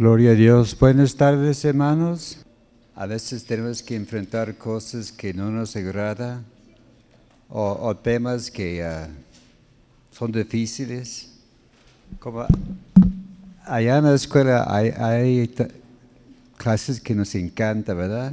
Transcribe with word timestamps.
Gloria 0.00 0.30
a 0.30 0.34
Dios. 0.34 0.74
Buenas 0.78 1.14
tardes, 1.14 1.62
hermanos. 1.62 2.38
A 2.94 3.04
veces 3.04 3.44
tenemos 3.44 3.82
que 3.82 3.94
enfrentar 3.94 4.56
cosas 4.56 5.12
que 5.12 5.34
no 5.34 5.50
nos 5.50 5.76
agrada 5.76 6.42
o, 7.50 7.94
temas 7.94 8.50
que 8.50 8.82
ah, 8.82 9.10
son 10.10 10.32
difíciles. 10.32 11.30
Como 12.18 12.46
allá 13.66 13.98
en 13.98 14.04
la 14.04 14.14
escuela 14.14 14.64
hay, 14.74 15.54
clases 16.56 16.98
que 16.98 17.14
nos 17.14 17.34
encantan, 17.34 17.94
¿verdad? 17.94 18.32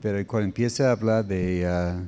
Pero 0.00 0.26
cuando 0.26 0.46
empieza 0.46 0.88
a 0.88 0.92
hablar 0.92 1.26
de 1.26 1.68
uh, 1.68 2.00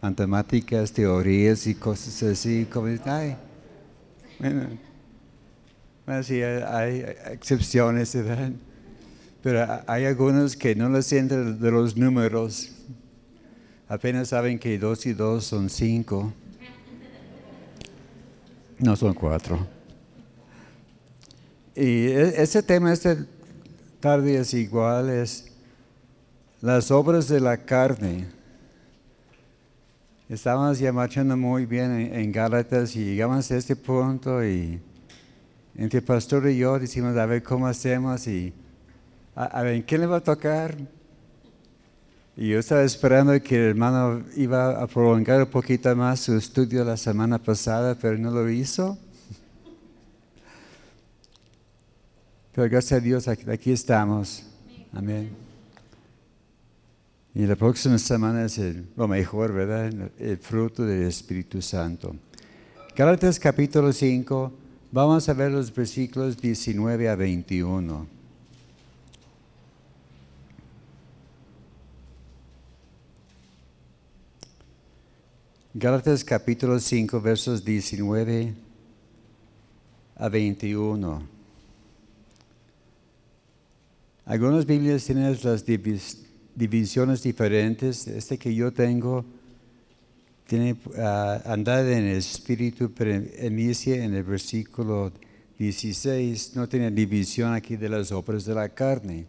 matemáticas, 0.00 0.90
teorías 0.90 1.66
y 1.66 1.74
cosas 1.74 2.22
así, 2.22 2.64
como, 2.64 2.86
ay, 3.04 3.36
bueno, 4.38 4.87
sí, 6.22 6.42
hay 6.42 7.04
excepciones, 7.30 8.14
¿verdad? 8.14 8.52
Pero 9.42 9.82
hay 9.86 10.04
algunos 10.06 10.56
que 10.56 10.74
no 10.74 10.88
lo 10.88 11.02
sienten 11.02 11.60
de 11.60 11.70
los 11.70 11.96
números. 11.96 12.72
Apenas 13.88 14.28
saben 14.28 14.58
que 14.58 14.78
dos 14.78 15.04
y 15.06 15.12
dos 15.12 15.44
son 15.44 15.68
cinco. 15.68 16.32
No 18.78 18.96
son 18.96 19.14
cuatro. 19.14 19.66
Y 21.74 22.06
e, 22.08 22.42
ese 22.42 22.62
tema 22.62 22.92
esta 22.92 23.16
tarde 24.00 24.38
es 24.38 24.54
igual, 24.54 25.10
es 25.10 25.52
las 26.60 26.90
obras 26.90 27.28
de 27.28 27.40
la 27.40 27.56
carne. 27.56 28.26
Estábamos 30.28 30.78
ya 30.78 30.92
marchando 30.92 31.36
muy 31.36 31.66
bien 31.66 31.90
en, 31.92 32.14
en 32.14 32.32
Gálatas 32.32 32.96
y 32.96 33.04
llegamos 33.04 33.50
a 33.50 33.56
este 33.56 33.76
punto 33.76 34.44
y 34.44 34.80
entre 35.78 36.00
el 36.00 36.04
pastor 36.04 36.48
y 36.48 36.58
yo 36.58 36.76
decimos, 36.76 37.16
a 37.16 37.24
ver 37.24 37.40
cómo 37.44 37.68
hacemos 37.68 38.26
y 38.26 38.52
a, 39.36 39.62
ver, 39.62 39.84
¿quién 39.86 40.00
le 40.00 40.08
va 40.08 40.16
a 40.16 40.20
tocar? 40.20 40.76
Y 42.36 42.48
yo 42.48 42.58
estaba 42.58 42.82
esperando 42.82 43.40
que 43.40 43.54
el 43.54 43.62
hermano 43.70 44.24
iba 44.34 44.82
a 44.82 44.86
prolongar 44.88 45.40
un 45.40 45.50
poquito 45.50 45.94
más 45.94 46.18
su 46.18 46.36
estudio 46.36 46.84
la 46.84 46.96
semana 46.96 47.38
pasada, 47.38 47.94
pero 47.94 48.18
no 48.18 48.32
lo 48.32 48.50
hizo. 48.50 48.98
Pero 52.52 52.68
gracias 52.68 53.00
a 53.00 53.00
Dios, 53.00 53.28
aquí, 53.28 53.70
estamos. 53.70 54.42
Amén. 54.92 55.30
Y 57.36 57.46
la 57.46 57.54
próxima 57.54 57.98
semana 57.98 58.46
es 58.46 58.60
lo 58.96 59.06
mejor, 59.06 59.52
¿verdad? 59.52 59.92
El 60.18 60.38
fruto 60.38 60.84
del 60.84 61.04
Espíritu 61.04 61.62
Santo. 61.62 62.16
Gálatas 62.96 63.38
capítulo 63.38 63.92
5. 63.92 64.67
Vamos 64.90 65.28
a 65.28 65.34
ver 65.34 65.52
los 65.52 65.74
versículos 65.74 66.38
19 66.38 67.10
a 67.10 67.14
21. 67.14 68.06
Gálatas 75.74 76.24
capítulo 76.24 76.80
5 76.80 77.20
versos 77.20 77.62
19 77.62 78.54
a 80.16 80.28
21. 80.30 81.22
Algunas 84.24 84.64
Biblias 84.64 85.04
tienen 85.04 85.38
las 85.42 85.66
divisiones 86.54 87.22
diferentes. 87.22 88.06
Este 88.06 88.38
que 88.38 88.54
yo 88.54 88.72
tengo 88.72 89.26
tiene 90.48 90.72
uh, 90.72 91.50
andar 91.50 91.84
en 91.84 92.06
el 92.06 92.16
espíritu, 92.16 92.90
pero 92.90 93.22
inicia 93.46 94.02
en 94.02 94.14
el 94.14 94.24
versículo 94.24 95.12
16, 95.58 96.56
no 96.56 96.66
tiene 96.66 96.90
división 96.90 97.52
aquí 97.52 97.76
de 97.76 97.90
las 97.90 98.10
obras 98.12 98.46
de 98.46 98.54
la 98.54 98.66
carne. 98.70 99.26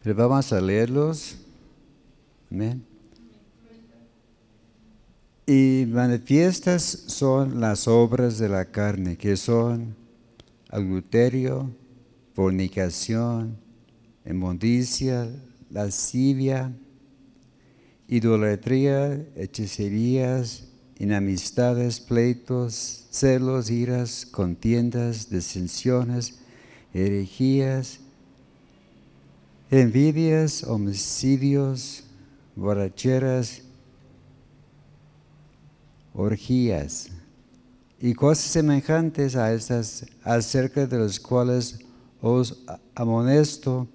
Pero 0.00 0.14
vamos 0.14 0.52
a 0.52 0.60
leerlos. 0.60 1.38
Amén. 2.52 2.84
Y 5.44 5.86
manifiestas 5.88 6.84
son 6.84 7.58
las 7.58 7.88
obras 7.88 8.38
de 8.38 8.48
la 8.48 8.66
carne, 8.66 9.16
que 9.16 9.36
son 9.36 9.96
adulterio, 10.70 11.68
fornicación, 12.34 13.56
inmundicia, 14.24 15.28
lascivia, 15.68 16.72
idolatría, 18.08 19.22
hechicerías, 19.36 20.64
inamistades, 20.98 22.00
pleitos, 22.00 23.06
celos, 23.10 23.70
iras, 23.70 24.26
contiendas, 24.26 25.28
disensiones, 25.30 26.40
herejías, 26.94 28.00
envidias, 29.70 30.64
homicidios, 30.64 32.04
borracheras, 32.56 33.62
orgías 36.14 37.10
y 38.00 38.14
cosas 38.14 38.46
semejantes 38.46 39.36
a 39.36 39.52
estas, 39.52 40.06
acerca 40.24 40.86
de 40.86 40.98
las 40.98 41.20
cuales 41.20 41.80
os 42.20 42.64
amonesto 42.94 43.86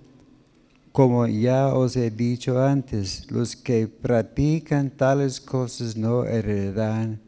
como 0.93 1.25
ya 1.25 1.73
os 1.73 1.95
he 1.95 2.11
dicho 2.11 2.61
antes, 2.61 3.29
los 3.31 3.55
que 3.55 3.87
practican 3.87 4.91
tales 4.91 5.41
cosas 5.41 5.97
no 5.97 6.23
heredarán 6.23 7.19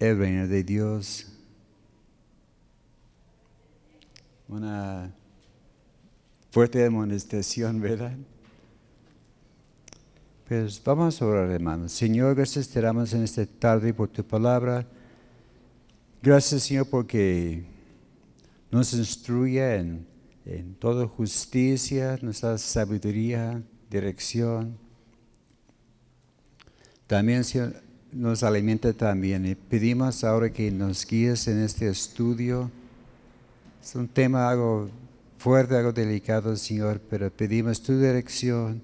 el 0.00 0.18
reino 0.18 0.48
de 0.48 0.64
Dios. 0.64 1.28
Una 4.48 5.14
fuerte 6.50 6.84
amonestación, 6.84 7.80
¿verdad? 7.80 8.16
Pues 10.48 10.82
vamos 10.82 11.22
a 11.22 11.26
orar, 11.26 11.50
hermanos. 11.52 11.92
Señor, 11.92 12.34
gracias 12.34 12.68
te 12.68 12.80
damos 12.80 13.12
en 13.14 13.22
esta 13.22 13.46
tarde 13.46 13.94
por 13.94 14.08
tu 14.08 14.24
palabra. 14.24 14.84
Gracias, 16.20 16.64
Señor, 16.64 16.88
porque 16.90 17.64
nos 18.72 18.92
instruye 18.94 19.76
en 19.76 20.13
en 20.46 20.74
toda 20.74 21.06
justicia, 21.06 22.18
nuestra 22.20 22.58
sabiduría, 22.58 23.62
dirección. 23.90 24.76
También 27.06 27.44
Señor, 27.44 27.74
nos 28.12 28.42
alimenta 28.42 28.92
también. 28.92 29.56
Pedimos 29.68 30.22
ahora 30.22 30.50
que 30.50 30.70
nos 30.70 31.06
guíes 31.06 31.48
en 31.48 31.60
este 31.60 31.88
estudio. 31.88 32.70
Es 33.82 33.94
un 33.94 34.08
tema 34.08 34.48
algo 34.50 34.88
fuerte, 35.38 35.76
algo 35.76 35.92
delicado, 35.92 36.56
Señor, 36.56 37.00
pero 37.08 37.30
pedimos 37.30 37.82
tu 37.82 37.98
dirección. 37.98 38.82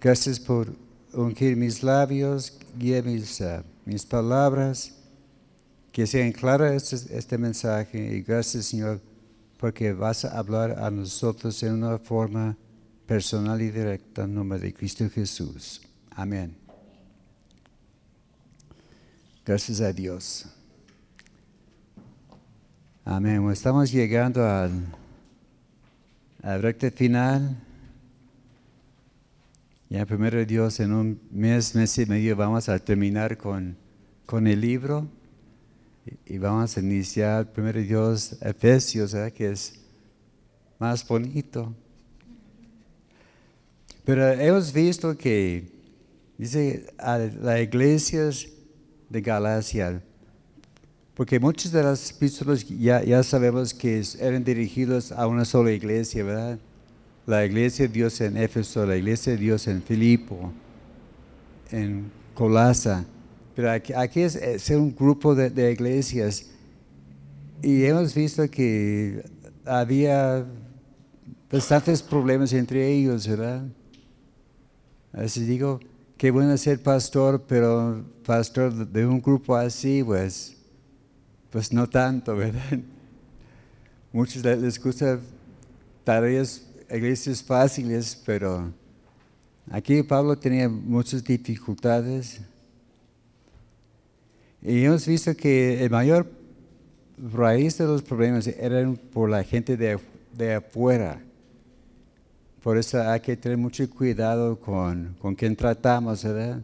Gracias 0.00 0.38
por 0.40 0.74
ungir 1.12 1.56
mis 1.56 1.82
labios, 1.82 2.58
guía 2.78 3.02
mis, 3.02 3.40
ah, 3.40 3.62
palabras, 4.08 4.94
que 5.92 6.06
sean 6.06 6.32
claras 6.32 6.92
este, 6.92 7.16
este 7.16 7.38
mensaje. 7.38 8.16
Y 8.16 8.22
gracias, 8.22 8.66
Señor 8.66 9.00
porque 9.62 9.92
vas 9.92 10.24
a 10.24 10.36
hablar 10.36 10.80
a 10.82 10.90
nosotros 10.90 11.62
en 11.62 11.74
una 11.74 11.96
forma 11.96 12.56
personal 13.06 13.62
y 13.62 13.70
directa 13.70 14.24
en 14.24 14.34
nombre 14.34 14.58
de 14.58 14.74
Cristo 14.74 15.08
Jesús. 15.08 15.80
Amén. 16.10 16.56
Gracias 19.46 19.80
a 19.80 19.92
Dios. 19.92 20.46
Amén. 23.04 23.48
Estamos 23.52 23.92
llegando 23.92 24.44
al, 24.44 24.72
al 26.42 26.60
recta 26.60 26.90
final. 26.90 27.56
Ya 29.90 30.04
primero 30.06 30.44
Dios, 30.44 30.80
en 30.80 30.92
un 30.92 31.20
mes, 31.30 31.76
mes 31.76 31.96
y 31.98 32.06
medio 32.06 32.34
vamos 32.34 32.68
a 32.68 32.80
terminar 32.80 33.38
con, 33.38 33.76
con 34.26 34.48
el 34.48 34.60
libro. 34.60 35.06
Y 36.26 36.38
vamos 36.38 36.76
a 36.76 36.80
iniciar 36.80 37.52
primero 37.52 37.80
Dios, 37.80 38.36
Efesios, 38.40 39.14
que 39.34 39.50
es 39.50 39.74
más 40.78 41.06
bonito. 41.06 41.72
Pero 44.04 44.28
hemos 44.32 44.72
visto 44.72 45.16
que, 45.16 45.70
dice, 46.36 46.86
a 46.98 47.18
las 47.18 47.60
iglesias 47.60 48.48
de 49.08 49.20
Galacia, 49.20 50.02
porque 51.14 51.38
muchos 51.38 51.70
de 51.70 51.82
los 51.84 52.10
epístolas 52.10 52.66
ya, 52.66 53.04
ya 53.04 53.22
sabemos 53.22 53.72
que 53.72 54.02
eran 54.18 54.42
dirigidos 54.42 55.12
a 55.12 55.26
una 55.28 55.44
sola 55.44 55.70
iglesia, 55.70 56.24
¿verdad? 56.24 56.58
La 57.26 57.44
iglesia 57.44 57.86
de 57.86 57.92
Dios 57.92 58.20
en 58.20 58.36
Éfeso, 58.36 58.84
la 58.84 58.96
iglesia 58.96 59.34
de 59.34 59.38
Dios 59.38 59.68
en 59.68 59.82
Filipo, 59.82 60.52
en 61.70 62.10
Colasa. 62.34 63.04
Pero 63.54 63.70
aquí, 63.70 64.22
es, 64.22 64.70
un 64.70 64.94
grupo 64.94 65.34
de, 65.34 65.72
iglesias 65.72 66.46
y 67.62 67.84
hemos 67.84 68.14
visto 68.14 68.50
que 68.50 69.22
había 69.64 70.44
bastantes 71.50 72.02
problemas 72.02 72.52
entre 72.52 72.90
ellos, 72.90 73.28
¿verdad? 73.28 73.64
Así 75.12 75.44
digo, 75.44 75.78
qué 76.16 76.30
bueno 76.30 76.56
ser 76.56 76.82
pastor, 76.82 77.44
pero 77.46 78.04
pastor 78.24 78.72
de 78.88 79.06
un 79.06 79.20
grupo 79.20 79.54
así, 79.54 80.02
pues, 80.02 80.56
pues 81.50 81.72
no 81.72 81.86
tanto, 81.88 82.34
¿verdad? 82.36 82.80
Muchos 84.12 84.42
les 84.42 84.82
gusta 84.82 85.20
tareas, 86.04 86.62
iglesias 86.90 87.42
fáciles, 87.42 88.20
pero 88.24 88.72
aquí 89.70 90.02
Pablo 90.02 90.36
tenía 90.36 90.68
muchas 90.68 91.22
dificultades. 91.22 92.40
Y 94.64 94.84
hemos 94.84 95.06
visto 95.06 95.34
que 95.34 95.82
el 95.82 95.90
mayor 95.90 96.30
raíz 97.18 97.78
de 97.78 97.84
los 97.84 98.02
problemas 98.02 98.46
eran 98.46 98.96
por 98.96 99.28
la 99.28 99.42
gente 99.42 99.76
de, 99.76 99.98
de 100.32 100.54
afuera. 100.54 101.20
Por 102.62 102.78
eso 102.78 103.02
hay 103.02 103.18
que 103.18 103.36
tener 103.36 103.58
mucho 103.58 103.88
cuidado 103.90 104.58
con, 104.60 105.16
con 105.18 105.34
quien 105.34 105.56
tratamos, 105.56 106.22
¿verdad? 106.22 106.62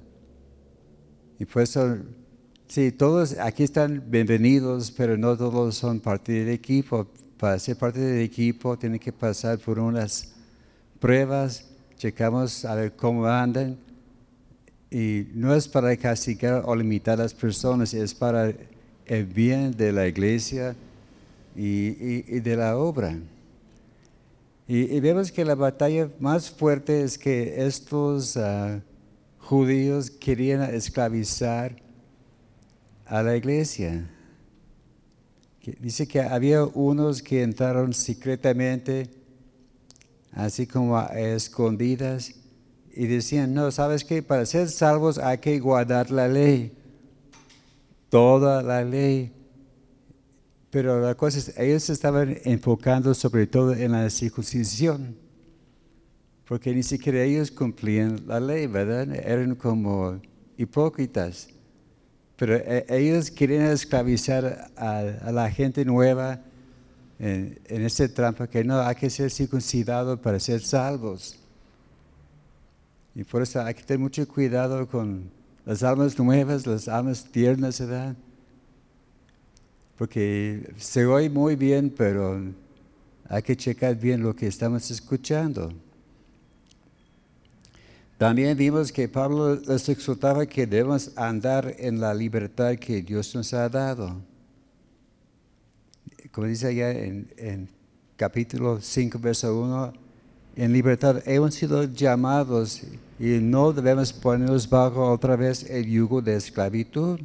Y 1.41 1.45
por 1.45 1.63
eso, 1.63 1.99
sí, 2.69 2.93
todos 2.93 3.37
aquí 3.37 3.65
están 3.65 4.05
bienvenidos, 4.07 4.93
pero 4.93 5.17
no 5.17 5.37
todos 5.37 5.75
son 5.75 5.99
parte 5.99 6.33
del 6.33 6.51
equipo. 6.51 7.09
Para 7.37 7.59
ser 7.59 7.77
parte 7.77 7.99
del 7.99 8.23
equipo 8.23 8.79
tienen 8.79 9.01
que 9.01 9.13
pasar 9.13 9.59
por 9.59 9.81
unas 9.81 10.35
pruebas, 11.01 11.69
checamos 11.97 12.65
a 12.65 12.77
ver 12.77 12.95
cómo 12.95 13.27
andan. 13.27 13.88
Y 14.91 15.27
no 15.35 15.55
es 15.55 15.69
para 15.69 15.95
castigar 15.97 16.63
o 16.65 16.75
limitar 16.75 17.21
a 17.21 17.25
las 17.25 17.35
personas, 17.35 17.93
es 17.93 18.15
para 18.15 18.53
el 19.07 19.27
bien 19.27 19.77
de 19.77 19.93
la 19.93 20.07
iglesia 20.07 20.75
y, 21.55 22.41
de 22.41 22.57
la 22.57 22.77
obra. 22.77 23.19
Y, 24.67 25.01
vemos 25.01 25.33
que 25.33 25.45
la 25.45 25.55
batalla 25.55 26.09
más 26.21 26.51
fuerte 26.51 27.03
es 27.03 27.19
que 27.19 27.67
estos 27.67 28.37
ah, 28.37 28.81
judíos 29.39 30.11
querían 30.11 30.63
esclavizar 30.75 31.77
a 33.07 33.23
la 33.23 33.37
iglesia. 33.37 34.09
Dice 35.81 36.07
que 36.09 36.21
había 36.21 36.65
unos 36.65 37.23
que 37.23 37.43
entraron 37.43 37.93
secretamente, 37.93 39.11
así 40.33 40.67
como 40.67 40.97
a 40.97 41.07
escondidas, 41.19 42.35
y 42.99 43.07
decían, 43.07 43.55
no, 43.55 43.71
¿sabes 43.71 44.05
qué? 44.05 44.23
Para 44.23 44.45
ser 44.45 44.69
salvos 44.69 45.19
hay 45.19 45.39
que 45.39 45.59
guardar 45.59 46.11
la 46.11 46.29
ley 46.29 46.73
toda 48.09 48.63
la 48.63 48.85
ley. 48.85 49.33
Pero 50.71 51.01
la 51.01 51.15
cosa 51.15 51.39
es, 51.39 51.59
ellos 51.59 51.89
estaban 51.89 52.37
enfocando 52.45 53.15
sobre 53.15 53.47
todo 53.47 53.73
en 53.75 53.93
la 53.93 54.11
circuncisión, 54.11 55.17
porque 56.47 56.75
ni 56.75 56.83
siquiera 56.83 57.23
ellos 57.23 57.51
cumplían 57.51 58.21
la 58.27 58.39
ley, 58.39 58.67
¿verdad? 58.67 59.15
Eran 59.15 59.55
como 59.55 60.21
hipócritas. 60.57 61.49
Pero 62.37 62.57
eh, 62.57 62.85
ellos 62.89 63.31
querían 63.31 63.67
esclavizar 63.67 64.71
a, 64.77 65.33
la 65.33 65.51
gente 65.51 65.85
nueva 65.85 66.41
en, 67.19 67.59
en 67.65 67.83
esta 67.83 68.07
trampa 68.09 68.47
que 68.47 68.63
no, 68.63 68.79
hay 68.81 68.95
que 68.95 69.11
ser 69.11 69.31
circuncidado 69.31 70.21
para 70.21 70.39
ser 70.39 70.61
salvos. 70.61 71.38
Y 73.15 73.25
por 73.25 73.43
eso 73.43 73.61
hay 73.63 73.75
que 73.75 73.83
tener 73.83 74.01
mucho 74.01 74.27
cuidado 74.29 74.87
con 74.87 75.31
las 75.65 75.83
almas 75.83 76.19
nuevas, 76.19 76.67
las 76.67 76.89
almas 76.89 77.25
tiernas, 77.25 77.81
¿verdad? 77.81 78.17
Porque 79.97 80.73
se 80.79 81.05
oye 81.05 81.29
muy 81.29 81.57
bien, 81.57 81.93
pero 81.95 82.41
hay 83.29 83.43
que 83.43 83.57
checar 83.57 83.97
bien 83.97 84.23
lo 84.23 84.35
que 84.35 84.47
estamos 84.47 84.91
escuchando. 84.91 85.73
También 88.17 88.57
vimos 88.57 88.91
que 88.91 89.09
Pablo 89.09 89.57
les 89.57 89.89
exhortaba 89.89 90.47
que 90.47 90.67
debemos 90.67 91.13
andar 91.17 91.75
en 91.79 92.01
la 92.01 92.15
libertad 92.15 92.75
que 92.77 93.03
Dios 93.03 93.35
nos 93.35 93.53
ha 93.55 93.69
dado. 93.69 94.17
Como 96.33 96.47
dice 96.47 96.69
allá 96.69 96.91
en, 96.91 97.33
en 97.37 97.69
capítulo 98.17 98.81
5, 98.81 99.19
verso 99.19 99.61
1, 99.61 99.93
en 100.59 100.73
libertad 100.73 101.23
hemos 101.25 101.55
sido 101.55 101.85
llamados 101.85 102.83
y 103.21 103.39
no 103.39 103.73
debemos 103.73 104.13
ponernos 104.13 104.69
bajo 104.69 105.09
otra 105.09 105.37
vez 105.37 105.63
el 105.71 105.87
yugo 105.87 106.21
de 106.21 106.35
esclavitud. 106.35 107.21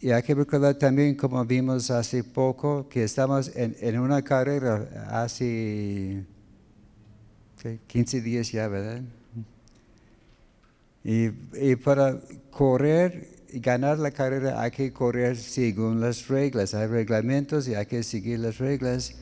Y 0.00 0.10
hay 0.10 0.22
que 0.22 0.34
recordar 0.34 0.74
también, 0.74 1.14
como 1.14 1.42
vimos 1.46 1.90
hace 1.90 2.22
poco, 2.22 2.86
que 2.90 3.04
estamos 3.04 3.50
en, 3.54 3.98
una 3.98 4.20
carrera 4.20 5.08
hace 5.10 6.26
15 7.86 8.20
días 8.20 8.52
ya, 8.52 8.68
¿verdad? 8.68 9.00
Y, 11.02 11.30
y, 11.54 11.76
para 11.76 12.20
correr 12.50 13.30
y 13.50 13.60
ganar 13.60 13.98
la 13.98 14.10
carrera 14.10 14.60
hay 14.60 14.72
que 14.72 14.92
correr 14.92 15.38
según 15.38 16.02
las 16.02 16.28
reglas. 16.28 16.74
Hay 16.74 16.86
reglamentos 16.86 17.66
y 17.66 17.74
hay 17.74 17.86
que 17.86 18.02
seguir 18.02 18.40
las 18.40 18.58
reglas 18.58 19.14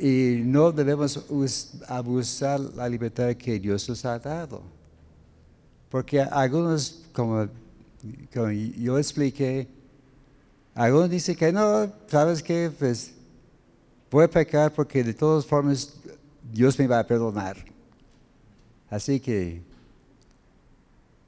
y 0.00 0.40
no 0.44 0.72
debemos 0.72 1.20
abusar 1.86 2.58
la 2.58 2.88
libertad 2.88 3.34
que 3.34 3.60
Dios 3.60 3.86
nos 3.88 4.02
ha 4.06 4.18
dado. 4.18 4.62
Porque 5.90 6.20
algunos, 6.20 7.02
como, 7.12 7.46
yo 8.78 8.96
expliqué, 8.96 9.68
algunos 10.74 11.10
dicen 11.10 11.36
que 11.36 11.52
no, 11.52 11.92
¿sabes 12.06 12.42
qué? 12.42 12.72
Pues 12.78 13.12
voy 14.10 14.24
a 14.24 14.30
pecar 14.30 14.72
porque 14.72 15.04
de 15.04 15.12
todas 15.12 15.44
formas 15.44 15.92
Dios 16.50 16.78
me 16.78 16.86
va 16.86 17.00
a 17.00 17.06
perdonar. 17.06 17.56
Así 18.88 19.20
que, 19.20 19.60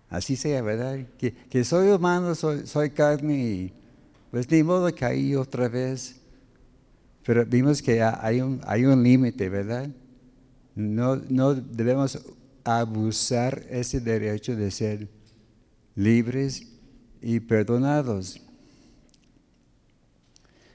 así 0.08 0.34
sea, 0.34 0.62
¿verdad? 0.62 1.00
Que, 1.18 1.64
soy 1.64 1.90
humano, 1.90 2.34
soy, 2.34 2.66
soy 2.66 2.88
carne 2.88 3.34
y 3.34 3.72
pues 4.30 4.50
ni 4.50 4.62
modo 4.62 4.90
caí 4.94 5.34
otra 5.36 5.68
vez. 5.68 6.21
Pero 7.24 7.46
vimos 7.46 7.80
que 7.80 8.02
hay 8.02 8.40
un, 8.40 8.60
hay 8.64 8.84
un 8.84 9.02
límite, 9.02 9.48
¿verdad? 9.48 9.88
No, 10.74 11.16
no 11.16 11.54
debemos 11.54 12.18
abusar 12.64 13.64
ese 13.68 14.00
derecho 14.00 14.56
de 14.56 14.70
ser 14.70 15.08
libres 15.94 16.66
y 17.20 17.40
perdonados. 17.40 18.40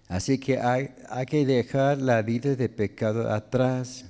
Así 0.08 0.38
que 0.38 0.58
hay, 0.60 0.90
hay, 1.10 1.26
que 1.26 1.46
dejar 1.46 2.02
la 2.02 2.22
vida 2.22 2.56
de 2.56 2.70
pecado 2.70 3.30
atrás. 3.30 4.06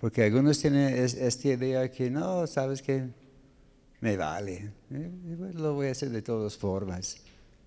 Porque 0.00 0.24
algunos 0.24 0.58
tienen 0.58 0.94
esta 0.94 1.48
idea 1.48 1.90
que 1.90 2.10
no, 2.10 2.46
sabes 2.46 2.80
que 2.80 3.08
me 4.00 4.16
vale, 4.16 4.70
eh, 4.90 5.10
lo 5.54 5.74
voy 5.74 5.88
a 5.88 5.90
hacer 5.90 6.10
de 6.10 6.22
todas 6.22 6.56
formas. 6.56 7.25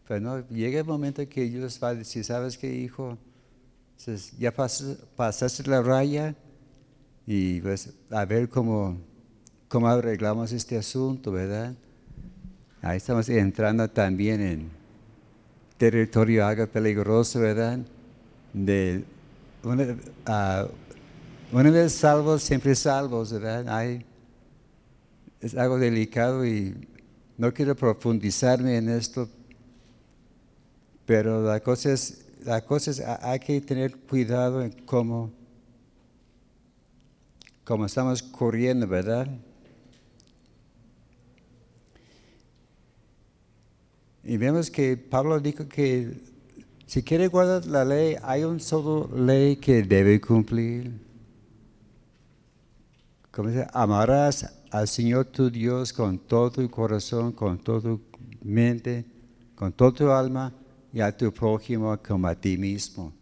Pero 0.10 0.22
no, 0.22 0.48
llega 0.50 0.80
el 0.80 0.88
momento 0.88 1.22
que 1.30 1.44
Dios 1.44 1.80
va 1.82 1.90
a 1.90 1.94
decir, 1.94 2.24
¿sabes 2.24 2.58
qué, 2.58 2.74
hijo? 2.74 3.16
ya 4.40 4.52
pasaste 4.52 5.70
la 5.70 5.84
raya 5.84 6.34
y 7.28 7.62
pues 7.62 7.94
a 8.10 8.26
ver 8.26 8.50
cómo, 8.50 8.98
cómo 9.68 9.88
arreglamos 9.88 10.52
este 10.52 10.78
asunto, 10.78 11.32
¿verdad? 11.32 11.76
Ahí 12.82 12.98
estamos 12.98 13.30
entrando 13.30 13.88
también 13.88 14.42
en 14.42 14.70
territorio 15.78 16.44
algo 16.44 16.66
peligroso, 16.66 17.40
¿verdad? 17.42 17.78
De 18.52 19.04
una, 19.62 19.96
una 21.52 21.70
vez 21.70 21.94
salvos, 21.94 22.42
siempre 22.42 22.74
salvos, 22.74 23.32
¿verdad? 23.32 24.02
es 25.40 25.56
algo 25.56 25.78
delicado 25.78 26.44
y 26.48 26.74
no 27.38 27.54
quiero 27.54 27.76
profundizarme 27.76 28.78
en 28.78 28.90
esto, 28.90 29.30
pero 31.10 31.42
la 31.42 31.60
cosa 31.60 31.92
es, 31.92 32.24
la 32.46 32.64
cosa 32.64 32.92
es 32.92 33.00
hay 33.00 33.40
que 33.40 33.60
tener 33.62 33.98
cuidado 33.98 34.62
en 34.62 34.70
cómo, 34.86 35.32
cómo 37.64 37.88
estamos 37.88 38.22
corriendo, 38.22 38.86
¿verdad? 38.86 39.28
Y 44.24 44.38
vemos 44.38 44.70
que 44.70 44.98
Pablo 44.98 45.40
dijo 45.40 45.68
que 45.68 46.14
si 46.86 47.02
quiere 47.02 47.26
guardar 47.26 47.66
la 47.66 47.84
ley, 47.84 48.16
hay 48.22 48.44
un 48.44 48.60
solo 48.60 49.10
ley 49.18 49.56
que 49.56 49.82
debe 49.82 50.22
cumplir. 50.22 50.92
Como 53.32 53.50
dice, 53.50 53.66
amarás 53.74 54.48
al 54.70 54.88
Señor 54.88 55.26
tu 55.26 55.50
Dios 55.50 55.92
con 55.92 56.20
todo 56.20 56.52
tu 56.52 56.70
corazón, 56.70 57.32
con 57.32 57.58
toda 57.58 57.82
tu 57.82 58.02
mente, 58.44 59.06
con 59.56 59.72
toda 59.72 59.92
tu 59.92 60.12
alma 60.12 60.54
y 60.94 61.02
a 61.02 61.16
tu 61.16 61.32
prójimo 61.32 61.98
como 62.02 62.28
a 62.28 62.36
ti 62.36 62.58
mismo. 62.58 63.14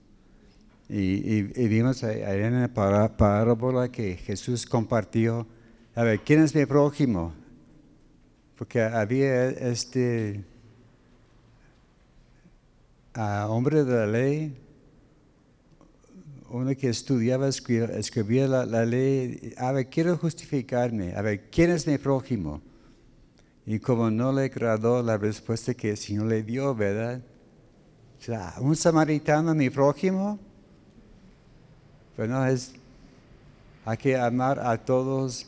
Y, 0.90 1.42
vimos 1.42 2.04
ahí 2.04 2.42
en 2.42 2.62
la 2.62 3.18
parábola 3.18 3.90
que 3.92 4.16
Jesús 4.16 4.66
compartió, 4.66 5.46
a 5.96 6.04
ver, 6.04 6.22
¿quién 6.22 6.42
es 6.42 6.56
mi 6.56 6.66
prójimo? 6.66 7.34
Porque 8.58 8.82
había 8.82 9.50
este 9.50 10.46
hombre 13.50 13.84
de 13.84 13.96
la 13.96 14.08
ley, 14.08 14.58
uno 16.50 16.74
que 16.78 16.88
estudiaba, 16.88 17.50
escribía, 17.50 18.48
la, 18.48 18.66
la, 18.66 18.86
ley, 18.86 19.54
a 19.58 19.74
ver, 19.74 19.90
quiero 19.90 20.18
justificarme, 20.18 21.14
a 21.16 21.22
ver, 21.22 21.50
¿quién 21.50 21.72
es 21.72 21.86
mi 21.86 21.98
prójimo? 21.98 22.62
Y 23.66 23.80
como 23.80 24.10
no 24.10 24.32
le 24.32 24.44
agradó 24.44 25.04
la 25.04 25.18
respuesta 25.18 25.74
que 25.74 25.90
el 25.90 25.98
Señor 25.98 26.28
le 26.28 26.44
dio, 26.44 26.74
¿verdad? 26.74 27.22
Sea, 28.20 28.56
un 28.60 28.76
samaritano 28.76 29.54
mi 29.54 29.70
prójimo, 29.70 30.40
pero 32.16 32.28
no 32.28 32.46
es, 32.46 32.74
hay 33.86 33.98
que 33.98 34.18
amar 34.18 34.60
a 34.60 34.78
todos 34.78 35.48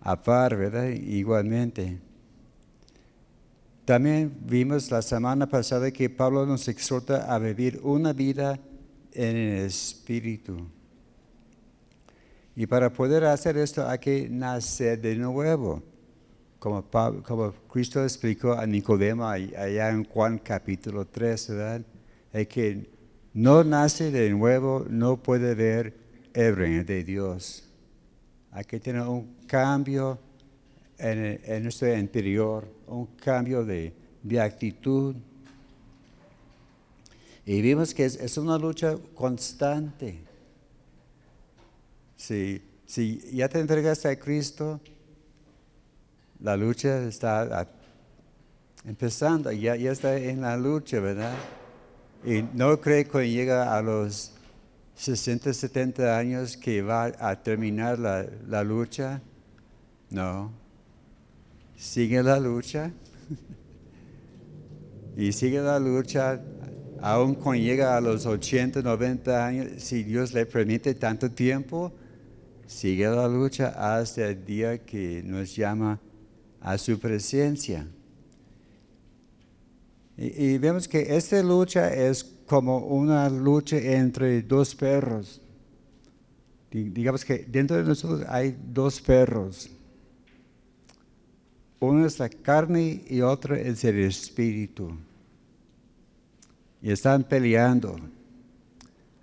a 0.00 0.20
par, 0.20 0.56
¿verdad? 0.56 0.88
Igualmente. 0.88 1.98
También 3.84 4.34
vimos 4.40 4.90
la 4.90 5.02
semana 5.02 5.46
pasada 5.46 5.90
que 5.90 6.08
Pablo 6.10 6.46
nos 6.46 6.68
exhorta 6.68 7.32
a 7.32 7.38
vivir 7.38 7.80
una 7.82 8.12
vida 8.12 8.58
en 9.12 9.36
el 9.36 9.66
Espíritu. 9.66 10.66
Y 12.56 12.66
para 12.66 12.92
poder 12.92 13.24
hacer 13.24 13.56
esto 13.56 13.86
hay 13.86 13.98
que 13.98 14.28
nacer 14.28 15.00
de 15.00 15.16
nuevo, 15.16 15.82
como, 16.64 17.52
Cristo 17.70 18.02
explicó 18.02 18.54
a 18.54 18.66
Nicodemo 18.66 19.26
allá 19.26 19.90
en 19.90 20.04
Juan 20.04 20.38
capítulo 20.38 21.06
3, 21.06 21.48
¿verdad? 21.50 21.82
El 22.32 22.48
que 22.48 22.88
no 23.34 23.62
nace 23.64 24.10
de 24.10 24.30
nuevo 24.30 24.86
no 24.88 25.22
puede 25.22 25.54
ver 25.54 25.92
el 26.32 26.56
reino 26.56 26.82
de 26.82 27.04
Dios. 27.04 27.64
Hay 28.50 28.64
que 28.64 28.80
tener 28.80 29.02
un 29.02 29.36
cambio 29.46 30.18
en, 30.96 31.62
nuestro 31.62 31.94
interior, 31.94 32.66
un 32.86 33.06
cambio 33.16 33.62
de, 33.62 33.92
de 34.22 34.40
actitud, 34.40 35.16
y 37.44 37.60
vimos 37.60 37.92
que 37.92 38.06
es, 38.06 38.38
una 38.38 38.56
lucha 38.56 38.96
constante. 39.14 40.18
Si, 42.16 42.62
si, 42.86 43.20
ya 43.34 43.50
te 43.50 43.60
entregaste 43.60 44.08
a 44.08 44.18
Cristo, 44.18 44.80
la 46.40 46.56
lucha 46.56 47.04
está 47.04 47.68
empezando, 48.84 49.50
ya, 49.52 49.74
está 49.74 50.16
en 50.16 50.42
la 50.42 50.56
lucha, 50.56 51.00
¿verdad? 51.00 51.34
Y 52.24 52.42
no 52.54 52.80
cree 52.80 53.04
que 53.06 53.30
llega 53.30 53.76
a 53.76 53.82
los 53.82 54.32
60, 54.96 55.52
70 55.52 56.16
años 56.16 56.56
que 56.56 56.82
va 56.82 57.12
a 57.18 57.42
terminar 57.42 57.98
la, 57.98 58.26
la 58.48 58.62
lucha. 58.62 59.20
No. 60.10 60.52
Sigue 61.76 62.22
la 62.22 62.38
lucha. 62.38 62.90
y 65.16 65.32
sigue 65.32 65.60
la 65.60 65.78
lucha 65.78 66.40
aún 67.04 67.34
cuando 67.34 67.62
llega 67.62 67.96
a 67.98 68.00
los 68.00 68.24
80, 68.24 68.80
90 68.80 69.46
años, 69.46 69.66
si 69.76 70.02
Dios 70.04 70.32
le 70.32 70.46
permite 70.46 70.94
tanto 70.94 71.30
tiempo, 71.30 71.92
sigue 72.66 73.06
la 73.06 73.28
lucha 73.28 73.74
hasta 73.76 74.28
el 74.28 74.42
día 74.42 74.78
que 74.78 75.22
nos 75.22 75.54
llama 75.54 76.00
a 76.64 76.78
su 76.78 76.98
presencia. 76.98 77.86
Y, 80.16 80.58
vemos 80.58 80.88
que 80.88 81.14
esta 81.16 81.42
lucha 81.42 81.92
es 81.92 82.24
como 82.46 82.78
una 82.78 83.28
lucha 83.28 83.76
entre 83.76 84.42
dos 84.42 84.74
perros. 84.74 85.40
Digamos 86.70 87.24
que 87.24 87.44
dentro 87.46 87.76
de 87.76 87.84
nosotros 87.84 88.24
hay 88.28 88.56
dos 88.72 89.00
perros. 89.00 89.68
Uno 91.80 92.06
es 92.06 92.18
la 92.18 92.28
carne 92.30 93.04
y 93.08 93.20
otro 93.20 93.54
es 93.54 93.84
el 93.84 94.00
espíritu 94.00 94.96
y 96.80 96.90
están 96.90 97.24
peleando. 97.24 97.96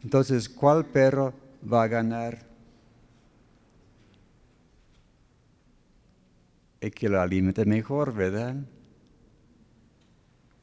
Entonces, 0.04 0.48
¿cuál 0.48 0.86
perro 0.86 1.34
va 1.72 1.84
a 1.84 1.88
ganar? 1.88 2.51
El 6.82 6.92
que 6.92 7.08
lo 7.08 7.22
alimente 7.22 7.66
mejor, 7.66 8.14
¿verdad? 8.14 8.56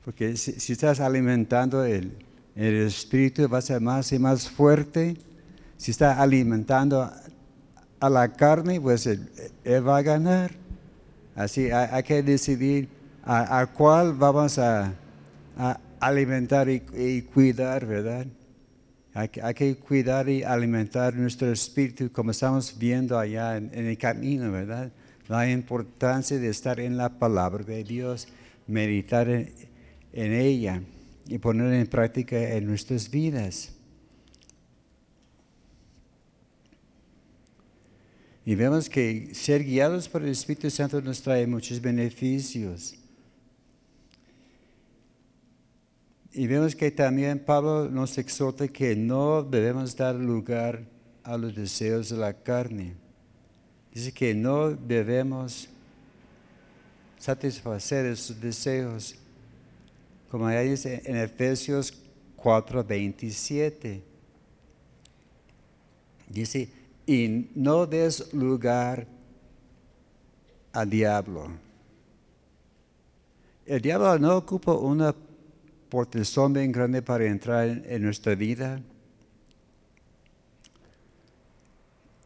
Porque 0.05 0.37
si, 0.37 0.73
estás 0.73 1.01
alimentando 1.01 1.85
el, 1.85 2.13
el, 2.55 2.75
espíritu, 2.87 3.49
va 3.49 3.59
a 3.59 3.63
ser 3.63 3.81
más 3.81 4.13
y 4.13 4.19
más 4.19 4.51
fuerte. 4.51 5.17
Si 5.77 5.93
estás 5.93 6.19
alimentando 6.19 7.11
a 8.01 8.11
la 8.11 8.33
carne, 8.33 8.81
pues 8.81 9.07
él, 9.07 9.29
va 9.87 9.99
a 9.99 10.03
ganar. 10.03 10.51
Así 11.35 11.71
hay, 11.71 12.03
que 12.03 12.23
decidir 12.23 12.89
a, 13.25 13.67
cuál 13.67 14.13
vamos 14.13 14.59
a, 14.59 14.93
a 15.57 15.81
alimentar 16.01 16.69
y, 16.69 17.23
cuidar, 17.23 17.87
¿verdad? 17.87 18.27
Hay, 19.15 19.29
que 19.29 19.77
cuidar 19.77 20.29
y 20.29 20.43
alimentar 20.43 21.15
nuestro 21.15 21.51
espíritu, 21.51 22.11
como 22.13 22.31
estamos 22.31 22.77
viendo 22.79 23.19
allá 23.19 23.57
en, 23.57 23.73
el 23.75 23.99
camino, 23.99 24.53
¿verdad? 24.53 24.93
La 25.29 25.51
importancia 25.51 26.39
de 26.39 26.49
estar 26.49 26.81
en 26.81 26.97
la 26.97 27.19
palabra 27.19 27.63
de 27.63 27.85
Dios, 27.85 28.29
meditar 28.67 29.29
en, 29.29 29.53
ella 30.13 30.83
y 31.27 31.37
ponerla 31.37 31.79
en 31.79 31.87
práctica 31.87 32.55
en 32.55 32.67
nuestras 32.67 33.11
vidas. 33.11 33.75
Y 38.47 38.55
vemos 38.55 38.89
que 38.89 39.35
ser 39.35 39.63
guiados 39.63 40.09
por 40.09 40.23
el 40.23 40.31
Espíritu 40.31 40.71
Santo 40.71 41.03
nos 41.03 41.21
trae 41.21 41.47
muchos 41.47 41.79
beneficios. 41.83 42.95
Y 46.33 46.47
vemos 46.47 46.75
que 46.75 46.91
también 46.91 47.39
Pablo 47.39 47.91
nos 47.91 48.17
exhorta 48.17 48.67
que 48.69 48.97
no 48.97 49.43
debemos 49.43 49.95
dar 49.95 50.15
lugar 50.15 50.87
a 51.23 51.37
los 51.37 51.55
deseos 51.55 52.09
de 52.09 52.17
la 52.17 52.33
carne. 52.33 53.08
Dice 53.93 54.13
que 54.13 54.35
no 54.35 54.71
debemos 54.71 55.69
satisfacer 57.19 58.07
esos 58.07 58.41
deseos, 58.41 59.15
como 60.31 60.49
dice 60.49 61.03
en 61.05 61.17
Efesios 61.17 61.93
4:27. 62.37 64.03
Dice, 66.29 66.69
y 67.07 67.49
no 67.55 67.87
des 67.87 68.33
lugar 68.35 69.07
al 70.73 70.91
diablo. 70.91 71.49
El 73.65 73.81
diablo 73.81 74.19
no 74.19 74.37
ocupa 74.37 74.73
una 74.73 75.15
son 76.25 76.53
bien 76.53 76.71
grande 76.73 77.03
para 77.03 77.25
entrar 77.25 77.69
en, 77.69 78.03
nuestra 78.03 78.35
vida. 78.35 78.81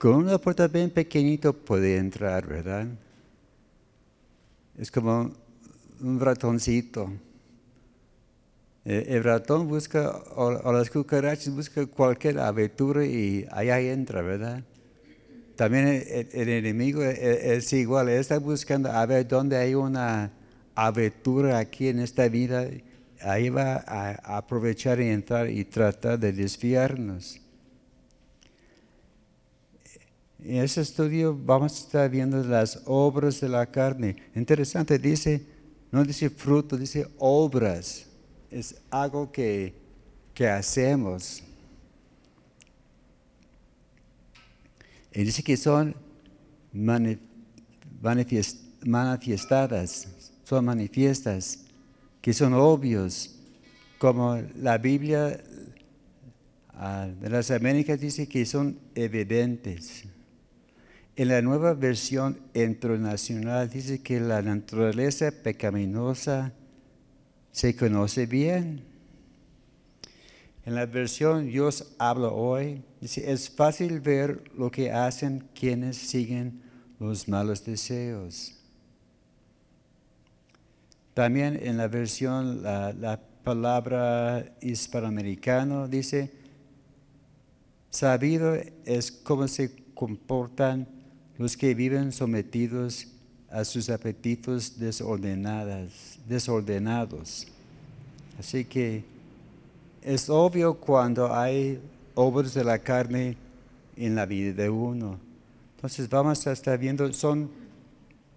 Con 0.02 0.16
una 0.16 0.36
puerta 0.36 0.66
bien 0.66 0.90
pequeñita 0.90 1.52
puede 1.52 1.96
entrar, 1.96 2.44
¿verdad? 2.44 2.88
Es 4.76 4.90
como 4.90 5.30
un 6.00 6.18
ratoncito. 6.18 7.08
El, 8.84 9.22
ratón 9.22 9.68
busca, 9.68 10.10
o, 10.34 10.72
las 10.72 10.90
cucarachas 10.90 11.54
buscan 11.54 11.86
cualquier 11.86 12.40
abertura 12.40 13.06
y 13.06 13.46
allá 13.52 13.78
entra, 13.78 14.22
¿verdad? 14.22 14.64
También 15.54 15.86
el, 15.86 16.48
enemigo 16.48 17.04
es, 17.04 17.72
igual, 17.72 18.08
él 18.08 18.18
está 18.18 18.40
buscando 18.40 18.90
a 18.90 19.06
ver 19.06 19.28
dónde 19.28 19.56
hay 19.56 19.76
una 19.76 20.32
abertura 20.74 21.58
aquí 21.58 21.86
en 21.86 22.00
esta 22.00 22.26
vida 22.26 22.66
ahí 23.20 23.50
va 23.50 23.84
a 23.86 24.38
aprovechar 24.38 25.00
y 25.00 25.10
entrar 25.10 25.48
y 25.48 25.64
tratar 25.64 26.18
de 26.18 26.32
desviarnos. 26.32 27.38
En 30.44 30.56
ese 30.56 30.80
estudio 30.80 31.38
vamos 31.38 31.72
a 31.72 31.84
estar 31.84 32.10
viendo 32.10 32.42
las 32.42 32.82
obras 32.86 33.40
de 33.40 33.48
la 33.48 33.64
carne. 33.66 34.16
Interesante, 34.34 34.98
dice, 34.98 35.40
no 35.92 36.04
dice 36.04 36.28
fruto, 36.30 36.76
dice 36.76 37.06
obras. 37.18 38.06
Es 38.50 38.74
algo 38.90 39.30
que, 39.30 39.72
que 40.34 40.48
hacemos. 40.48 41.44
Y 45.12 45.22
dice 45.22 45.44
que 45.44 45.56
son 45.56 45.94
manifestadas, 48.82 50.08
son 50.42 50.64
manifiestas 50.64 51.66
que 52.20 52.32
son 52.32 52.54
obvios, 52.54 53.36
como 53.98 54.40
la 54.56 54.78
Biblia 54.78 55.40
ah, 56.70 57.08
de 57.20 57.30
las 57.30 57.50
Américas 57.50 58.00
dice 58.00 58.26
que 58.26 58.44
son 58.44 58.78
evidentes. 58.94 60.04
En 61.14 61.28
la 61.28 61.42
nueva 61.42 61.74
versión 61.74 62.40
internacional 62.54 63.68
dice 63.68 64.02
que 64.02 64.18
la 64.18 64.40
naturaleza 64.40 65.30
pecaminosa 65.30 66.54
se 67.50 67.76
conoce 67.76 68.24
bien. 68.24 68.82
En 70.64 70.74
la 70.74 70.86
versión 70.86 71.48
Dios 71.48 71.92
habla 71.98 72.28
hoy, 72.28 72.82
dice, 72.98 73.30
es 73.30 73.50
fácil 73.50 74.00
ver 74.00 74.42
lo 74.56 74.70
que 74.70 74.90
hacen 74.90 75.48
quienes 75.54 75.98
siguen 75.98 76.62
los 76.98 77.28
malos 77.28 77.62
deseos. 77.62 78.54
También 81.12 81.60
en 81.62 81.76
la 81.76 81.88
versión, 81.88 82.62
la, 82.62 83.20
palabra 83.42 84.54
hispanoamericano 84.60 85.88
dice, 85.88 86.30
Sabido 87.90 88.54
es 88.84 89.10
cómo 89.10 89.48
se 89.48 89.74
comportan 89.94 91.01
los 91.42 91.56
que 91.56 91.74
viven 91.74 92.12
sometidos 92.12 93.08
a 93.50 93.64
sus 93.64 93.90
apetitos 93.90 94.78
desordenados. 94.78 96.20
desordenados. 96.28 97.48
Así 98.38 98.64
que 98.64 99.02
es 100.02 100.30
obvio 100.30 100.74
cuando 100.74 101.34
hay 101.34 101.80
obras 102.14 102.54
de 102.54 102.62
la 102.62 102.78
carne 102.78 103.36
en 103.96 104.14
la 104.14 104.24
vida 104.24 104.52
de 104.52 104.70
uno. 104.70 105.18
Entonces 105.74 106.08
vamos 106.08 106.46
a 106.46 106.52
estar 106.52 106.78
viendo, 106.78 107.12
son 107.12 107.50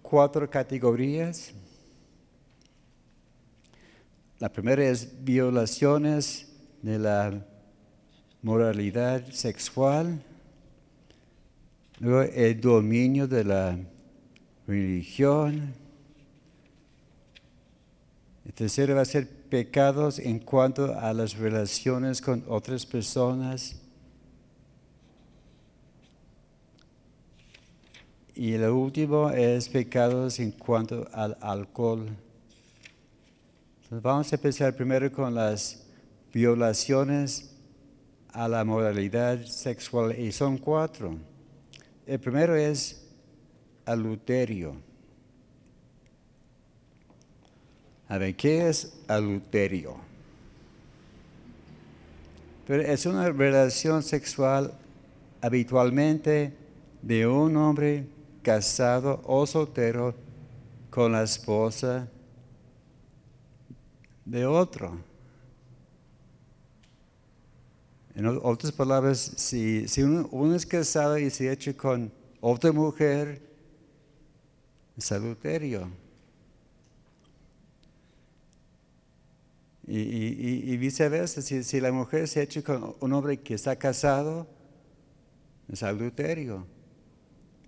cuatro 0.02 0.50
categorías. 0.50 1.52
La 4.40 4.48
primera 4.48 4.84
es 4.84 5.08
violaciones 5.24 6.48
de 6.82 6.98
la 6.98 7.40
moralidad 8.42 9.24
sexual. 9.30 10.20
Luego 11.98 12.30
el 12.34 12.60
dominio 12.60 13.26
de 13.26 13.44
la 13.44 13.78
religión. 14.66 15.74
El 18.44 18.52
tercero 18.52 18.94
va 18.94 19.02
a 19.02 19.04
ser 19.06 19.28
pecados 19.28 20.18
en 20.18 20.38
cuanto 20.40 20.98
a 20.98 21.12
las 21.14 21.36
relaciones 21.36 22.20
con 22.20 22.44
otras 22.48 22.84
personas. 22.84 23.76
Y 28.34 28.52
el 28.52 28.68
último 28.68 29.30
es 29.30 29.68
pecados 29.68 30.38
en 30.38 30.50
cuanto 30.50 31.08
al 31.12 31.38
alcohol. 31.40 32.06
vamos 33.88 34.30
a 34.30 34.36
empezar 34.36 34.76
primero 34.76 35.10
con 35.10 35.34
las 35.34 35.86
violaciones 36.30 37.54
a 38.32 38.46
la 38.46 38.62
moralidad 38.64 39.42
sexual 39.46 40.18
y 40.18 40.30
son 40.32 40.58
cuatro. 40.58 41.16
El 42.06 42.20
primero 42.20 42.54
es 42.54 43.04
adulterio. 43.84 44.76
A 48.08 48.16
ver, 48.18 48.36
¿qué 48.36 48.68
es 48.68 48.96
adulterio? 49.08 49.96
Pero 52.64 52.84
es 52.84 53.06
una 53.06 53.28
relación 53.28 54.04
sexual 54.04 54.72
habitualmente 55.40 56.52
de 57.02 57.26
un 57.26 57.56
hombre 57.56 58.06
casado 58.40 59.20
o 59.24 59.44
soltero 59.44 60.14
con 60.90 61.10
la 61.10 61.24
esposa 61.24 62.06
de 64.24 64.46
otro. 64.46 65.15
En 68.16 68.24
otras 68.24 68.72
palabras, 68.72 69.18
si, 69.36 69.86
uno, 70.02 70.54
es 70.54 70.64
casado 70.64 71.18
y 71.18 71.28
se 71.28 71.52
echa 71.52 71.74
con 71.74 72.10
otra 72.40 72.72
mujer, 72.72 73.42
es 74.96 75.12
adulterio. 75.12 75.90
Y, 79.86 80.74
viceversa, 80.78 81.42
si, 81.42 81.62
si, 81.62 81.78
la 81.78 81.92
mujer 81.92 82.26
se 82.26 82.40
echa 82.40 82.62
con 82.62 82.96
un 83.00 83.12
hombre 83.12 83.36
que 83.36 83.52
está 83.52 83.76
casado, 83.76 84.46
es 85.70 85.82
adulterio. 85.82 86.66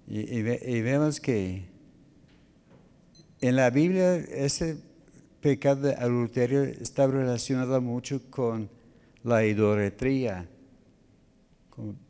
Y, 0.07 0.41
vemos 0.41 1.21
que 1.21 1.67
en 3.43 3.55
la 3.55 3.69
Biblia 3.69 4.17
ese 4.17 4.79
pecado 5.43 5.89
de 5.89 5.95
adulterio 5.95 6.63
está 6.63 7.07
relacionado 7.07 7.83
mucho 7.83 8.23
con 8.31 8.78
la 9.25 9.45
idolatría. 9.45 10.49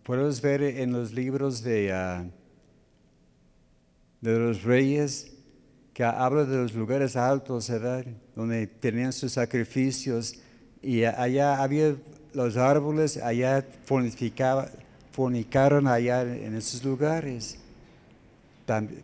Puedes 0.02 0.40
ver 0.40 0.62
en 0.62 0.92
los 0.92 1.12
libros 1.12 1.62
de, 1.62 1.92
ah, 1.92 2.24
de 4.20 4.38
los 4.38 4.62
reyes, 4.62 5.34
que 5.92 6.04
habla 6.04 6.44
de 6.44 6.56
los 6.56 6.74
lugares 6.74 7.16
altos. 7.16 7.70
Donde 8.34 8.66
tenían 8.66 9.12
sus 9.12 9.32
sacrificios 9.32 10.40
y 10.80 11.04
allá 11.04 11.62
había 11.62 11.96
los 12.32 12.56
árboles, 12.56 13.16
allá 13.16 13.66
fornicaron 15.12 15.86
allá 15.86 16.22
en 16.22 16.54
esos 16.54 16.84
lugares. 16.84 17.58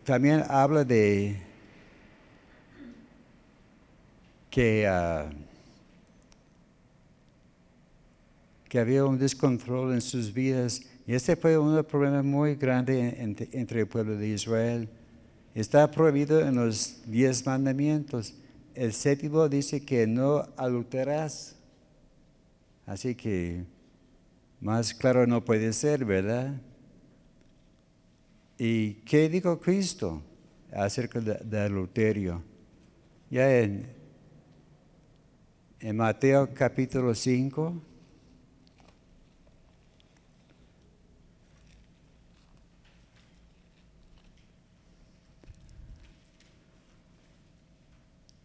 También 0.03 0.43
habla 0.47 0.83
de 0.83 1.41
que, 4.49 4.87
ah, 4.87 5.29
que 8.75 8.81
había 8.81 9.05
un 9.05 9.17
descontrol 9.17 9.93
en 9.93 10.01
sus 10.01 10.33
vidas. 10.33 10.81
Y 11.07 11.13
este 11.13 11.37
fue 11.37 11.57
un 11.57 11.81
problema 11.85 12.21
muy 12.21 12.55
grande 12.55 13.15
entre 13.53 13.79
el 13.79 13.87
pueblo 13.87 14.17
de 14.17 14.27
Israel. 14.27 14.89
Está 15.53 15.89
prohibido 15.89 16.41
en 16.41 16.55
los 16.55 17.01
diez 17.05 17.45
mandamientos. 17.45 18.33
El 18.73 18.91
séptimo 18.91 19.47
dice 19.47 19.85
que 19.85 20.05
no 20.05 20.45
adulterás. 20.57 21.55
Así 22.85 23.15
que 23.15 23.63
más 24.59 24.93
claro 24.93 25.25
no 25.25 25.45
puede 25.45 25.71
ser, 25.71 26.03
¿verdad? 26.03 26.61
¿Y 28.57 28.95
qué 29.05 29.29
dijo 29.29 29.57
Cristo 29.57 30.21
acerca 30.73 31.21
del 31.21 31.61
adulterio? 31.61 32.43
Ya 33.29 33.57
en, 33.57 33.87
en 35.79 35.95
Mateo 35.95 36.49
capítulo 36.53 37.15
5, 37.15 37.81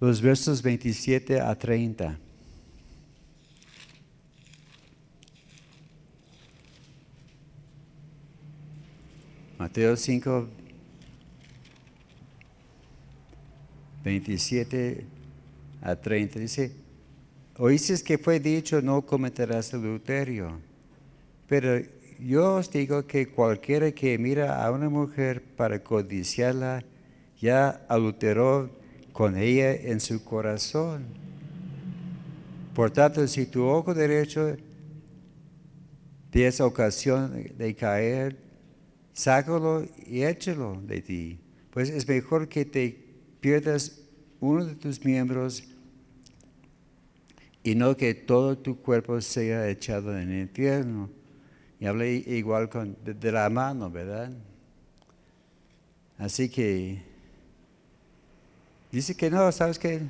los 0.00 0.22
versos 0.22 0.62
27 0.62 1.40
a 1.40 1.54
30. 1.54 2.18
Mateo 9.58 9.94
5, 9.94 10.48
27 14.02 15.04
a 15.82 15.96
30 15.96 16.38
dice, 16.38 16.72
oíste 17.58 18.02
que 18.02 18.16
fue 18.16 18.40
dicho, 18.40 18.80
no 18.80 19.02
cometerás 19.02 19.74
adulterio, 19.74 20.58
pero 21.46 21.78
yo 22.18 22.54
os 22.54 22.70
digo 22.70 23.06
que 23.06 23.28
cualquiera 23.28 23.92
que 23.92 24.16
mira 24.16 24.64
a 24.64 24.70
una 24.70 24.88
mujer 24.88 25.42
para 25.42 25.82
codiciarla, 25.82 26.82
ya 27.38 27.84
adulteró 27.86 28.79
con 29.12 29.36
ella 29.36 29.74
en 29.74 30.00
su 30.00 30.24
corazón. 30.24 31.06
Por 32.74 32.90
tanto, 32.90 33.26
si 33.26 33.46
tu 33.46 33.64
ojo 33.64 33.94
derecho 33.94 34.56
tienes 36.30 36.60
ocasión 36.60 37.50
de 37.56 37.74
caer, 37.74 38.38
sácalo 39.12 39.86
y 40.06 40.22
échalo 40.22 40.80
de 40.82 41.00
ti. 41.00 41.38
Pues 41.70 41.90
es 41.90 42.06
mejor 42.08 42.48
que 42.48 42.64
te 42.64 43.04
pierdas 43.40 44.00
uno 44.40 44.64
de 44.64 44.74
tus 44.74 45.04
miembros 45.04 45.64
y 47.62 47.74
no 47.74 47.96
que 47.96 48.14
todo 48.14 48.56
tu 48.56 48.80
cuerpo 48.80 49.20
sea 49.20 49.68
echado 49.68 50.16
en 50.16 50.30
el 50.30 50.40
infierno. 50.40 51.10
Y 51.78 51.86
hablé 51.86 52.14
igual 52.14 52.68
con, 52.68 52.96
de, 53.04 53.32
la 53.32 53.48
mano, 53.50 53.90
¿verdad? 53.90 54.30
Así 56.18 56.48
que 56.48 57.02
dice 58.90 59.16
que 59.16 59.30
no, 59.30 59.50
¿sabes 59.52 59.78
qué? 59.78 60.00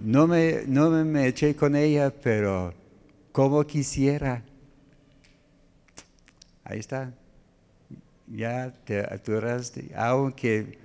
No 0.00 0.26
me, 0.26 0.64
no 0.66 0.90
me 0.90 1.26
eché 1.26 1.56
con 1.56 1.74
ella, 1.74 2.10
pero 2.10 2.72
como 3.32 3.66
quisiera. 3.66 4.42
Ahí 6.64 6.78
está 6.78 7.12
ya 8.34 8.72
te 8.84 9.00
aturaste, 9.00 9.90
aunque 9.96 10.78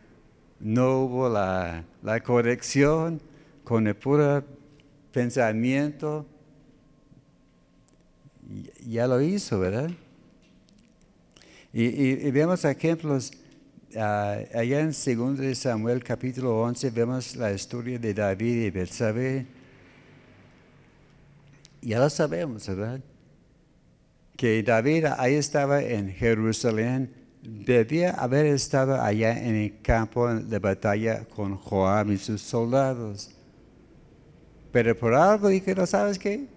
no 0.60 1.02
hubo 1.02 1.30
la, 1.30 1.84
corrección 2.23 3.21
con 3.63 3.88
el 3.88 3.95
puro 3.95 4.43
pensamiento, 5.12 6.26
ya 8.86 9.08
lo 9.08 9.21
hizo, 9.21 9.60
¿verdad? 9.60 9.91
Y, 11.73 12.30
vemos 12.32 12.63
ejemplos, 12.65 13.32
ah, 13.97 14.38
allá 14.53 14.79
en 14.79 14.91
2 14.91 15.58
Samuel 15.58 16.03
capítulo 16.03 16.62
11 16.62 16.89
vemos 16.91 17.36
la 17.36 17.51
historia 17.51 17.99
de 17.99 18.13
David 18.13 18.65
y 18.65 18.69
Betsabé. 18.69 19.45
Ya 21.82 21.99
lo 21.99 22.10
sabemos, 22.10 22.67
¿verdad? 22.67 23.01
Que 24.38 24.63
David 24.63 25.06
ahí 25.17 25.36
estaba 25.36 25.82
en 25.82 26.12
Jerusalén 26.13 27.23
debía 27.43 28.12
haber 28.12 28.45
estado 28.45 29.01
allá 29.01 29.38
en 29.38 29.56
el 29.56 29.82
campo 29.82 30.34
de 30.34 30.60
batalla 30.60 31.25
con 31.25 31.58
Joab 31.58 32.12
y 32.12 32.17
sus 32.17 32.41
soldados. 32.41 33.32
Pero 34.71 34.97
por 34.97 35.13
algo 35.13 35.49
dije, 35.49 35.75
¿no 35.75 35.86
sabes 35.86 36.17
qué? 36.17 36.47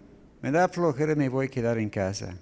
Me 0.41 0.51
da 0.51 0.69
flojera 0.69 1.15
me 1.15 1.29
voy 1.29 1.47
a 1.47 1.51
quedar 1.51 1.79
en 1.79 1.91
casa. 1.91 2.37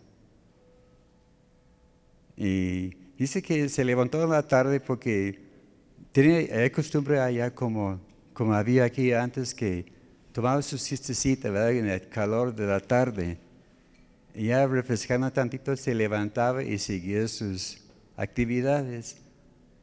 Y 2.36 3.03
dice 3.18 3.42
que 3.42 3.68
se 3.68 3.84
levantó 3.84 4.22
en 4.22 4.30
la 4.30 4.46
tarde 4.46 4.80
porque 4.80 5.40
tiene 6.12 6.70
costumbre 6.70 7.20
allá 7.20 7.54
como, 7.54 8.00
como 8.32 8.54
había 8.54 8.84
aquí 8.84 9.12
antes 9.12 9.54
que 9.54 9.86
tomaba 10.32 10.62
su 10.62 10.78
siestecita 10.78 11.70
en 11.70 11.88
el 11.88 12.08
calor 12.08 12.54
de 12.54 12.66
la 12.66 12.80
tarde. 12.80 13.38
Y 14.34 14.46
ya 14.46 14.66
refrescando 14.66 15.32
tantito 15.32 15.76
se 15.76 15.94
levantaba 15.94 16.62
y 16.62 16.78
seguía 16.78 17.26
sus 17.28 17.78
actividades. 18.16 19.16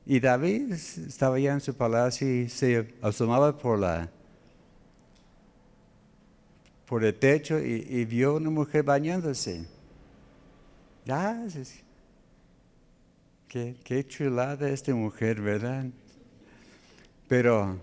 Y 0.06 0.20
David 0.20 0.74
estaba 0.74 1.39
ya 1.39 1.54
en 1.54 1.62
su 1.62 1.74
palacio 1.74 2.28
y 2.28 2.50
se 2.50 2.94
asomaba 3.02 3.58
por 3.58 3.80
la 3.80 4.10
por 6.91 7.06
el 7.06 7.17
techo 7.17 7.58
y, 7.58 8.04
vio 8.04 8.36
una 8.36 8.50
mujer 8.50 8.84
bañándose. 8.84 9.65
Ya, 11.06 11.41
qué, 13.52 13.76
qué 13.84 14.08
chulada 14.08 14.70
esta 14.70 14.96
mujer, 14.96 15.42
¿verdad? 15.42 15.88
Pero 17.28 17.82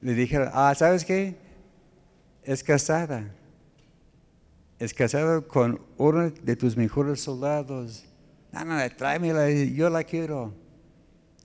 le 0.00 0.14
dijeron, 0.14 0.48
ah, 0.54 0.74
¿sabes 0.74 1.04
qué? 1.04 1.36
Es 2.42 2.64
casada. 2.64 3.30
Es 4.78 4.94
casada 4.94 5.42
con 5.42 5.78
uno 5.98 6.30
de 6.30 6.56
tus 6.56 6.78
mejores 6.78 7.20
soldados. 7.20 8.06
No, 8.52 8.64
no, 8.64 8.78
tráemela, 8.96 9.50
yo 9.50 9.90
la 9.90 10.02
quiero. 10.02 10.54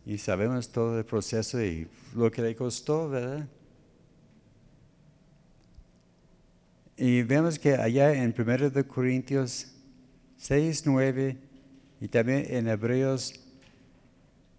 Y 0.06 0.17
sabemos 0.17 0.71
todo 0.71 0.97
el 0.97 1.03
proceso 1.03 1.62
y 1.62 1.89
lo 2.15 2.32
que 2.32 2.41
le 2.41 2.56
costó, 2.56 3.10
¿verdad? 3.10 3.49
Y 6.95 7.21
vemos 7.23 7.60
que 7.60 7.75
allá 7.75 8.13
en 8.13 8.34
1 8.36 8.69
de 8.69 8.88
Corintios 8.88 9.73
6, 10.38 10.84
9 10.86 11.38
y 11.99 12.08
también 12.08 12.45
en 12.47 12.69
Hebreos 12.69 13.43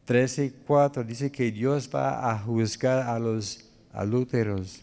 13, 0.08 0.54
4 0.66 1.04
dice 1.04 1.30
que 1.30 1.52
Dios 1.52 1.90
va 1.94 2.30
a 2.30 2.38
juzgar 2.38 3.06
a 3.06 3.18
los 3.18 3.68
adúlteros. 3.92 4.80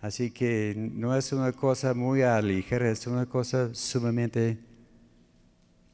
Así 0.00 0.30
que 0.30 0.72
no 0.76 1.16
es 1.16 1.32
una 1.32 1.50
cosa 1.50 1.94
muy 1.94 2.20
ligera, 2.44 2.88
es 2.88 3.08
una 3.08 3.26
cosa 3.26 3.74
sumamente 3.74 4.56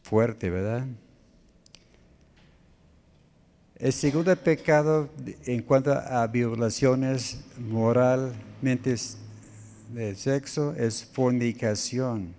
fuerte, 0.03 0.51
¿verdad? 0.51 0.87
El 3.77 3.93
segundo 3.95 4.37
pecado 4.37 5.09
en 5.47 5.62
cuanto 5.62 5.95
a 5.95 6.27
violaciones 6.27 7.41
moralmente 7.59 8.97
de 9.95 10.15
sexo 10.15 10.75
es 10.75 11.03
fornicación. 11.07 12.35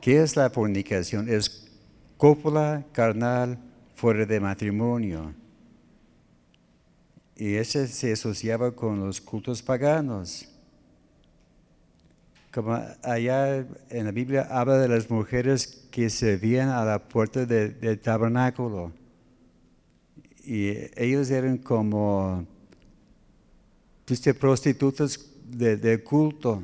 ¿Qué 0.00 0.22
es 0.22 0.34
la 0.34 0.48
fornicación? 0.48 1.28
Es 1.28 1.63
cópula 2.24 2.82
carnal 2.90 3.58
fuera 3.96 4.24
de 4.24 4.40
matrimonio. 4.40 5.34
Y 7.36 7.56
ese 7.56 7.86
se 7.86 8.12
asociaba 8.12 8.74
con 8.74 8.98
los 8.98 9.20
cultos 9.20 9.62
paganos. 9.62 10.48
Como 12.50 12.80
allá 13.02 13.66
en 13.90 14.04
la 14.06 14.10
Biblia 14.10 14.48
habla 14.50 14.78
de 14.78 14.88
las 14.88 15.10
mujeres 15.10 15.86
que 15.90 16.08
servían 16.08 16.70
a 16.70 16.82
la 16.86 16.98
puerta 16.98 17.44
del 17.44 18.00
tabernáculo. 18.00 18.90
Y 20.42 20.70
ellos 20.96 21.28
eran 21.30 21.58
como 21.58 22.46
Viste, 24.08 24.32
prostitutas 24.32 25.20
de, 25.44 26.02
culto. 26.02 26.62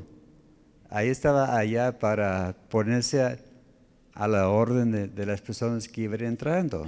Ahí 0.88 1.08
estaba 1.10 1.54
allá 1.54 1.98
para 1.98 2.56
ponerse 2.70 3.49
a, 4.14 4.28
la 4.28 4.48
orden 4.48 5.12
de, 5.14 5.26
las 5.26 5.40
personas 5.40 5.88
que 5.88 6.02
iban 6.02 6.22
entrando. 6.22 6.86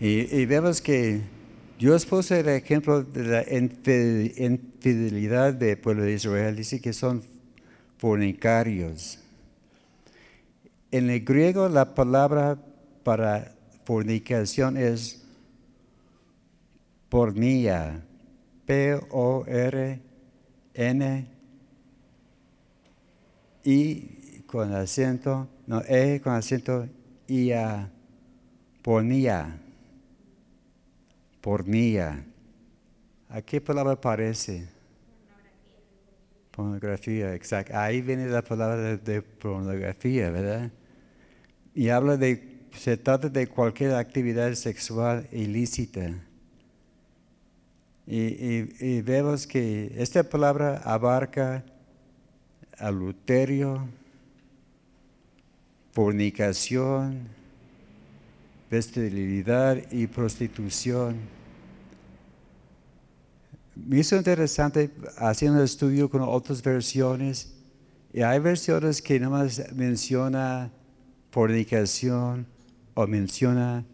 Y, 0.00 0.46
vemos 0.46 0.80
que 0.80 1.22
Dios 1.78 2.06
puso 2.06 2.34
el 2.34 2.48
ejemplo 2.48 3.02
de 3.02 3.24
la 3.24 3.44
infidelidad 3.52 5.54
del 5.54 5.76
pueblo 5.78 6.04
de 6.04 6.12
Israel. 6.12 6.54
Dice 6.54 6.80
que 6.80 6.92
son 6.92 7.22
fornicarios. 7.98 9.18
En 10.90 11.10
el 11.10 11.24
griego 11.24 11.68
la 11.68 11.94
palabra 11.94 12.58
para 13.02 13.54
fornicación 13.84 14.76
es 14.76 15.22
pornía, 17.08 18.04
P-O-R-N, 18.66 20.00
I 23.68 24.44
con 24.46 24.72
acento, 24.72 25.46
no, 25.66 25.82
E 25.86 26.20
con 26.22 26.32
acento, 26.32 26.88
I-A, 27.26 27.90
pornía, 28.82 29.58
pornía. 31.42 32.24
¿A 33.28 33.42
qué 33.42 33.60
palabra 33.60 34.00
parece? 34.00 34.66
Pornografía, 36.50 37.34
exacto. 37.34 37.76
Ahí 37.76 38.00
viene 38.00 38.26
la 38.28 38.42
palabra 38.42 38.96
de 38.96 39.20
pornografía, 39.22 40.30
¿verdad? 40.30 40.70
Y 41.74 41.90
habla 41.90 42.16
de, 42.16 42.68
se 42.72 42.96
trata 42.96 43.28
de 43.28 43.46
cualquier 43.48 43.94
actividad 43.94 44.54
sexual 44.54 45.28
ilícita 45.30 46.10
y, 48.10 49.02
vemos 49.02 49.46
que 49.46 49.92
esta 49.98 50.22
palabra 50.22 50.80
abarca 50.82 51.62
adulterio, 52.78 53.88
fornicación, 55.92 57.28
bestialidad 58.70 59.90
y 59.90 60.06
prostitución. 60.06 61.16
Me 63.74 63.98
hizo 63.98 64.16
interesante 64.16 64.90
haciendo 65.16 65.58
un 65.58 65.64
estudio 65.64 66.10
con 66.10 66.22
otras 66.22 66.62
versiones 66.62 67.54
y 68.12 68.22
hay 68.22 68.38
versiones 68.38 69.00
que 69.00 69.20
no 69.20 69.30
más 69.30 69.72
menciona 69.74 70.70
fornicación 71.30 72.46
o 72.94 73.06
menciona 73.06 73.84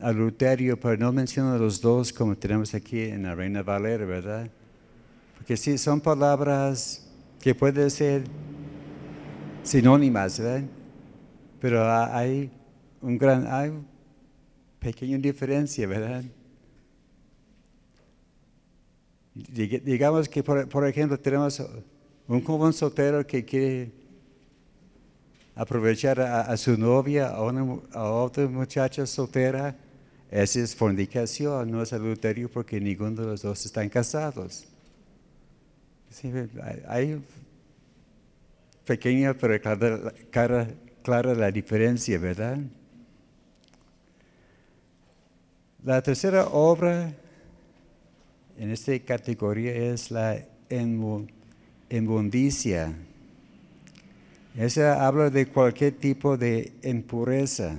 adulterio, 0.00 0.78
pero 0.78 0.96
no 0.96 1.12
menciona 1.12 1.56
los 1.56 1.80
dos 1.80 2.12
como 2.12 2.36
tenemos 2.36 2.74
aquí 2.74 3.02
en 3.02 3.24
la 3.24 3.34
Reina 3.34 3.62
Valera, 3.62 4.04
¿verdad? 4.04 4.50
Porque 5.36 5.56
sí, 5.56 5.76
son 5.78 6.00
palabras 6.00 7.03
que 7.44 7.54
pueden 7.54 7.90
ser 7.90 8.24
sinónimas, 9.62 10.40
¿verdad? 10.40 10.66
Pero 11.60 11.92
hay 11.92 12.50
un 13.02 13.18
gran, 13.18 13.46
hay 13.46 13.70
pequeña 14.78 15.18
diferencia, 15.18 15.86
¿verdad? 15.86 16.24
Digamos 19.34 20.26
que, 20.26 20.42
por, 20.42 20.88
ejemplo, 20.88 21.20
tenemos 21.20 21.62
un 22.26 22.42
joven 22.42 22.72
soltero 22.72 23.26
que 23.26 23.44
quiere 23.44 23.92
aprovechar 25.54 26.22
a, 26.22 26.56
su 26.56 26.78
novia, 26.78 27.28
a, 27.28 27.42
una, 27.42 27.78
a 27.92 28.04
otra 28.10 28.48
muchacha 28.48 29.04
soltera, 29.04 29.76
esa 30.30 30.60
es 30.60 30.74
fornicación, 30.74 31.70
no 31.70 31.82
es 31.82 31.92
adulterio 31.92 32.50
porque 32.50 32.80
ninguno 32.80 33.20
de 33.20 33.26
los 33.26 33.42
dos 33.42 33.66
están 33.66 33.90
casados. 33.90 34.66
Hay 36.88 37.22
pequeña 38.86 39.34
pero 39.34 39.60
clara, 40.30 40.68
clara, 41.02 41.34
la 41.34 41.50
diferencia, 41.50 42.18
¿verdad? 42.18 42.58
La 45.84 46.02
tercera 46.02 46.46
obra 46.46 47.12
en 48.58 48.70
esta 48.70 48.98
categoría 49.00 49.72
es 49.74 50.10
la 50.10 50.46
inmundicia. 51.90 52.94
Esa 54.56 55.04
habla 55.06 55.30
de 55.30 55.46
cualquier 55.46 55.92
tipo 55.98 56.36
de 56.36 56.72
impureza. 56.82 57.76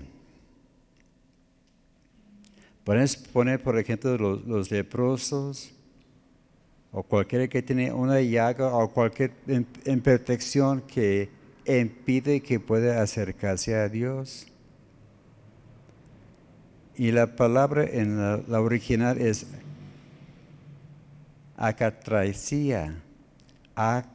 Puedes 2.84 3.16
poner, 3.16 3.64
por 3.64 3.80
ejemplo, 3.80 4.18
los, 4.18 4.70
leprosos 4.70 5.75
o 6.98 7.04
cualquiera 7.04 7.48
que 7.50 7.62
tiene 7.62 7.92
una 7.92 8.22
llaga 8.22 8.74
o 8.74 8.90
cualquier 8.90 9.34
imperfección 9.86 10.80
que 10.82 11.30
impide 11.66 12.40
que 12.40 12.62
pueda 12.62 13.02
acercarse 13.02 13.76
a 13.76 13.90
Dios. 13.90 14.48
Y 16.96 17.12
la 17.12 17.36
palabra 17.36 17.84
en 17.84 18.18
la, 18.18 18.62
original 18.62 19.20
es 19.20 19.46
acatracia. 21.58 22.96
A-K-A-T-H-A-R-I-S-I-A. 23.76 24.14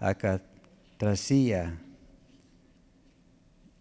Acatracia 0.00 1.78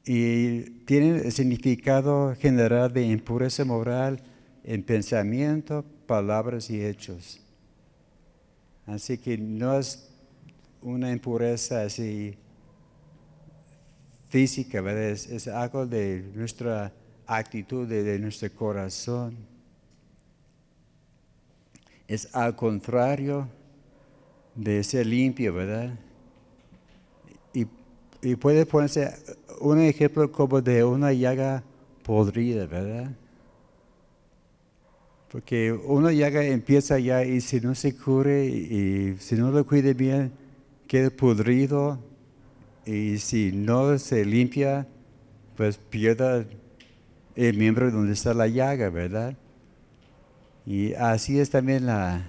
y 0.05 0.61
tienen 0.85 1.17
el 1.17 1.31
significado 1.31 2.35
general 2.35 2.91
de 2.91 3.05
impureza 3.05 3.65
moral 3.65 4.21
en 4.63 4.83
pensamiento, 4.83 5.85
palabras 6.07 6.69
y 6.69 6.83
hechos. 6.83 7.39
Así 8.85 9.17
que 9.17 9.37
no 9.37 9.77
es 9.77 10.09
una 10.81 11.11
impureza 11.11 11.83
así 11.83 12.35
física, 14.29 14.81
¿verdad? 14.81 15.09
Es, 15.09 15.47
algo 15.47 15.85
de 15.85 16.31
nuestra 16.33 16.91
actitud, 17.27 17.87
de, 17.87 18.17
nuestro 18.17 18.51
corazón. 18.53 19.37
Es 22.07 22.33
al 22.33 22.55
contrario 22.55 23.47
de 24.55 24.83
ser 24.83 25.05
limpio, 25.05 25.53
¿verdad? 25.53 25.97
Y, 28.21 28.35
puede 28.35 28.65
ponerse 28.65 29.13
un 29.59 29.79
ejemplo 29.79 30.31
como 30.31 30.61
de 30.61 30.83
una 30.83 31.13
llaga 31.13 31.63
podrida, 32.03 32.65
¿verdad? 32.65 33.11
Porque 35.31 35.71
una 35.71 36.11
llaga 36.11 36.43
empieza 36.43 36.99
ya 36.99 37.23
y 37.23 37.41
si 37.41 37.61
no 37.61 37.73
se 37.73 37.95
cubre 37.95 38.45
y 38.45 39.15
si 39.19 39.35
no 39.35 39.51
lo 39.51 39.65
cuide 39.65 39.93
bien, 39.93 40.31
queda 40.87 41.09
podrido 41.09 41.99
y 42.85 43.17
si 43.17 43.51
no 43.53 43.97
se 43.97 44.25
limpia, 44.25 44.87
pues 45.55 45.77
pierda 45.77 46.45
el 47.35 47.57
miembro 47.57 47.91
donde 47.91 48.13
está 48.13 48.33
la 48.33 48.47
llaga, 48.47 48.89
¿verdad? 48.89 49.35
Y 50.65 50.93
así 50.93 51.39
es 51.39 51.49
también 51.49 51.85
la, 51.85 52.23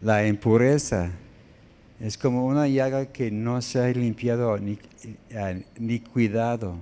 la 0.00 0.26
impureza. 0.26 1.10
Es 2.02 2.18
como 2.18 2.44
una 2.46 2.66
llaga 2.66 3.06
que 3.12 3.30
no 3.30 3.62
se 3.62 3.78
ha 3.78 3.86
limpiado 3.90 4.58
ni, 4.58 4.76
eh, 5.30 5.64
ni 5.78 6.00
cuidado. 6.00 6.76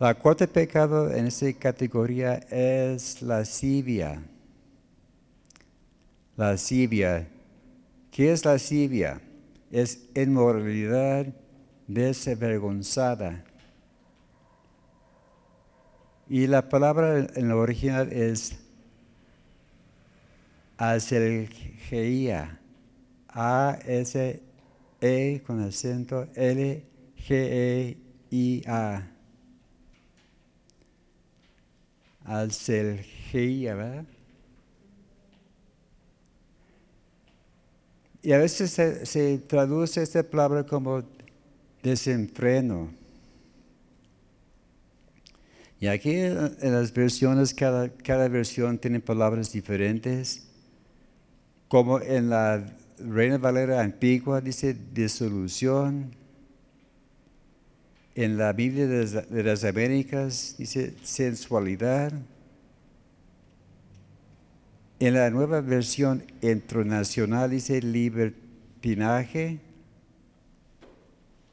La 0.00 0.12
cuarta 0.14 0.44
pecado 0.48 1.14
en 1.14 1.28
esta 1.28 1.52
categoría 1.52 2.34
es 2.50 3.22
la 3.22 3.36
lascivia. 3.36 4.20
Lascivia. 6.36 7.28
¿Qué 8.10 8.32
es 8.32 8.44
lascivia? 8.44 9.20
Es 9.70 10.08
inmoralidad 10.16 11.26
desvergonzada. 11.86 13.44
Y 16.28 16.48
la 16.48 16.68
palabra 16.68 17.24
en 17.36 17.48
lo 17.48 17.60
original 17.60 18.12
es 18.12 18.58
aselgeia. 20.76 22.58
A-S-E 23.28 24.42
con 25.46 25.60
acento 25.60 26.26
L-G-E-I-A 26.34 26.78
al 32.28 32.50
¿verdad? 32.50 34.04
Y 38.20 38.32
a 38.32 38.38
veces 38.38 38.70
se, 38.70 39.38
traduce 39.38 40.02
esta 40.02 40.22
palabra 40.22 40.64
como 40.66 41.02
desenfreno. 41.82 42.90
Y 45.80 45.86
aquí 45.86 46.16
en 46.16 46.72
las 46.72 46.92
versiones, 46.92 47.54
cada, 47.54 47.88
cada 47.88 48.28
versión 48.28 48.78
tiene 48.78 49.00
palabras 49.00 49.52
diferentes. 49.52 50.44
Como 51.68 52.00
en 52.00 52.28
la 52.28 52.76
Reina 53.00 53.38
Valera 53.38 53.80
antigua 53.80 54.40
dice 54.40 54.74
disolución, 54.92 56.16
en 58.14 58.36
la 58.36 58.52
Biblia 58.52 58.88
de 58.88 59.42
las 59.44 59.62
Américas 59.62 60.56
dice 60.58 60.94
sensualidad. 61.04 62.12
En 64.98 65.14
la 65.14 65.30
nueva 65.30 65.60
versión 65.60 66.24
internacional 66.42 67.50
dice 67.50 67.80
libertinaje. 67.80 69.60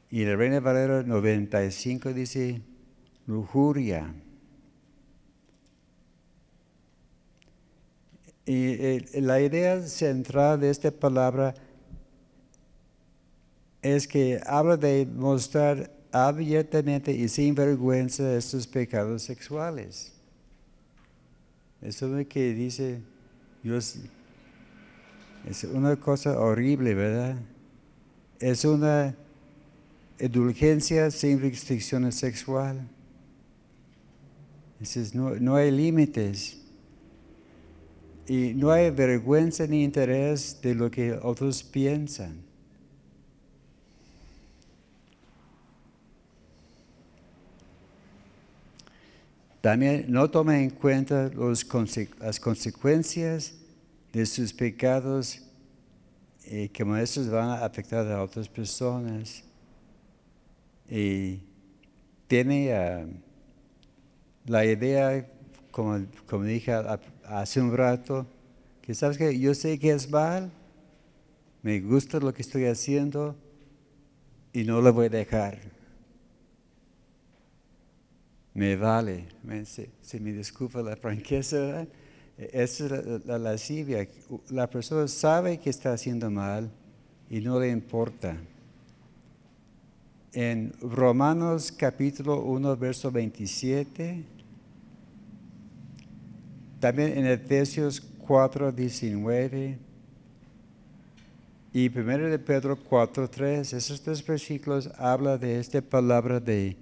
Y 0.10 0.26
la 0.26 0.36
Reina 0.36 0.60
Valera 0.60 1.04
95 1.04 2.14
dice 2.14 2.62
lujuria. 3.28 4.12
Y 8.46 9.00
la 9.22 9.42
idea 9.42 9.82
central 9.82 10.60
de 10.60 10.70
esta 10.70 10.92
palabra 10.92 11.56
es 13.82 14.08
que 14.08 14.40
habla 14.46 14.78
de 14.78 15.06
mostrar 15.06 15.92
abiertamente 16.12 17.12
y 17.12 17.28
sin 17.28 17.56
vergüenza 17.56 18.36
estos 18.36 18.68
pecados 18.68 19.24
sexuales. 19.24 20.14
Eso 21.82 22.06
es 22.08 22.12
lo 22.12 22.28
que 22.28 22.54
dice 22.54 23.02
Dios. 23.62 23.98
Es 25.48 25.64
una 25.66 25.96
cosa 25.96 26.40
horrible, 26.40 26.96
¿verdad? 26.96 27.36
Es 28.40 28.66
una 28.66 29.16
indulgencia 30.20 31.12
sin 31.12 31.42
restricciones 31.42 32.16
sexuales. 32.16 32.84
No, 35.14 35.32
no 35.36 35.56
hay 35.56 35.72
límites. 35.72 36.65
Y 38.28 38.54
no 38.56 38.72
hay 38.72 38.90
vergüenza 38.90 39.68
ni 39.68 39.84
interés 39.84 40.60
de 40.62 40.74
lo 40.74 40.90
que 40.90 41.14
otros 41.14 41.64
piensan. 41.64 42.42
También 49.62 50.06
no 50.10 50.30
toma 50.30 50.60
en 50.60 50.70
cuenta 50.70 51.32
las 51.34 52.40
consecuencias 52.40 53.54
de 54.14 54.26
sus 54.26 54.54
pecados 54.54 55.42
y 56.46 56.70
que 56.70 56.84
estos 57.02 57.30
van 57.30 57.50
a 57.50 57.66
afectar 57.66 58.06
a 58.12 58.22
otras 58.22 58.48
personas. 58.48 59.44
Y 60.90 61.40
tiene 62.28 62.74
ah, 62.74 63.06
la 64.46 64.66
idea, 64.66 65.26
como, 65.72 66.06
como 66.28 66.44
dije 66.44 66.72
hace 67.28 67.62
un 67.62 67.76
rato, 67.76 68.26
que 68.82 68.94
sabes 68.94 69.18
que 69.18 69.38
yo 69.40 69.54
sé 69.54 69.80
que 69.80 69.92
es 69.92 70.10
mal, 70.10 70.52
me 71.62 71.80
gusta 71.82 72.20
lo 72.20 72.34
que 72.34 72.42
estoy 72.42 72.66
haciendo 72.66 73.36
y 74.54 74.64
no 74.64 74.82
lo 74.82 74.94
voy 74.94 75.08
a 75.08 75.10
dejar 75.10 75.76
me 78.56 78.78
vale. 78.78 79.28
Se, 79.66 80.20
me 80.20 80.32
disculpa 80.32 80.82
la 80.82 80.96
franqueza, 80.96 81.86
esa 82.38 82.86
es 82.86 83.26
la, 83.26 83.38
lascivia. 83.38 84.08
La 84.50 84.68
persona 84.70 85.08
sabe 85.08 85.60
que 85.60 85.70
está 85.70 85.94
haciendo 85.94 86.32
mal 86.32 86.72
y 87.30 87.42
no 87.42 87.60
le 87.60 87.70
importa. 87.70 88.38
En 90.32 90.74
Romanos 90.82 91.72
capítulo 91.72 92.42
1, 92.44 92.78
verso 92.78 93.12
27, 93.12 94.24
también 96.86 97.18
en 97.18 97.26
Efesios 97.26 98.00
4, 98.00 98.72
19 98.72 99.80
y 101.74 101.90
1 101.90 102.18
de 102.30 102.38
Pedro 102.38 102.78
4, 102.78 103.28
3, 103.28 103.74
esos 103.74 104.00
tres 104.04 104.24
versículos 104.24 104.92
hablan 105.00 105.40
de 105.40 105.60
esta 105.60 105.82
palabra 105.82 106.40
de 106.40 106.78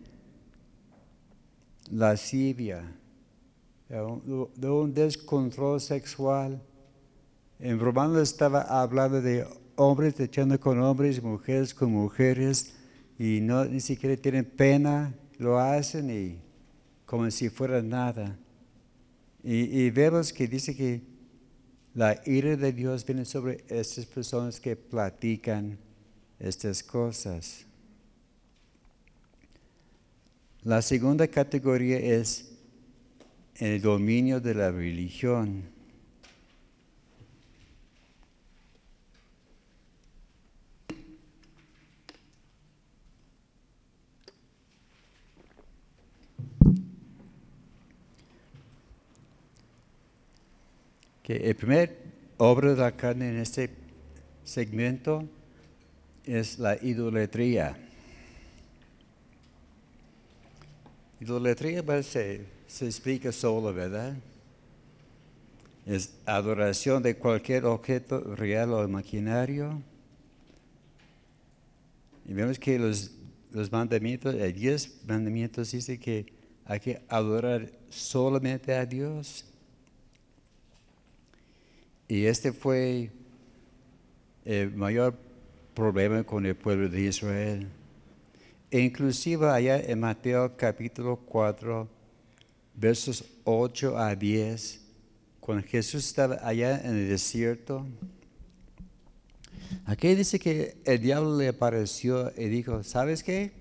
lascivia, 1.89 2.83
de 3.87 4.69
un 4.69 4.93
descontrol 4.93 5.79
sexual. 5.79 6.61
En 7.57 7.79
Romano 7.79 8.19
estaba 8.19 8.63
hablando 8.63 9.21
de 9.21 9.47
hombres 9.77 10.19
echando 10.19 10.59
con 10.59 10.81
hombres, 10.81 11.23
mujeres 11.23 11.73
con 11.73 11.93
mujeres, 11.93 12.73
y 13.17 13.39
no 13.39 13.63
ni 13.63 13.79
siquiera 13.79 14.17
tienen 14.17 14.43
pena, 14.43 15.13
lo 15.37 15.57
hacen 15.57 16.09
y 16.09 16.41
como 17.05 17.31
si 17.31 17.47
fuera 17.47 17.81
nada. 17.81 18.37
Y, 19.43 19.89
vemos 19.89 20.32
que 20.32 20.47
dice 20.47 20.73
que 20.73 21.01
la 21.93 22.21
ira 22.25 22.56
de 22.56 22.71
Dios 22.71 23.06
viene 23.06 23.25
sobre 23.25 23.65
estas 23.67 24.06
personas 24.06 24.60
que 24.60 24.77
platican 24.77 25.77
estas 26.39 26.82
cosas. 26.82 27.65
La 30.63 30.82
segunda 30.82 31.27
categoría 31.27 31.97
es 31.97 32.53
el 33.56 33.82
dominio 33.82 34.39
de 34.39 34.56
la 34.56 34.71
religión. 34.71 35.72
Que 51.23 51.38
el 51.38 51.55
primer 51.55 51.97
obra 52.38 52.71
de 52.71 52.81
la 52.81 52.91
carne 52.91 53.29
en 53.29 53.38
este 53.38 53.69
segmento 54.43 55.23
es 56.25 56.59
la 56.59 56.75
idolatría. 56.81 57.77
idolatría 61.23 61.83
pues, 61.83 62.07
se, 62.07 62.41
se 62.67 62.86
explica 62.86 63.31
solo, 63.31 63.73
¿verdad? 63.73 64.13
Es 65.86 66.13
adoración 66.25 67.01
de 67.01 67.15
cualquier 67.15 67.65
objeto 67.65 68.19
real 68.36 68.73
o 68.73 68.83
imaginario. 68.83 69.81
Y 72.25 72.33
vemos 72.33 72.59
que 72.59 72.77
los, 72.77 73.12
los 73.51 73.71
mandamientos, 73.71 74.36
el 74.36 74.53
diez 74.53 75.01
mandamientos 75.07 75.71
dice 75.71 75.97
que 75.97 76.25
hay 76.65 76.79
que 76.79 77.01
adorar 77.09 77.69
solamente 77.89 78.73
a 78.73 78.86
Dios. 78.86 79.45
Y 82.13 82.28
este 82.28 82.54
fue 82.54 83.10
el 84.45 84.71
mayor 84.76 85.17
problema 85.73 86.23
con 86.23 86.45
el 86.45 86.56
pueblo 86.56 86.88
de 86.88 87.02
Israel. 87.02 87.67
E 88.69 88.82
inclusive 88.82 89.49
allá 89.49 89.80
en 89.80 89.99
Mateo 89.99 90.56
capítulo 90.56 91.15
4, 91.26 91.89
versos 92.76 93.26
8 93.45 93.97
a 93.97 94.15
10, 94.15 94.82
cuando 95.39 95.67
Jesús 95.67 96.06
estaba 96.06 96.38
allá 96.43 96.82
en 96.82 96.97
el 96.97 97.10
desierto, 97.10 97.84
aquí 99.84 100.13
dice 100.13 100.38
que 100.38 100.78
el 100.86 101.02
diablo 101.02 101.36
le 101.36 101.47
apareció 101.47 102.32
y 102.38 102.45
dijo, 102.45 102.84
¿sabes 102.84 103.23
qué? 103.23 103.54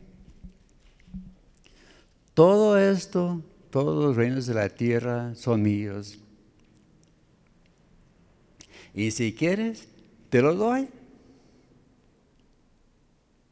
Todo 2.35 2.77
esto, 2.77 3.41
todos 3.71 4.05
los 4.05 4.15
reinos 4.15 4.45
de 4.45 4.53
la 4.53 4.69
tierra 4.69 5.35
son 5.37 5.62
míos. 5.62 6.22
Y 8.94 9.11
si 9.11 9.33
quieres, 9.33 9.88
te 10.31 10.42
lo 10.42 10.55
doy. 10.55 10.88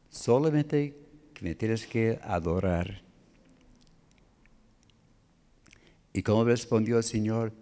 Solamente 0.09 0.95
me 1.41 1.55
tienes 1.55 1.87
que 1.87 2.19
adorar. 2.21 3.01
¿Y 6.13 6.21
cómo 6.21 6.43
respondió 6.43 6.97
el 6.97 7.03
Señor? 7.03 7.53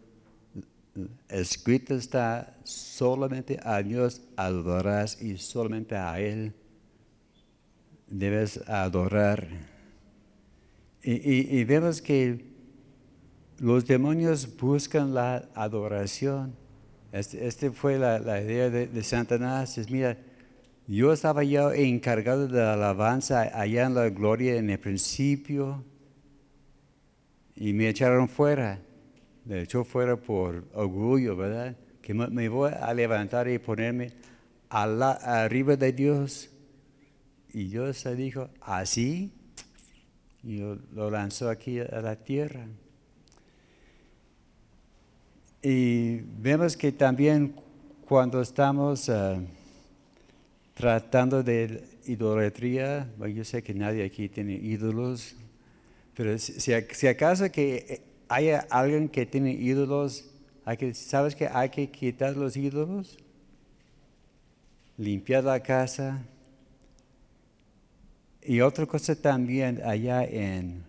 Escrito 1.29 1.95
está, 1.95 2.57
solamente 2.63 3.59
a 3.63 3.81
Dios 3.81 4.21
adorarás 4.35 5.21
y 5.21 5.37
solamente 5.37 5.95
a 5.95 6.19
Él 6.19 6.53
debes 8.07 8.57
adorar. 8.67 9.47
Y, 11.01 11.63
vemos 11.63 12.01
que 12.01 12.45
los 13.59 13.85
demonios 13.85 14.57
buscan 14.57 15.13
la 15.13 15.49
adoración. 15.55 16.53
Esta 17.12 17.38
este 17.38 17.72
fue 17.72 17.98
la, 17.98 18.19
idea 18.41 18.69
de, 18.69 18.88
de 18.88 19.04
Satanás. 19.04 19.78
Es, 19.78 19.89
mira, 19.89 20.17
yo 20.88 21.13
estaba 21.13 21.43
ya 21.43 21.74
encargado 21.76 22.48
de 22.48 22.60
la 22.60 22.74
alabanza 22.74 23.41
allá 23.54 23.86
en 23.86 23.95
la 23.95 24.10
gloria 24.10 24.56
en 24.56 24.69
el 24.69 24.80
principio 24.80 25.84
y 27.56 27.74
me 27.74 27.89
echaron 27.89 28.28
fuera. 28.28 28.80
Me 29.45 29.62
echó 29.62 29.84
fuera 29.84 30.15
por 30.15 30.65
orgullo, 30.74 31.36
¿verdad? 31.36 31.76
Que 32.02 32.13
me, 32.13 32.50
voy 32.50 32.72
a 32.72 32.93
levantar 32.93 33.48
y 33.50 33.60
ponerme 33.60 34.13
arriba 34.69 35.76
de 35.76 35.91
Dios. 35.91 36.50
Y 37.52 37.65
Dios 37.65 37.98
se 37.98 38.15
dijo, 38.15 38.50
así, 38.62 39.32
y 40.43 40.60
lo 40.93 41.12
lanzó 41.12 41.50
aquí 41.50 41.80
a 41.80 42.02
la 42.02 42.15
tierra. 42.15 42.65
Y 45.62 46.22
vemos 46.41 46.76
que 46.76 46.91
también 46.91 47.56
cuando 48.06 48.41
estamos... 48.41 49.10
Ah, 49.10 49.39
tratando 50.80 51.43
de 51.43 51.84
idolatría, 52.06 53.06
yo 53.36 53.43
sé 53.43 53.62
que 53.62 53.74
nadie 53.74 54.02
aquí 54.06 54.30
tiene 54.30 54.54
ídolos, 54.54 55.36
pero 56.15 56.38
si, 56.39 56.74
acaso 56.74 57.52
que 57.52 58.02
haya 58.30 58.65
alguien 58.69 59.10
que 59.10 59.26
tiene 59.26 59.52
ídolos, 59.52 60.24
hay 60.63 60.78
que, 60.78 60.93
¿sabes 60.93 61.36
que 61.36 61.48
hay 61.48 61.67
que 61.67 61.91
quitar 61.91 62.38
los 62.38 62.56
ídolos? 62.56 63.17
Limpiar 64.98 65.43
la 65.43 65.60
casa. 65.60 66.22
Y 68.41 68.62
otra 68.62 68.86
cosa 68.86 69.17
también 69.17 69.82
allá 69.84 70.24
en 70.24 70.86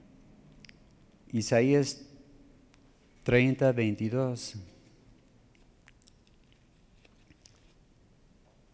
Isaías 1.33 2.01
30, 3.31 3.71
22. 3.71 4.57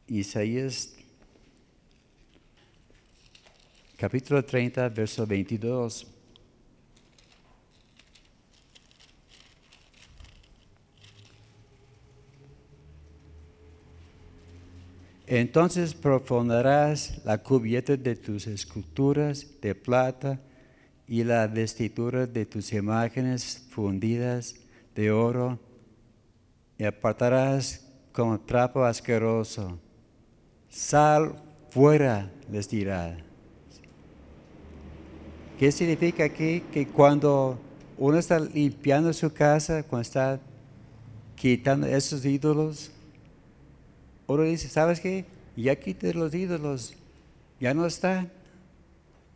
Isaías 0.09 0.95
capítulo 3.99 4.43
30, 4.43 4.89
verso 4.89 5.27
22. 5.27 6.07
Entonces 15.27 15.93
profanarás 15.93 17.23
la 17.27 17.43
cubierta 17.43 17.95
de 17.95 18.17
tus 18.17 18.47
esculturas 18.47 19.47
de 19.61 19.75
plata 19.75 20.41
y 21.09 21.25
la 21.25 21.47
vestidura 21.47 22.27
de 22.27 22.47
tus 22.47 22.73
imágenes 22.73 23.67
fundidas 23.71 24.57
de 24.95 25.11
oro 25.11 25.59
y 26.79 26.85
apartarás 26.85 27.87
como 28.13 28.41
trapo 28.41 28.85
asqueroso. 28.85 29.79
Sal 30.69 31.37
fuera, 31.71 32.31
les 32.51 32.69
dirá. 32.69 33.19
¿Qué 35.59 35.73
significa 35.73 36.25
aquí? 36.25 36.61
Que 36.73 36.87
cuando 36.87 37.59
uno 37.97 38.19
está 38.19 38.39
limpiando 38.39 39.13
su 39.13 39.33
casa, 39.33 39.83
cuando 39.83 40.03
está 40.03 40.41
quitando 41.35 41.87
esos 41.87 42.25
ídolos, 42.25 42.91
uno 44.27 44.43
dice, 44.43 44.69
¿sabes 44.69 45.01
qué? 45.01 45.25
Ya 45.57 45.77
quité 45.77 46.13
los 46.13 46.35
ídolos, 46.35 46.95
ya 47.61 47.73
no 47.73 47.87
están. 47.87 48.31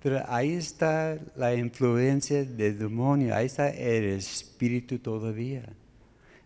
Pero 0.03 0.23
ahí 0.29 0.53
está 0.53 1.19
la 1.37 1.55
influencia 1.55 2.45
del 2.45 2.79
demonio, 2.79 3.35
ahí 3.35 3.47
está 3.47 3.69
el 3.69 4.05
espíritu 4.05 4.99
todavía. 4.99 5.65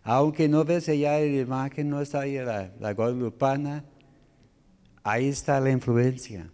Aunque 0.03 0.47
no 0.47 0.65
ves 0.65 0.89
allá 0.89 1.19
la 1.19 1.25
imagen, 1.25 1.89
no 1.89 2.01
está 2.01 2.21
ahí 2.21 2.37
la, 2.37 2.71
la 2.79 2.93
guadalupana, 2.93 3.85
ahí 5.03 5.29
está 5.29 5.59
la 5.59 5.71
influencia. 5.71 6.49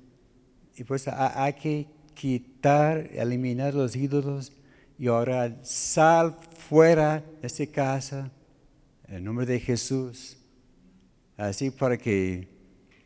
Y 0.77 0.83
pues 0.83 1.07
hay 1.07 1.53
que 1.53 1.87
quitar, 2.13 3.09
eliminar 3.13 3.73
los 3.73 3.95
ídolos 3.95 4.53
y 4.97 5.07
ahora 5.07 5.57
sal 5.63 6.37
fuera 6.55 7.23
de 7.41 7.47
esta 7.47 7.65
casa 7.65 8.31
en 9.07 9.23
nombre 9.23 9.45
de 9.47 9.59
Jesús. 9.59 10.37
Así 11.35 11.71
para 11.71 11.97
que 11.97 12.47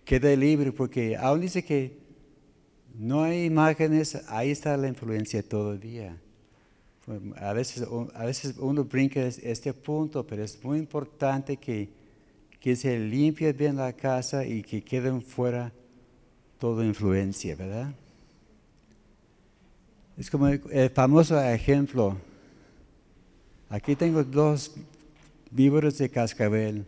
quede 0.04 0.36
libre, 0.36 0.74
porque 0.74 1.16
aún 1.16 1.40
dice 1.40 1.64
que 1.64 2.05
no 2.98 3.24
hay 3.24 3.46
imágenes, 3.46 4.22
ahí 4.28 4.52
está 4.52 4.78
la 4.78 4.88
influencia 4.88 5.44
todavía. 5.44 6.18
A 7.38 7.54
veces, 7.54 7.88
a 8.16 8.26
veces 8.26 8.56
uno 8.58 8.84
brinca 8.84 9.22
este 9.22 9.74
punto, 9.74 10.26
pero 10.26 10.44
es 10.44 10.64
muy 10.64 10.80
importante 10.80 11.58
que, 11.58 11.90
que 12.60 12.76
se 12.76 12.98
limpie 12.98 13.54
bien 13.54 13.76
la 13.76 13.94
casa 13.94 14.46
y 14.46 14.64
que 14.64 14.82
queden 14.82 15.22
fuera 15.22 15.72
toda 16.58 16.84
influencia, 16.86 17.56
¿verdad? 17.56 17.94
Es 20.18 20.32
como 20.32 20.48
el 20.48 20.90
famoso 20.90 21.40
ejemplo. 21.42 22.18
Aquí 23.70 23.96
tengo 23.96 24.24
dos 24.24 24.72
víboras 25.52 25.98
de 25.98 26.10
cascabel. 26.10 26.86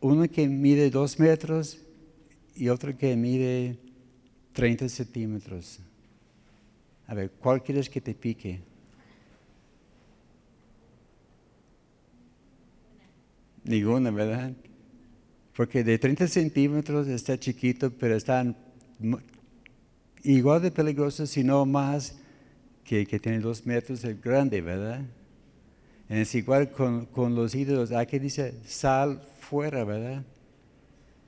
Uno 0.00 0.26
que 0.28 0.48
mide 0.48 0.90
dos 0.90 1.18
metros 1.18 1.78
y 2.56 2.68
otro 2.68 2.96
que 2.96 3.14
mide 3.16 3.78
30 4.52 4.88
centímetros. 4.88 5.80
A 7.06 7.14
ver, 7.14 7.30
¿cuál 7.30 7.62
quieres 7.62 7.88
que 7.88 8.00
te 8.00 8.14
pique? 8.14 8.60
Ninguna, 13.64 14.10
¿verdad? 14.10 14.52
Porque 15.56 15.84
de 15.84 15.98
30 15.98 16.26
centímetros 16.28 17.06
está 17.08 17.38
chiquito, 17.38 17.90
pero 17.90 18.16
están 18.16 18.56
igual 20.22 20.62
de 20.62 20.70
peligroso, 20.70 21.26
sino 21.26 21.66
más 21.66 22.16
que, 22.84 23.06
que 23.06 23.18
tiene 23.18 23.40
dos 23.40 23.66
metros 23.66 24.02
de 24.02 24.14
grande, 24.14 24.60
¿verdad? 24.60 25.02
Es 26.08 26.34
igual 26.34 26.70
con, 26.72 27.06
con 27.06 27.34
los 27.34 27.54
ídolos, 27.54 27.92
aquí 27.92 28.18
dice 28.18 28.54
sal 28.64 29.22
fuera, 29.40 29.84
¿verdad? 29.84 30.24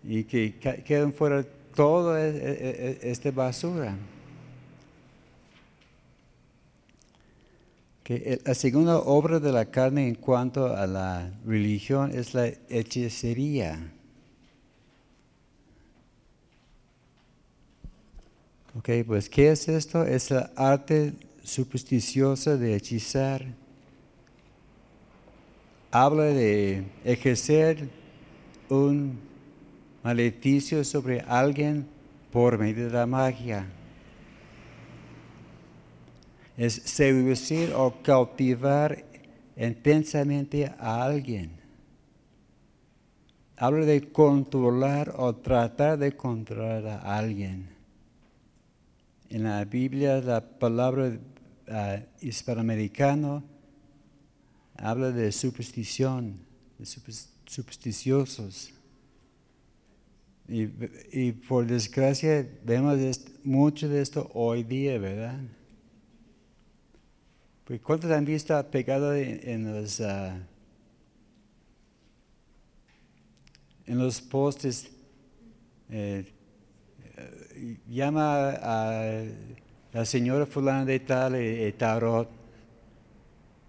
Y 0.03 0.25
que 0.25 0.55
queden 0.85 1.13
fuera 1.13 1.47
toda 1.75 2.21
e, 2.21 2.29
e, 2.29 2.99
e, 3.03 3.11
esta 3.11 3.31
basura. 3.31 3.97
Que 8.05 8.41
la 8.45 8.55
segunda 8.55 8.99
obra 8.99 9.39
de 9.39 9.53
la 9.53 9.65
carne 9.67 10.09
en 10.09 10.17
cuanto 10.17 10.67
a 10.67 10.87
la 10.87 11.31
religión 11.47 12.11
es 12.13 12.35
la 12.35 12.49
hechicería. 12.69 13.93
Ok, 18.75 18.89
pues 19.07 19.29
¿qué 19.29 19.51
es 19.51 19.69
esto? 19.69 20.03
Es 20.03 20.31
el 20.31 20.45
arte 20.57 21.13
supersticiosa 21.45 22.57
de 22.57 22.75
hechizar. 22.75 23.45
Habla 25.91 26.25
de 26.25 26.85
ejercer 27.05 27.89
un 28.71 29.32
maleficio 30.03 30.85
sobre 30.85 31.21
alguien 31.21 31.87
por 32.31 32.59
medio 32.59 32.87
de 32.87 32.93
la 32.93 33.07
magia. 33.07 33.67
Es 36.57 36.75
seducir 36.75 37.73
o 37.75 38.03
cautivar 38.03 39.05
intensamente 39.57 40.67
a 40.79 41.05
alguien. 41.05 41.53
Habla 43.57 43.87
de 43.87 44.11
controlar 44.11 45.15
o 45.17 45.35
tratar 45.35 45.99
de 45.99 46.17
controlar 46.17 46.87
a 46.87 47.19
alguien. 47.19 47.71
En 49.31 49.45
la 49.45 49.65
Biblia 49.65 50.21
la 50.21 50.41
palabra 50.41 51.09
uh, 51.09 51.73
hispanoamericano 52.21 53.43
habla 54.77 55.11
de 55.11 55.31
superstición, 55.33 56.39
de 56.79 56.87
supersticiosos. 57.47 58.75
Y, 60.49 61.33
por 61.33 61.67
desgracia 61.67 62.47
vemos 62.65 62.99
mucho 63.45 63.89
de 63.89 64.03
esto 64.03 64.31
hoy 64.35 64.65
día, 64.65 64.99
¿verdad? 64.99 65.39
Pues 67.65 67.81
¿Cuántos 67.81 68.11
han 68.11 68.25
visto 68.25 68.71
pegado 68.71 69.15
en, 69.15 69.73
los, 69.73 70.01
ah, 70.01 70.37
en 73.87 73.99
los 73.99 74.21
postes? 74.21 74.91
Eh, 75.89 76.25
eh, 77.17 77.79
llama 77.89 78.51
a 78.51 79.25
la 79.93 80.05
señora 80.05 80.45
fulana 80.47 80.85
de 80.85 81.01
tal, 81.01 81.37
eh, 81.37 81.69
eh 81.69 81.73
tarot. 81.73 82.29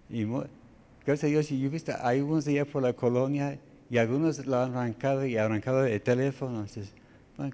Y 0.10 0.26
gracias 1.06 1.24
a 1.24 1.28
Dios, 1.28 1.50
yo 1.50 1.68
he 1.68 1.70
visto, 1.70 1.94
hay 2.02 2.22
unos 2.22 2.48
allá 2.48 2.66
por 2.66 2.82
la 2.82 2.94
colonia 2.94 3.60
y 3.94 4.00
algunos 4.00 4.44
lo 4.48 4.60
han 4.60 4.76
arrancado 4.76 5.24
y 5.24 5.38
arrancado 5.38 5.86
el 5.86 6.02
teléfono. 6.02 6.62
Entonces, 6.62 6.92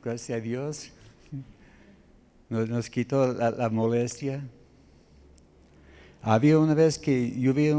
gracias 0.01 0.37
a 0.37 0.41
Dios. 0.41 0.89
Nos, 2.49 2.89
quitó 2.89 3.33
la, 3.33 3.69
molestia. 3.69 4.41
Había 6.21 6.57
una 6.57 6.75
vez 6.75 6.97
que 6.97 7.37
yo 7.37 7.53
vi 7.53 7.73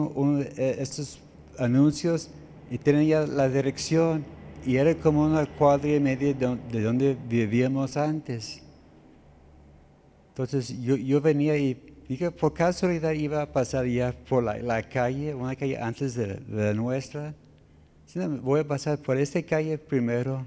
estos 0.58 1.20
anuncios 1.58 2.28
y 2.70 2.76
tenía 2.76 3.26
la 3.26 3.48
dirección 3.48 4.26
y 4.66 4.76
era 4.76 4.94
como 4.94 5.24
una 5.24 5.46
cuadra 5.46 5.96
y 5.96 5.98
media 5.98 6.34
de, 6.34 6.82
donde 6.82 7.16
vivíamos 7.30 7.96
antes. 7.96 8.60
Entonces 10.28 10.78
yo, 10.82 10.96
yo 10.96 11.18
venía 11.22 11.56
y 11.56 11.80
dije, 12.06 12.30
por 12.30 12.52
casualidad 12.52 13.12
iba 13.12 13.40
a 13.40 13.46
pasar 13.50 13.86
ya 13.86 14.14
por 14.28 14.44
la, 14.44 14.82
calle, 14.82 15.34
una 15.34 15.56
calle 15.56 15.78
antes 15.78 16.14
de, 16.14 16.34
de 16.34 16.64
la 16.66 16.74
nuestra 16.74 17.34
voy 18.14 18.60
a 18.60 18.66
pasar 18.66 18.98
por 18.98 19.16
esta 19.16 19.42
calle 19.42 19.78
primero 19.78 20.44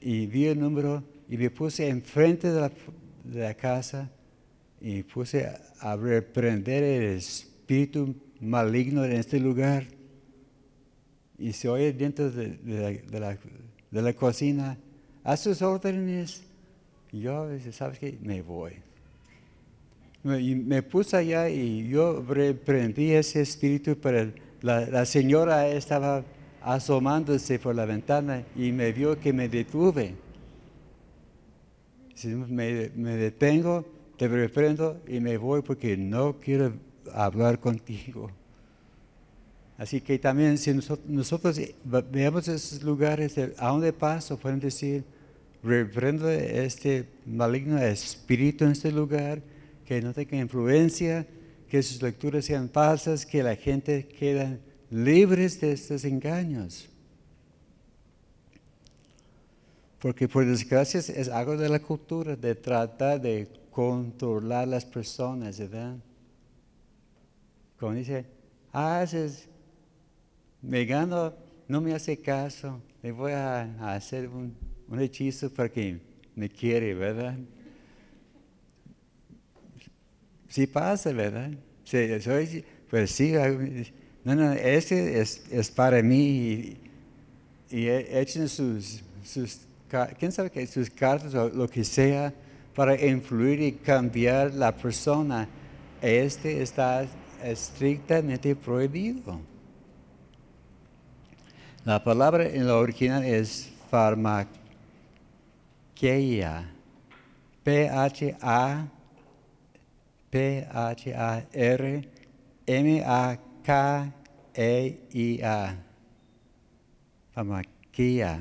y 0.00 0.26
vi 0.26 0.46
el 0.46 0.60
número 0.60 1.02
y 1.28 1.36
me 1.36 1.50
puse 1.50 1.88
enfrente 1.88 2.50
de 2.50 2.60
la, 2.60 2.70
de 3.24 3.40
la 3.40 3.54
casa 3.54 4.10
y 4.80 5.02
puse 5.02 5.46
a, 5.80 5.96
reprender 5.96 6.82
el 6.82 7.16
espíritu 7.16 8.14
maligno 8.40 9.04
en 9.04 9.12
este 9.12 9.38
lugar. 9.38 9.84
Y 11.38 11.52
se 11.52 11.68
oye 11.68 11.92
dentro 11.92 12.30
de, 12.30 12.58
la, 12.64 13.36
de 13.90 14.02
la, 14.02 14.12
cocina, 14.12 14.76
a 15.24 15.36
sus 15.36 15.62
órdenes. 15.62 16.42
Y 17.12 17.20
yo, 17.20 17.48
¿sabes 17.72 17.98
qué? 17.98 18.18
Me 18.22 18.42
voy. 18.42 18.74
Y 20.24 20.54
me 20.54 20.82
puse 20.82 21.16
allá 21.16 21.48
y 21.48 21.88
yo 21.88 22.22
reprendí 22.28 23.12
ese 23.12 23.40
espíritu, 23.40 23.96
pero 24.00 24.30
la, 24.60 24.86
la 24.86 25.06
señora 25.06 25.66
estaba 25.68 26.24
asomándose 26.62 27.58
por 27.58 27.74
la 27.74 27.86
ventana 27.86 28.44
y 28.54 28.72
me 28.72 28.92
vio 28.92 29.18
que 29.18 29.32
me 29.32 29.48
detuve. 29.48 30.14
Me, 32.48 32.90
detengo, 33.16 33.86
te 34.18 34.28
reprendo 34.28 35.00
y 35.08 35.20
me 35.20 35.38
voy 35.38 35.62
porque 35.62 35.96
no 35.96 36.36
quiero 36.38 36.72
hablar 37.14 37.58
contigo. 37.58 38.30
Así 39.78 40.02
que 40.02 40.18
también 40.18 40.58
si 40.58 40.74
nosotros, 40.74 41.58
veamos 42.12 42.46
esos 42.48 42.82
lugares, 42.82 43.38
a 43.38 43.68
donde 43.68 43.94
paso, 43.94 44.36
pueden 44.36 44.60
decir, 44.60 45.04
reprendo 45.62 46.28
este 46.28 47.08
maligno 47.24 47.78
espíritu 47.78 48.64
en 48.64 48.72
este 48.72 48.92
lugar, 48.92 49.40
que 49.86 50.02
no 50.02 50.12
tenga 50.12 50.36
influencia, 50.36 51.26
que 51.70 51.82
sus 51.82 52.02
lecturas 52.02 52.44
sean 52.44 52.68
falsas, 52.68 53.24
que 53.24 53.42
la 53.42 53.56
gente 53.56 54.06
quede 54.06 54.58
libres 54.90 55.60
de 55.60 55.72
estos 55.72 56.04
engaños. 56.04 56.88
Porque 60.00 60.28
por 60.28 60.44
desgracia 60.46 60.98
es 60.98 61.28
algo 61.28 61.56
de 61.56 61.68
la 61.68 61.78
cultura, 61.78 62.34
de 62.34 62.54
tratar 62.54 63.20
de 63.20 63.48
controlar 63.70 64.66
las 64.66 64.84
personas, 64.84 65.58
¿verdad? 65.58 65.96
Como 67.78 67.92
dice, 67.92 68.26
ah, 68.72 69.02
es, 69.02 69.48
me 70.60 70.86
no 71.68 71.80
me 71.80 71.94
hace 71.94 72.16
caso, 72.18 72.80
le 73.02 73.12
voy 73.12 73.32
a, 73.32 73.94
hacer 73.94 74.28
un, 74.28 74.54
hechizo 74.98 75.50
para 75.50 75.68
que 75.68 76.00
me 76.34 76.48
quiere, 76.48 76.94
¿verdad? 76.94 77.36
Sí 80.48 80.66
pasa, 80.66 81.12
¿verdad? 81.12 81.52
Sí, 81.84 82.64
pues 82.90 83.10
sí, 83.12 83.32
no, 84.24 84.34
no, 84.34 84.52
ese 84.52 85.20
es, 85.20 85.70
para 85.70 86.02
mí 86.02 86.76
y, 87.70 87.88
echen 87.88 88.48
sus, 88.48 89.02
sus, 89.24 89.60
quién 90.18 90.30
sabe 90.30 90.50
qué, 90.50 90.66
sus 90.66 90.90
cartas 90.90 91.34
o 91.34 91.48
lo 91.48 91.66
que 91.68 91.84
sea 91.84 92.32
para 92.74 93.02
influir 93.02 93.62
y 93.62 93.72
cambiar 93.72 94.52
la 94.52 94.76
persona. 94.76 95.48
Este 96.02 96.60
está 96.62 97.06
estrictamente 97.42 98.54
prohibido. 98.54 99.40
La 101.84 102.04
palabra 102.04 102.46
en 102.46 102.66
la 102.66 102.76
original 102.76 103.24
es 103.24 103.70
farmaqueia. 103.90 104.50
P-H-A, 107.62 108.88
P-H-A-R, 110.30 112.08
M-A 112.66 113.38
K-E-I-A. 113.62 115.56
Farmaquia. 117.32 118.40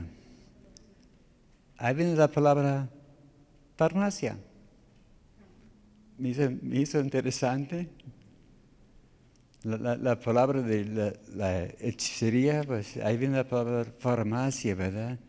Ahí 1.78 1.96
viene 1.96 2.16
la 2.16 2.28
palabra 2.28 2.90
farmacia. 3.78 4.38
Me 6.18 6.30
hizo, 6.30 7.00
interesante. 7.00 7.90
La, 9.64 10.20
palabra 10.20 10.62
de 10.62 11.16
la, 11.36 11.64
hechicería, 11.80 12.64
pues 12.64 12.98
ahí 12.98 13.18
viene 13.18 13.38
la 13.38 13.48
palabra 13.48 13.86
farmacia, 14.00 14.76
¿verdad? 14.76 15.20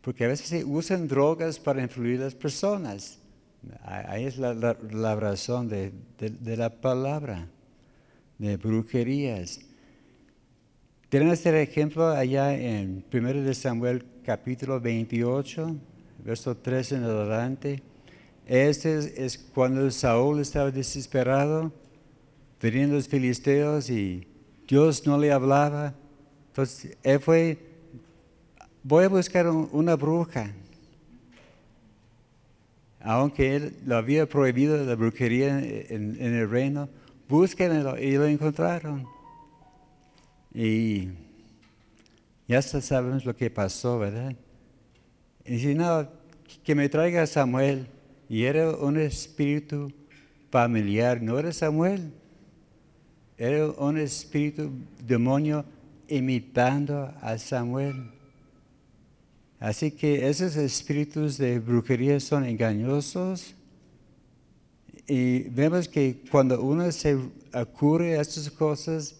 Porque 0.00 0.24
a 0.24 0.28
veces 0.28 0.48
se 0.48 0.64
usan 0.64 1.08
drogas 1.08 1.58
para 1.58 1.82
influir 1.82 2.20
a 2.20 2.24
las 2.24 2.34
personas. 2.34 3.18
Ahí 3.82 4.24
es 4.24 4.38
la, 4.38 4.54
razón 5.14 5.68
de 5.68 5.92
la 6.56 6.80
palabra 6.80 7.48
de 8.38 8.56
brujerías. 8.56 9.60
Tenemos 11.08 11.34
este 11.34 11.62
ejemplo 11.62 12.08
allá 12.08 12.54
en 12.54 13.04
1 13.12 13.54
Samuel 13.54 14.04
capítulo 14.24 14.80
28, 14.80 15.76
verso 16.24 16.56
13 16.56 16.96
en 16.96 17.04
adelante. 17.04 17.82
Este 18.46 19.24
es, 19.24 19.38
cuando 19.38 19.90
Saúl 19.90 20.40
estaba 20.40 20.70
desesperado, 20.70 21.72
viniendo 22.60 22.96
los 22.96 23.08
filisteos 23.08 23.88
y 23.88 24.26
Dios 24.68 25.06
no 25.06 25.18
le 25.18 25.32
hablaba. 25.32 25.94
Entonces 26.48 26.96
él 27.02 27.20
fue, 27.20 27.58
voy 28.82 29.04
a 29.04 29.08
buscar 29.08 29.48
una 29.48 29.96
bruja. 29.96 30.52
Aunque 33.00 33.56
él 33.56 33.76
lo 33.86 33.96
había 33.96 34.28
prohibido 34.28 34.76
la 34.84 34.96
brujería 34.96 35.60
en 35.60 36.16
el 36.20 36.50
reino, 36.50 36.88
búsquenlo 37.28 37.98
y 37.98 38.12
lo 38.12 38.26
encontraron. 38.26 39.06
Y 40.54 41.08
ya 42.48 42.62
sabemos 42.62 43.24
lo 43.24 43.36
que 43.36 43.50
pasó, 43.50 43.98
¿verdad? 43.98 44.34
Y 45.44 45.58
si 45.58 45.74
no, 45.74 46.08
que 46.62 46.74
me 46.74 46.88
traiga 46.88 47.26
Samuel. 47.26 47.88
Y 48.28 48.44
era 48.44 48.70
un 48.70 48.98
espíritu 48.98 49.92
familiar, 50.50 51.20
no 51.22 51.38
era 51.38 51.52
Samuel. 51.52 52.12
Era 53.36 53.66
un 53.66 53.98
espíritu 53.98 54.70
demonio 55.04 55.64
imitando 56.08 57.12
a 57.20 57.36
Samuel. 57.38 58.10
Así 59.58 59.90
que 59.90 60.28
esos 60.28 60.56
espíritus 60.56 61.38
de 61.38 61.58
brujería 61.58 62.20
son 62.20 62.44
engañosos 62.44 63.55
Y 65.08 65.48
vemos 65.50 65.88
que 65.88 66.22
cuando 66.30 66.60
uno 66.60 66.90
se 66.90 67.16
ocurre 67.54 68.18
a 68.18 68.22
estas 68.22 68.50
cosas, 68.50 69.14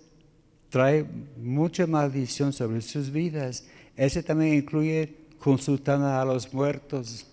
trae 0.68 1.06
mucha 1.36 1.86
maldición 1.86 2.52
sobre 2.52 2.80
sus 2.82 3.10
vidas. 3.10 3.64
Ese 3.96 4.22
también 4.22 4.54
incluye 4.54 5.14
consultar 5.38 6.00
a 6.02 6.24
los 6.24 6.52
muertos. 6.52 7.26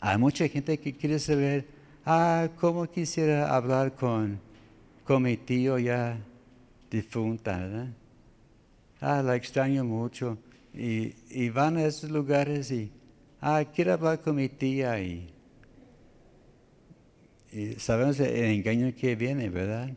Hay 0.00 0.18
mucha 0.18 0.48
gente 0.48 0.78
que 0.78 0.92
quiere 0.94 1.18
saber, 1.18 1.66
ah, 2.04 2.48
cómo 2.56 2.90
quisiera 2.90 3.54
hablar 3.54 3.94
con, 3.94 4.40
con 5.04 5.22
mi 5.22 5.36
tío 5.36 5.78
ya 5.78 6.18
difunta, 6.90 7.58
¿verdad? 7.58 7.88
Ah, 9.00 9.22
la 9.22 9.36
extraño 9.36 9.84
mucho. 9.84 10.38
Y, 10.74 11.14
y 11.28 11.50
van 11.50 11.76
a 11.76 11.84
esos 11.84 12.10
lugares 12.10 12.70
y, 12.70 12.90
ah, 13.40 13.62
quiero 13.74 13.92
hablar 13.92 14.20
con 14.20 14.36
mi 14.36 14.48
tía 14.48 14.98
y 15.00 15.32
y 17.52 17.74
sabemos 17.74 18.18
el 18.18 18.44
engaño 18.44 18.94
que 18.94 19.14
viene, 19.14 19.50
¿verdad? 19.50 19.90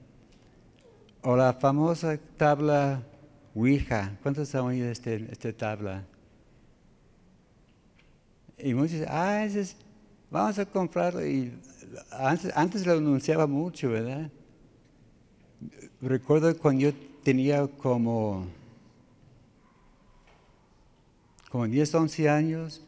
O 1.21 1.37
la 1.37 1.53
famosa 1.53 2.19
tabla 2.37 3.01
Ouija. 3.55 4.17
¿Cuántos 4.21 4.53
han 4.53 4.65
oído 4.65 4.89
este, 4.89 5.25
esta 5.31 5.53
tabla? 5.53 6.03
Y 8.57 8.73
muchos 8.73 8.91
dicen, 8.91 9.07
ah, 9.09 9.45
es, 9.45 9.77
vamos 10.29 10.59
a 10.59 10.65
comprarlo. 10.65 11.25
Y 11.25 11.53
antes, 12.11 12.51
antes 12.55 12.85
lo 12.85 12.93
anunciaba 12.93 13.47
mucho, 13.47 13.89
¿verdad? 13.89 14.29
Recuerdo 16.01 16.57
cuando 16.57 16.81
yo 16.81 16.93
tenía 17.23 17.65
como, 17.65 18.47
como 21.49 21.67
10, 21.67 21.95
11 21.95 22.29
años, 22.29 22.84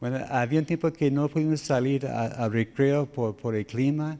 bueno, 0.00 0.18
había 0.28 0.60
un 0.60 0.66
tiempo 0.66 0.92
que 0.92 1.10
no 1.10 1.28
pudimos 1.28 1.60
salir 1.60 2.06
a, 2.06 2.48
recreo 2.48 3.06
por, 3.06 3.54
el 3.54 3.64
clima 3.64 4.18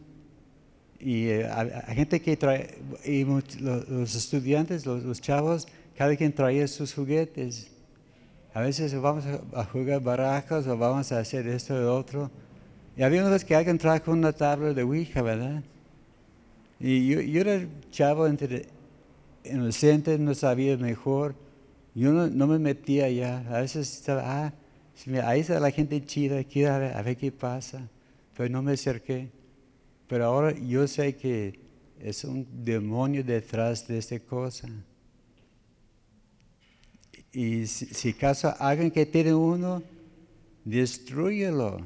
y 0.98 1.26
eh, 1.26 1.48
gente 1.88 2.20
que 2.20 2.36
trae, 2.36 2.78
y 3.04 3.24
los, 3.24 4.14
estudiantes, 4.14 4.86
los, 4.86 5.20
chavos, 5.20 5.66
cada 5.94 6.16
quien 6.16 6.32
traía 6.32 6.66
sus 6.66 6.94
juguetes. 6.94 7.70
A 8.54 8.62
veces 8.62 8.98
vamos 8.98 9.24
a, 9.26 9.64
jugar 9.64 10.00
barajas 10.00 10.66
o 10.66 10.78
vamos 10.78 11.12
a 11.12 11.18
hacer 11.18 11.46
esto 11.46 11.74
o 11.74 11.94
otro. 11.94 12.30
Y 12.96 13.02
había 13.02 13.20
una 13.20 13.30
vez 13.30 13.44
que 13.44 13.54
alguien 13.54 13.76
trajo 13.76 14.12
una 14.12 14.32
tabla 14.32 14.72
de 14.72 14.82
Ouija, 14.82 15.20
¿verdad? 15.20 15.62
Y 16.80 17.06
yo, 17.06 17.20
yo 17.20 17.42
era 17.42 17.66
chavo 17.90 18.26
entre, 18.26 18.66
inocente, 19.44 20.18
no 20.18 20.34
sabía 20.34 20.78
mejor. 20.78 21.34
Yo 21.94 22.12
no, 22.12 22.28
no 22.28 22.46
me 22.46 22.58
metía 22.58 23.04
allá. 23.04 23.44
A 23.50 23.60
veces 23.60 23.92
estaba, 23.92 24.22
ah, 24.24 24.52
ahí 25.24 25.40
está 25.40 25.60
la 25.60 25.70
gente 25.70 26.04
chida, 26.04 26.42
quiero 26.44 26.74
a 26.74 26.78
ver, 26.78 26.96
a 26.96 27.02
ver 27.02 27.16
qué 27.16 27.30
pasa. 27.30 27.88
Pero 28.36 28.48
no 28.48 28.62
me 28.62 28.72
acerqué. 28.72 29.30
Pero 30.08 30.24
ahora 30.24 30.52
yo 30.52 30.86
sé 30.86 31.16
que 31.16 31.58
es 32.00 32.24
un 32.24 32.46
demonio 32.64 33.24
detrás 33.24 33.86
de 33.86 33.98
esta 33.98 34.18
cosa. 34.20 34.68
Y 37.32 37.66
si, 37.66 37.86
si 37.86 38.14
caso 38.14 38.54
hagan 38.58 38.90
que 38.90 39.04
tiene 39.06 39.34
uno, 39.34 39.82
destruyelo. 40.64 41.80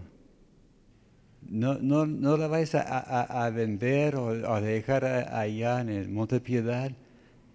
No, 1.42 1.78
no, 1.78 2.06
no 2.06 2.36
la 2.36 2.46
vais 2.46 2.74
a, 2.74 3.50
vender 3.50 4.14
o 4.16 4.54
a 4.54 4.60
dejar 4.60 5.04
allá 5.04 5.80
en 5.80 5.88
el 5.88 6.08
Monte 6.08 6.38
Piedad. 6.38 6.92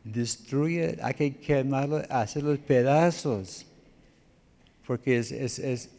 Destruye, 0.04 0.98
hay 1.02 1.14
que 1.14 1.38
quemarlo, 1.38 2.02
hacerlo 2.10 2.58
pedazos 2.58 3.65
porque 4.86 5.22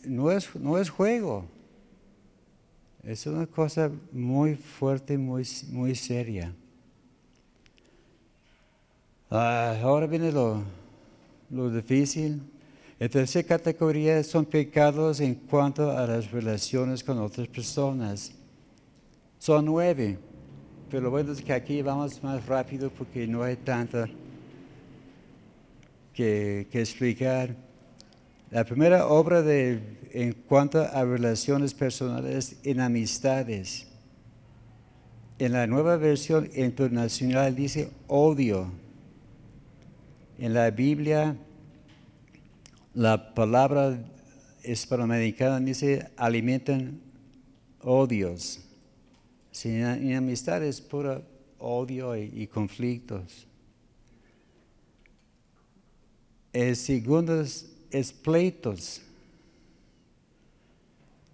no, 0.05 0.31
es, 0.31 0.55
no 0.55 0.79
es 0.79 0.91
juego. 0.91 1.45
Es 3.03 3.27
una 3.27 3.47
cosa 3.47 3.91
muy 4.13 4.55
fuerte, 4.55 5.17
muy, 5.17 5.47
muy 5.71 5.95
seria. 5.95 6.53
Ah, 9.31 9.77
ahora 9.83 10.07
viene 10.07 10.31
lo, 10.33 10.63
lo 11.51 11.71
difícil. 11.71 12.41
La 12.99 13.09
tercera 13.09 13.47
categoría 13.47 14.23
son 14.25 14.45
pecados 14.45 15.21
en 15.21 15.35
cuanto 15.35 15.91
a 15.91 16.07
las 16.07 16.31
relaciones 16.31 17.05
con 17.05 17.19
otras 17.19 17.47
personas. 17.49 18.33
Son 19.39 19.65
nueve, 19.65 20.19
pero 20.91 21.03
lo 21.03 21.11
bueno 21.11 21.33
es 21.33 21.43
que 21.43 21.53
aquí 21.53 21.83
vamos 21.83 22.23
más 22.23 22.45
rápido 22.47 22.91
porque 22.91 23.27
no 23.27 23.43
hay 23.43 23.57
tanto 23.57 24.05
que, 26.15 26.67
que 26.71 26.81
explicar. 26.81 27.66
La 28.51 28.65
primera 28.65 29.09
obra 29.09 29.43
de, 29.43 29.81
en 30.13 30.33
cuanto 30.33 30.81
a 30.81 31.05
relaciones 31.05 31.75
personales 31.75 32.57
en 32.63 32.81
amistades. 32.81 33.89
En 35.39 35.53
la 35.53 35.67
nueva 35.67 35.97
versión 35.97 36.49
internacional 36.55 37.57
dice 37.57 37.91
odio. 38.07 38.71
En 40.39 40.55
la 40.55 40.71
Biblia, 40.71 41.37
la 42.95 43.35
palabra 43.35 43.99
hispanoamericana 44.65 45.59
dice 45.61 46.09
alimentan 46.17 47.01
odios. 47.83 48.61
en 49.65 50.15
amistades 50.15 50.81
puro 50.81 51.23
odio 51.59 52.17
y, 52.17 52.47
conflictos. 52.47 53.47
El 56.53 56.77
segundo 56.77 57.41
es 57.41 57.76
pleitos. 58.23 59.03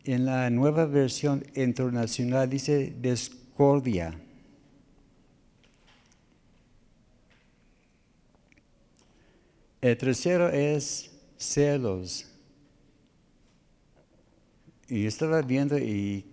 En 0.05 0.25
la 0.25 0.51
nueva 0.51 0.85
versión 0.87 1.45
internacional 1.55 2.51
dice 2.51 2.93
discordia. 3.01 4.19
El 9.81 9.97
tercero 9.97 10.49
es 10.49 11.11
celos. 11.37 12.27
Y 14.89 15.07
estaba 15.07 15.43
viendo 15.43 15.79
y 15.79 16.25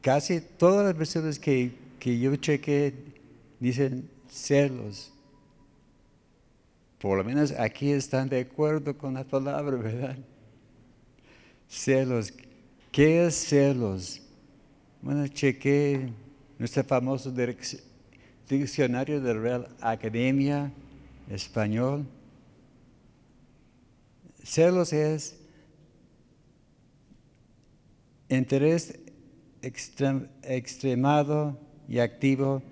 casi 0.00 0.40
todas 0.40 0.86
las 0.86 0.96
versiones 0.96 1.38
que, 1.38 1.72
que 1.98 2.18
yo 2.18 2.34
chequé 2.36 2.94
dicen 3.60 4.08
celos. 4.28 5.12
Por 7.00 7.16
lo 7.16 7.24
menos 7.24 7.52
aquí 7.52 7.90
están 7.92 8.28
de 8.28 8.40
acuerdo 8.40 8.96
con 8.96 9.14
la 9.14 9.24
palabra, 9.24 9.74
¿verdad? 9.78 10.18
Celos. 11.66 12.30
¿Qué 12.92 13.24
es 13.24 13.34
celos? 13.36 14.20
Bueno, 15.00 15.26
chequé 15.28 16.12
nuestro 16.58 16.84
famoso 16.84 17.32
diccionario 18.46 19.18
de 19.18 19.32
Real 19.32 19.66
Academia 19.80 20.70
Español. 21.30 22.06
Celos 24.44 24.92
es 24.92 25.40
interés 28.28 28.98
extremado 30.42 31.58
y 31.88 31.98
activo 31.98 32.62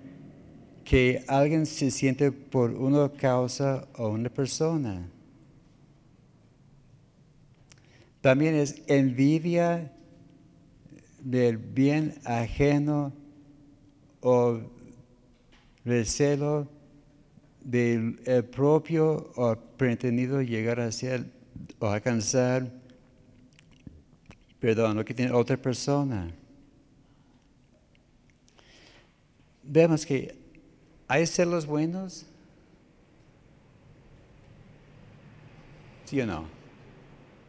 que 0.89 1.23
alguien 1.27 1.67
se 1.67 1.91
siente 1.91 2.31
por 2.31 2.71
una 2.71 3.11
causa 3.11 3.87
o 3.95 4.07
una 4.07 4.27
persona. 4.27 5.07
También 8.21 8.55
es 8.55 8.81
envidia 8.87 9.93
del 11.21 11.57
bien 11.57 12.15
ajeno 12.25 13.13
o 14.21 14.61
recelo 15.85 16.67
del 17.63 18.15
propio 18.51 19.31
o 19.35 19.55
pretendido 19.77 20.41
llegar 20.41 20.79
a 20.79 20.91
ser 20.91 21.23
o 21.77 21.85
alcanzar, 21.85 22.67
perdón, 24.59 24.97
lo 24.97 25.05
que 25.05 25.13
tiene 25.13 25.33
otra 25.33 25.55
persona. 25.55 26.31
Vemos 29.61 30.03
que 30.03 30.38
¿Hay 31.11 31.25
celos 31.25 31.65
buenos? 31.65 32.23
¿Sí 36.05 36.21
o 36.21 36.27
no? 36.27 36.45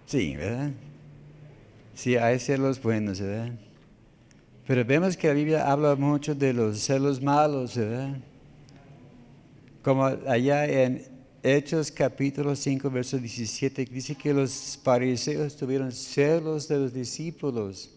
Sí, 0.07 0.35
¿verdad? 0.35 0.71
Sí, 1.95 2.17
hay 2.17 2.39
celos 2.39 2.81
buenos, 2.81 3.21
¿verdad? 3.21 3.53
Pero 4.67 4.83
vemos 4.83 5.15
que 5.15 5.29
la 5.29 5.35
Biblia 5.35 5.71
habla 5.71 5.95
mucho 5.95 6.35
de 6.35 6.55
los 6.55 6.79
celos 6.79 7.21
malos, 7.21 7.77
¿verdad? 7.77 8.17
Como 9.83 10.07
allá 10.07 10.65
en 10.65 11.07
Hechos 11.43 11.93
capítulo 11.93 12.57
5, 12.57 12.91
verso 12.91 13.19
17, 13.19 13.85
dice 13.85 14.15
que 14.15 14.33
los 14.33 14.79
fariseos 14.83 15.55
tuvieron 15.55 15.93
celos 15.93 16.67
de 16.67 16.79
los 16.79 16.95
discípulos, 16.95 17.91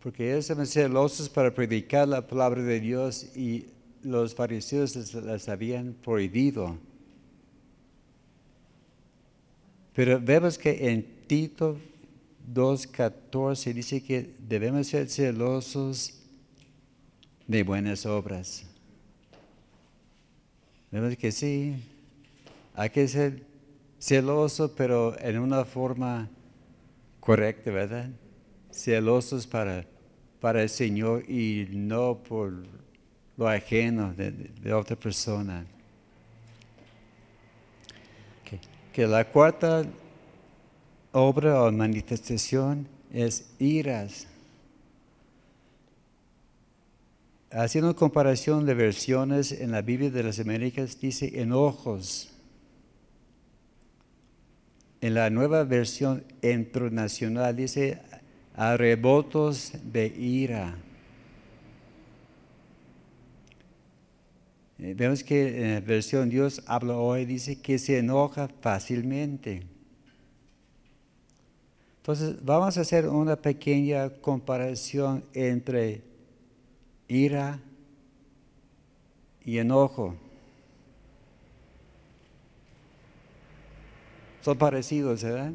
porque 0.00 0.30
ellos 0.30 0.44
estaban 0.44 0.66
celosos 0.68 1.28
para 1.28 1.52
predicar 1.52 2.06
la 2.06 2.24
palabra 2.24 2.62
de 2.62 2.78
Dios 2.78 3.26
y 3.34 3.74
los 4.06 4.34
fariseos 4.34 5.14
las 5.14 5.48
habían 5.48 5.94
prohibido. 5.94 6.78
Pero 9.94 10.20
vemos 10.20 10.58
que 10.58 10.90
en 10.90 11.04
Tito 11.26 11.76
2.14 12.52 13.72
dice 13.72 14.02
que 14.02 14.34
debemos 14.38 14.86
ser 14.86 15.08
celosos 15.08 16.14
de 17.46 17.62
buenas 17.62 18.06
obras. 18.06 18.64
Vemos 20.90 21.16
que 21.16 21.32
sí, 21.32 21.74
hay 22.74 22.90
que 22.90 23.08
ser 23.08 23.42
celoso, 23.98 24.74
pero 24.76 25.18
en 25.18 25.38
una 25.38 25.64
forma 25.64 26.28
correcta, 27.18 27.70
¿verdad? 27.70 28.10
Celosos 28.70 29.46
para, 29.46 29.84
para 30.40 30.62
el 30.62 30.68
Señor 30.68 31.28
y 31.28 31.66
no 31.72 32.22
por 32.22 32.52
lo 33.36 33.48
ajeno 33.48 34.14
de, 34.14 34.72
otra 34.72 34.96
persona. 34.96 35.64
Que 38.92 39.06
la 39.06 39.24
cuarta 39.26 39.84
obra 41.12 41.62
o 41.62 41.70
manifestación 41.70 42.88
es 43.12 43.46
iras. 43.58 44.26
Haciendo 47.50 47.94
comparación 47.94 48.64
de 48.64 48.74
versiones 48.74 49.52
en 49.52 49.70
la 49.70 49.82
Biblia 49.82 50.10
de 50.10 50.22
las 50.22 50.40
Américas, 50.40 50.98
dice 51.00 51.40
enojos. 51.40 52.30
En 55.02 55.14
la 55.14 55.28
nueva 55.28 55.64
versión 55.64 56.24
internacional 56.42 57.54
dice 57.54 58.00
arrebotos 58.54 59.72
de 59.84 60.06
ira. 60.06 60.74
Eh, 64.78 64.94
vemos 64.94 65.24
que 65.24 65.64
en 65.64 65.74
la 65.74 65.80
versión 65.80 66.28
Dios 66.28 66.62
habla 66.66 66.96
hoy, 66.96 67.24
dice 67.24 67.60
que 67.60 67.78
se 67.78 67.98
enoja 67.98 68.48
fácilmente. 68.60 69.62
Entonces, 71.98 72.36
vamos 72.44 72.76
a 72.76 72.82
hacer 72.82 73.08
una 73.08 73.36
pequeña 73.36 74.10
comparación 74.10 75.24
entre 75.32 76.02
ira 77.08 77.58
y 79.44 79.58
enojo. 79.58 80.14
Son 84.42 84.56
parecidos, 84.56 85.24
¿verdad? 85.24 85.52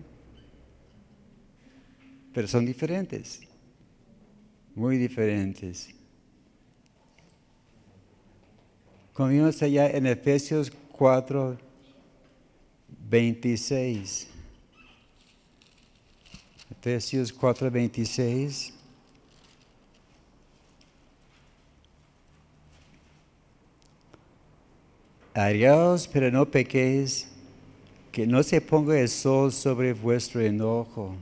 Pero 2.33 2.47
son 2.47 2.65
diferentes, 2.65 3.41
muy 4.75 4.97
diferentes. 4.97 6.00
Como 9.21 9.31
allá 9.45 9.87
en 9.91 10.07
Efesios 10.07 10.71
4, 10.93 11.55
26. 13.07 14.27
Efesios 16.71 17.31
4, 17.31 17.69
26. 17.69 18.73
Ariaos, 25.35 26.07
pero 26.07 26.31
no 26.31 26.49
pequéis, 26.49 27.27
que 28.11 28.25
no 28.25 28.41
se 28.41 28.59
ponga 28.59 28.99
el 28.99 29.07
sol 29.07 29.53
sobre 29.53 29.93
vuestro 29.93 30.41
enojo. 30.41 31.15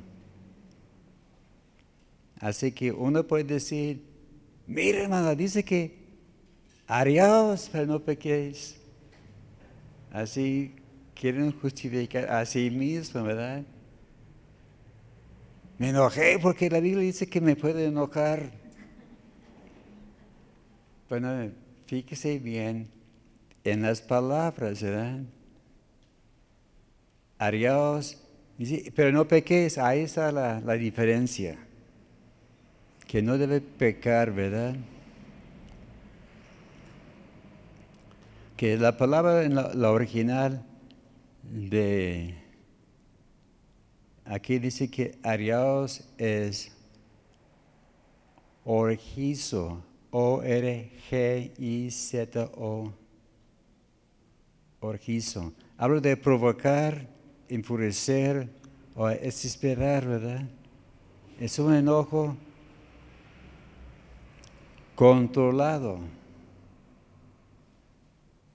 Así 2.39 2.71
que 2.71 2.93
uno 2.93 3.27
puede 3.27 3.43
decir, 3.43 4.01
mire 4.67 5.03
hermano, 5.03 5.35
dice 5.35 5.65
que 5.65 5.98
Ariaos, 6.89 7.69
pero 7.71 7.85
no 7.85 7.99
pequéis. 7.99 8.75
Así 10.11 10.73
quieren 11.13 11.51
justificar 11.51 12.31
a 12.31 12.43
sí 12.47 12.71
mismos, 12.71 13.23
¿verdad? 13.23 13.61
Me 15.77 15.89
enojé 15.89 16.39
porque 16.41 16.67
la 16.67 16.79
Biblia 16.79 17.03
dice 17.03 17.29
que 17.29 17.41
me 17.41 17.55
puede 17.55 17.85
enojar. 17.85 18.49
Bueno, 21.07 21.51
fíjese 21.85 22.39
bien 22.39 22.89
en 23.63 23.83
las 23.83 24.01
palabras, 24.01 24.81
¿verdad? 24.81 25.19
Ariaos, 27.37 28.17
pero 28.95 29.11
no 29.11 29.27
pequéis, 29.27 29.77
ahí 29.77 30.01
está 30.01 30.31
la, 30.31 30.59
la 30.59 30.73
diferencia. 30.73 31.55
Que 33.07 33.21
no 33.21 33.37
debe 33.37 33.61
pecar, 33.61 34.31
¿verdad? 34.31 34.75
Que 38.59 38.75
la 38.77 38.97
palabra 38.97 39.43
en 39.45 39.55
la, 39.55 39.89
original 39.89 40.65
de 41.43 42.35
aquí 44.25 44.59
dice 44.59 44.91
que 44.91 45.17
Ariaos 45.23 46.03
es 46.17 46.75
orgizo, 48.65 49.81
O-R-G-I-Z-O, 50.11 50.91
orgizo. 54.81 55.53
Hablo 55.77 56.01
de 56.01 56.17
provocar, 56.17 57.07
enfurecer 57.47 58.49
o 58.93 59.07
desesperar, 59.07 60.05
¿verdad? 60.05 60.43
Es 61.39 61.59
un 61.59 61.73
enojo 61.73 62.35
controlado 64.95 66.18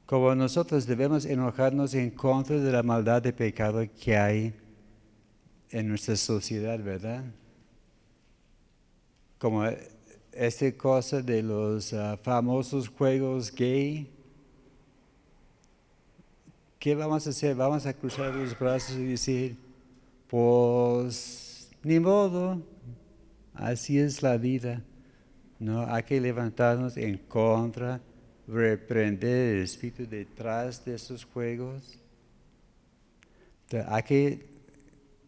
como 0.06 0.34
nosotros 0.34 0.86
debemos 0.86 1.24
enojarnos 1.24 1.94
en 1.94 2.10
contra 2.10 2.56
de 2.56 2.72
la 2.72 2.82
maldad 2.82 3.22
de 3.22 3.32
pecado 3.32 3.82
que 4.02 4.16
hay 4.16 4.54
en 5.70 5.88
nuestra 5.88 6.14
sociedad, 6.16 6.78
¿verdad? 6.78 7.24
Como 9.38 9.64
esta 10.30 10.72
cosa 10.72 11.22
de 11.22 11.42
los 11.42 11.92
ah, 11.94 12.18
famosos 12.22 12.88
juegos 12.88 13.52
gay. 13.52 14.10
¿Qué 16.78 16.94
vamos 16.94 17.26
a 17.26 17.30
hacer? 17.30 17.56
Vamos 17.56 17.86
a 17.86 17.94
cruzar 17.94 18.34
los 18.34 18.58
brazos 18.58 18.96
y 18.96 19.04
decir, 19.04 19.56
pues 20.28 21.70
ni 21.82 21.98
modo, 21.98 22.60
así 23.54 23.98
es 23.98 24.22
la 24.22 24.36
vida. 24.36 24.82
No, 25.58 25.86
hay 25.86 26.02
que 26.02 26.20
levantarnos 26.20 26.98
en 26.98 27.16
contra 27.16 28.02
reprender 28.46 29.56
el 29.56 29.62
espíritu 29.62 30.06
detrás 30.06 30.84
de 30.84 30.94
esos 30.94 31.24
juegos. 31.24 31.98
hay 33.88 34.02
que 34.02 34.46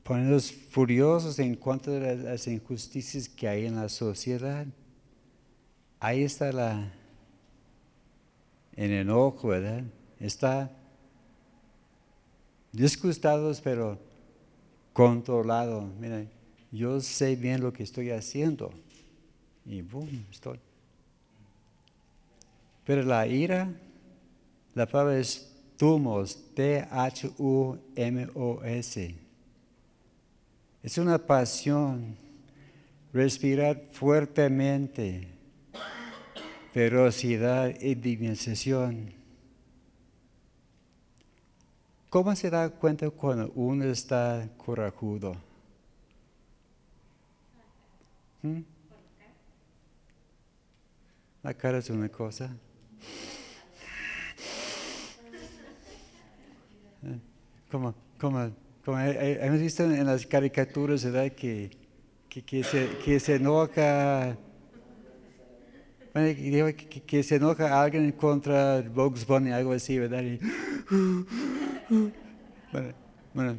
ponernos 0.02 0.52
furiosos 0.52 1.38
en 1.38 1.56
contra 1.56 1.94
de 1.94 2.16
las 2.16 2.46
injusticias 2.46 3.28
que 3.28 3.48
hay 3.48 3.66
en 3.66 3.76
la 3.76 3.88
sociedad. 3.88 4.66
Ahí 5.98 6.22
está 6.22 6.52
la, 6.52 6.92
en 8.76 8.92
enojo, 8.92 9.48
¿verdad? 9.48 9.82
Está 10.20 10.70
disgustados, 12.70 13.60
pero 13.60 13.98
controlado. 14.92 15.88
Mira, 15.98 16.24
yo 16.70 17.00
sé 17.00 17.34
bien 17.34 17.62
lo 17.62 17.72
que 17.72 17.82
estoy 17.82 18.10
haciendo. 18.10 18.70
Y 19.64 19.82
boom, 19.82 20.24
estoy 20.30 20.60
pero 22.86 23.02
la 23.02 23.26
ira, 23.26 23.68
la 24.74 24.86
palabra 24.86 25.18
es 25.18 25.52
tumos, 25.76 26.54
T-H-U-M-O-S. 26.54 26.94
Es 30.84 30.98
una 30.98 31.18
pasión, 31.18 32.16
respirar 33.12 33.82
fuertemente, 33.90 35.26
ferocidad 36.72 37.74
y 37.80 37.96
divinación. 37.96 39.12
¿Cómo 42.08 42.36
se 42.36 42.50
da 42.50 42.70
cuenta 42.70 43.10
cuando 43.10 43.50
uno 43.56 43.84
está 43.86 44.48
corajudo? 44.56 45.34
¿Mm? 48.42 48.60
La 51.42 51.52
cara 51.52 51.78
es 51.78 51.90
una 51.90 52.08
cosa. 52.08 52.56
Como, 57.70 57.94
como, 58.18 58.50
como 58.84 58.98
hemos 59.00 59.60
visto 59.60 59.84
en 59.84 60.06
las 60.06 60.26
caricaturas, 60.26 61.04
¿verdad? 61.04 61.32
Que, 61.32 61.70
que, 62.28 62.62
se, 62.62 62.88
que 63.04 63.18
se 63.18 63.36
enoja, 63.36 64.36
que, 66.14 67.02
que, 67.06 67.22
se 67.22 67.36
enoja 67.36 67.82
alguien 67.82 68.12
contra 68.12 68.82
Bugs 68.82 69.26
Bunny, 69.26 69.50
algo 69.50 69.72
así, 69.72 69.98
¿verdad? 69.98 70.22
bueno, 72.72 72.92
bueno, 73.34 73.56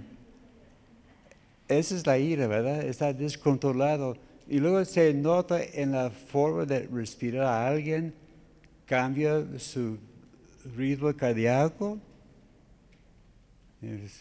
esa 1.67 1.95
es 1.95 2.05
la 2.05 2.17
ira, 2.17 2.47
¿verdad? 2.47 2.83
Está 2.83 3.13
descontrolado. 3.13 4.15
Y 4.47 4.59
luego 4.59 4.83
se 4.85 5.13
nota 5.13 5.61
en 5.61 5.91
la 5.91 6.09
forma 6.09 6.65
de 6.65 6.88
respirar 6.88 7.45
a 7.45 7.67
alguien, 7.67 8.13
cambia 8.88 9.45
su 9.59 9.99
ritmo 10.75 11.15
cardíaco 11.15 11.99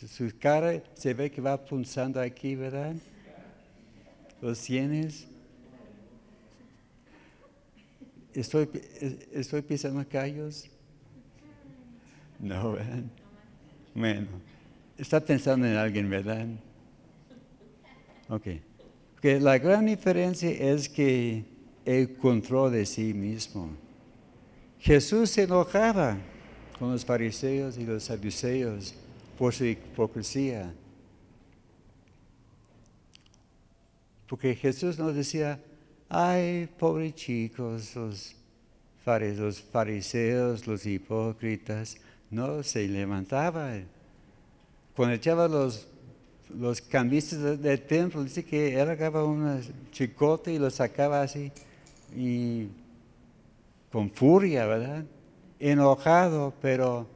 su 0.08 0.30
cara 0.38 0.82
se 0.94 1.14
ve 1.14 1.30
que 1.30 1.40
va 1.40 1.56
punzando 1.56 2.20
aquí, 2.20 2.54
¿verdad? 2.54 2.94
¿Los 4.40 4.60
tienes? 4.62 5.26
¿Estoy, 8.34 8.68
estoy 9.32 9.62
pisando 9.62 10.06
callos? 10.06 10.68
No, 12.38 12.72
¿verdad? 12.72 13.02
Bueno, 13.94 14.26
está 14.98 15.20
pensando 15.20 15.66
en 15.66 15.74
alguien, 15.74 16.10
¿verdad? 16.10 16.46
Ok. 18.28 18.46
Porque 19.14 19.40
la 19.40 19.56
gran 19.56 19.86
diferencia 19.86 20.50
es 20.50 20.86
que 20.86 21.44
el 21.86 22.14
control 22.18 22.72
de 22.72 22.84
sí 22.84 23.14
mismo. 23.14 23.70
Jesús 24.87 25.30
se 25.30 25.43
enojaba 25.43 26.16
con 26.78 26.93
los 26.93 27.05
fariseos 27.05 27.76
y 27.76 27.84
los 27.84 28.05
saduceos 28.05 28.95
por 29.37 29.53
su 29.53 29.64
hipocresía. 29.64 30.72
Porque 34.28 34.55
Jesús 34.55 34.97
nos 34.97 35.16
decía, 35.16 35.59
ay, 36.09 36.68
pobres 36.78 37.16
chicos, 37.16 37.97
los 37.97 38.37
fariseos, 39.72 40.68
los 40.68 40.87
hipócritas, 40.87 41.97
no 42.30 42.62
se 42.62 42.87
levantaba. 42.87 43.72
Cuando 44.95 45.16
echaba 45.16 45.49
los, 45.49 45.89
los 46.57 46.80
cambistas 46.80 47.61
del, 47.61 47.82
templo, 47.82 48.22
dice 48.22 48.45
que 48.45 48.80
él 48.80 48.89
agarraba 48.89 49.24
un 49.24 49.62
chicote 49.91 50.53
y 50.53 50.61
lo 50.61 50.70
sacaba 50.70 51.22
así, 51.22 51.51
y 52.16 52.68
con 53.91 54.11
furia, 54.11 54.66
¿verdad? 54.66 55.05
Enojado, 55.59 56.55
pero 56.61 57.09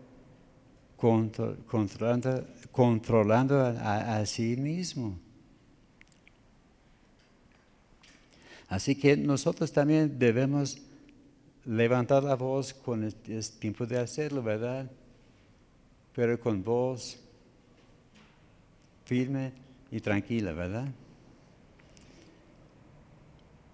controlando, 0.97 2.47
controlando 2.71 3.61
a 3.61 4.25
sí 4.27 4.57
mismo. 4.57 5.18
Así 8.71 8.95
que 8.95 9.16
nosotros 9.16 9.73
también 9.73 10.16
debemos 10.16 10.79
levantar 11.64 12.23
la 12.23 12.37
voz 12.37 12.73
cuando 12.73 13.09
es 13.27 13.59
tiempo 13.59 13.85
de 13.85 13.99
hacerlo, 13.99 14.45
¿verdad? 14.45 14.89
Pero 16.14 16.39
con 16.39 16.62
voz 16.62 17.18
firme 19.05 19.53
y 19.91 20.01
tranquila, 20.01 20.53
¿verdad? 20.53 20.87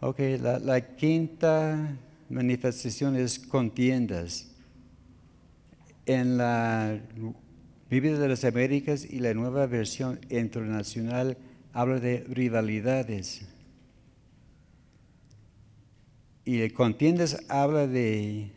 Ok, 0.01 0.19
la, 0.41 0.59
la 0.59 0.97
quinta 0.97 1.95
manifestación 2.29 3.17
es 3.17 3.39
contiendas. 3.39 4.49
En 6.07 6.37
la 6.39 7.01
Biblia 7.91 8.19
de 8.19 8.29
las 8.29 8.45
Américas 8.45 9.05
y 9.05 9.19
la 9.21 9.35
nueva 9.35 9.67
versión 9.67 10.21
internacional 10.29 11.37
habla 11.73 12.01
de 12.01 12.25
rivalidades. 12.29 13.43
Y 16.45 16.69
contiendas 16.71 17.45
habla 17.49 17.87
de, 17.87 18.51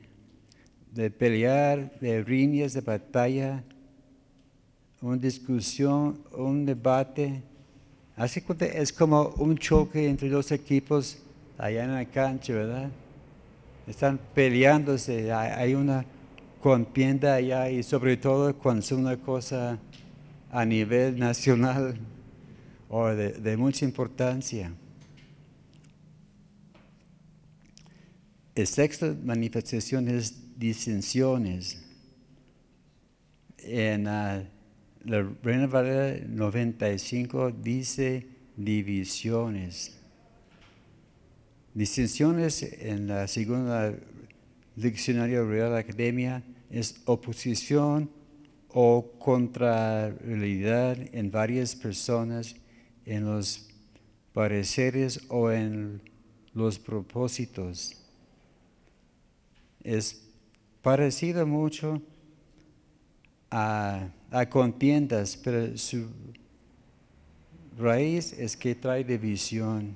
de 0.94 1.10
pelear, 1.10 2.00
de 2.00 2.24
riñas, 2.24 2.74
de 2.74 2.82
batalla, 2.82 3.64
una 5.02 5.18
discusión, 5.18 6.24
un 6.32 6.66
debate. 6.66 7.42
Así 8.16 8.42
que 8.42 8.82
es 8.82 8.94
como 8.94 9.30
un 9.38 9.58
choque 9.58 10.08
entre 10.08 10.30
dos 10.30 10.52
equipos 10.52 11.18
allá 11.58 11.84
en 11.84 11.94
la 11.94 12.06
cancha, 12.06 12.54
¿verdad? 12.54 12.92
Están 13.90 14.20
peleándose, 14.36 15.34
hay 15.34 15.74
una 15.74 16.06
contienda 16.62 17.34
allá 17.34 17.72
y 17.72 17.82
sobre 17.82 18.18
todo 18.18 18.56
cuando 18.56 18.82
es 18.82 18.92
una 18.92 19.18
cosa 19.18 19.80
a 20.52 20.64
nivel 20.64 21.18
nacional 21.18 21.98
o 22.88 23.08
de 23.08 23.58
mucha 23.58 23.86
importancia. 23.86 24.72
El 28.54 28.68
sexto 28.68 29.16
manifestación 29.24 30.08
es 30.08 30.60
disensiones. 30.60 31.84
En 33.58 34.04
la 34.04 34.44
Reina 35.42 35.66
Valera 35.66 36.24
95 36.28 37.52
dice 37.52 38.28
divisiones. 38.56 39.99
Disensiones 41.74 42.64
en 42.64 43.08
la 43.08 43.28
segunda 43.28 43.94
diccionario 44.76 45.48
Real 45.48 45.76
Academia 45.76 46.44
es 46.70 47.02
oposición 47.06 48.10
o 48.70 49.14
contrariedad 49.20 50.98
en 51.14 51.32
varias 51.32 51.76
personas 51.76 52.56
en 53.06 53.26
los 53.26 53.70
pareceres 54.34 55.22
o 55.30 55.52
en 55.52 56.02
los 56.54 56.80
propósitos 56.80 58.00
es 59.84 60.22
parecido 60.82 61.46
mucho 61.46 62.02
a, 63.50 64.10
contiendas, 64.50 65.38
pero 65.38 65.78
su 65.78 66.08
raíz 67.78 68.34
es 68.34 68.56
que 68.56 68.76
trae 68.76 69.04
división. 69.04 69.96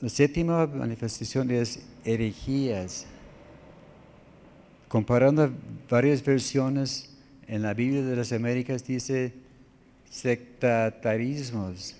La 0.00 0.08
séptima 0.08 0.66
manifestación 0.66 1.50
es 1.50 1.82
herejías. 2.06 3.06
Comparando 4.88 5.52
varias 5.90 6.24
versiones 6.24 7.14
en 7.46 7.60
la 7.60 7.74
Biblia 7.74 8.02
de 8.02 8.16
las 8.16 8.32
Américas 8.32 8.86
dice 8.86 9.34
sectarismos. 10.08 11.94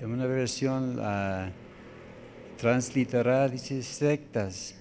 En 0.00 0.12
una 0.12 0.26
versión 0.26 1.00
transliteral 2.56 3.50
dice 3.50 3.82
sectas. 3.82 4.76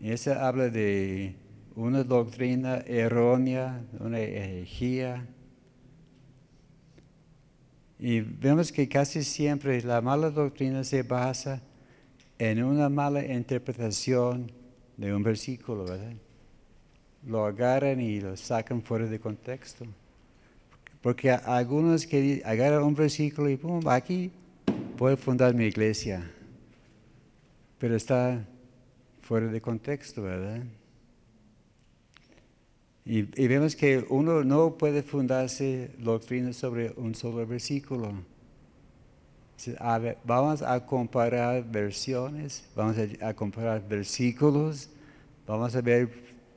Esa 0.00 0.46
habla 0.46 0.68
de 0.68 1.34
una 1.74 2.04
doctrina 2.04 2.76
errónea, 2.86 3.82
una 3.98 4.20
herejía. 4.20 5.26
Y 8.00 8.20
vemos 8.20 8.72
que 8.72 8.88
casi 8.88 9.22
siempre 9.22 9.82
la 9.82 10.00
mala 10.00 10.30
doctrina 10.30 10.82
se 10.84 11.02
basa 11.02 11.60
en 12.38 12.64
una 12.64 12.88
mala 12.88 13.22
interpretación 13.22 14.50
de 14.96 15.14
un 15.14 15.22
versículo, 15.22 15.84
¿verdad? 15.84 16.14
Lo 17.26 17.44
agarran 17.44 18.00
y 18.00 18.18
lo 18.18 18.34
sacan 18.38 18.80
fuera 18.80 19.04
de 19.04 19.20
contexto. 19.20 19.84
Porque 21.02 21.30
algunos 21.30 22.06
que 22.06 22.40
agarran 22.42 22.84
un 22.84 22.94
versículo 22.94 23.50
y 23.50 23.58
pum, 23.58 23.86
aquí 23.86 24.32
puedo 24.96 25.18
fundar 25.18 25.54
mi 25.54 25.64
iglesia, 25.64 26.30
pero 27.78 27.96
está 27.96 28.42
fuera 29.20 29.48
de 29.48 29.60
contexto, 29.60 30.22
¿verdad? 30.22 30.62
Y, 33.04 33.22
vemos 33.48 33.74
que 33.74 34.04
uno 34.08 34.44
no 34.44 34.76
puede 34.76 35.02
fundarse 35.02 35.90
doctrina 35.98 36.52
sobre 36.52 36.92
un 36.96 37.14
solo 37.14 37.46
versículo. 37.46 38.12
vamos 40.24 40.62
a 40.62 40.84
comparar 40.84 41.64
versiones, 41.64 42.64
vamos 42.76 42.96
a, 43.20 43.34
comparar 43.34 43.86
versículos, 43.88 44.90
vamos 45.46 45.74
a 45.74 45.80
ver 45.80 46.08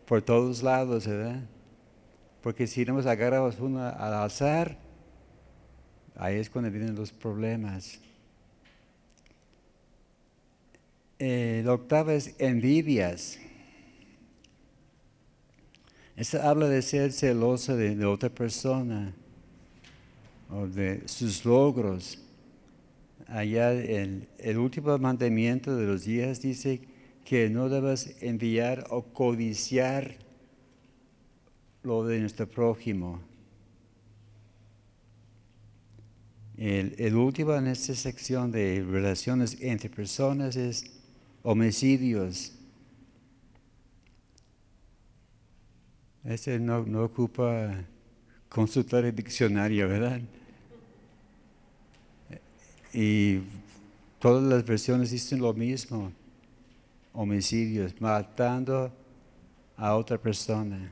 por 0.06 0.22
todos 0.22 0.62
lados, 0.62 1.08
¿verdad? 1.08 1.42
Porque 2.42 2.68
si 2.68 2.84
nos 2.86 3.06
agarramos 3.06 3.58
uno 3.60 3.80
al 3.80 4.14
azar, 4.14 4.78
ahí 6.16 6.36
es 6.36 6.50
cuando 6.50 6.70
vienen 6.70 6.94
los 6.94 7.12
problemas. 7.12 8.00
Eh, 11.20 11.62
la 11.64 11.74
octava 11.74 12.14
es 12.14 12.36
envidias. 12.38 13.40
Esta 16.16 16.50
habla 16.50 16.68
de 16.68 16.82
ser 16.82 17.12
celoso 17.12 17.76
de, 17.76 18.06
otra 18.06 18.30
persona 18.30 19.14
o 20.50 20.68
de 20.68 21.08
sus 21.08 21.44
logros. 21.44 22.20
Allá 23.28 23.72
el, 23.72 24.28
el 24.38 24.58
último 24.58 24.98
mandamiento 24.98 25.76
de 25.76 25.88
los 25.88 26.06
días 26.06 26.42
dice 26.42 26.82
que 27.26 27.50
no 27.50 27.70
debes 27.70 28.16
enviar 28.22 28.86
o 28.90 29.02
codiciar 29.02 30.18
lo 31.84 32.06
de 32.06 32.20
nuestro 32.20 32.48
prójimo. 32.48 33.22
El, 36.58 37.16
último 37.16 37.56
en 37.56 37.68
esta 37.68 37.96
sección 37.96 38.52
de 38.52 38.86
relaciones 38.88 39.58
entre 39.60 39.90
personas 39.90 40.56
es 40.56 40.86
homicidios. 41.42 42.54
Ese 46.24 46.58
no, 46.60 46.80
ocupa 47.04 47.84
consultar 48.48 49.04
el 49.04 49.16
diccionario, 49.16 49.88
¿verdad? 49.90 50.22
Y 52.94 53.40
todas 54.20 54.44
las 54.44 54.64
versiones 54.64 55.12
dicen 55.12 55.40
lo 55.40 55.54
mismo. 55.54 56.12
Homicidios, 57.12 58.00
matando 58.00 58.92
a 59.76 59.96
otra 59.96 60.18
persona. 60.18 60.92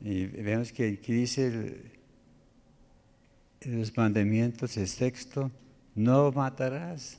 Y 0.00 0.26
vemos 0.26 0.72
que 0.72 0.98
aquí 1.00 1.12
dice 1.12 1.82
los 3.64 3.96
mandamientos, 3.96 4.76
el 4.76 4.94
texto, 4.94 5.50
no 5.94 6.30
matarás. 6.30 7.18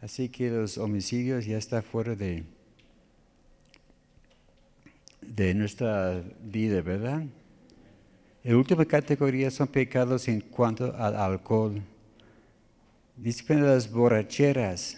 Así 0.00 0.28
que 0.28 0.50
los 0.50 0.78
homicidios 0.78 1.44
ya 1.44 1.58
están 1.58 1.82
fuera 1.82 2.14
de, 2.14 2.44
de 5.20 5.54
nuestra 5.54 6.22
vida, 6.42 6.80
¿verdad? 6.82 7.24
La 8.42 8.56
última 8.56 8.84
categoría 8.84 9.50
son 9.50 9.68
pecados 9.68 10.28
en 10.28 10.40
cuanto 10.40 10.94
al 10.96 11.16
alcohol. 11.16 11.82
Disciplina 13.16 13.62
las 13.62 13.90
borracheras. 13.90 14.96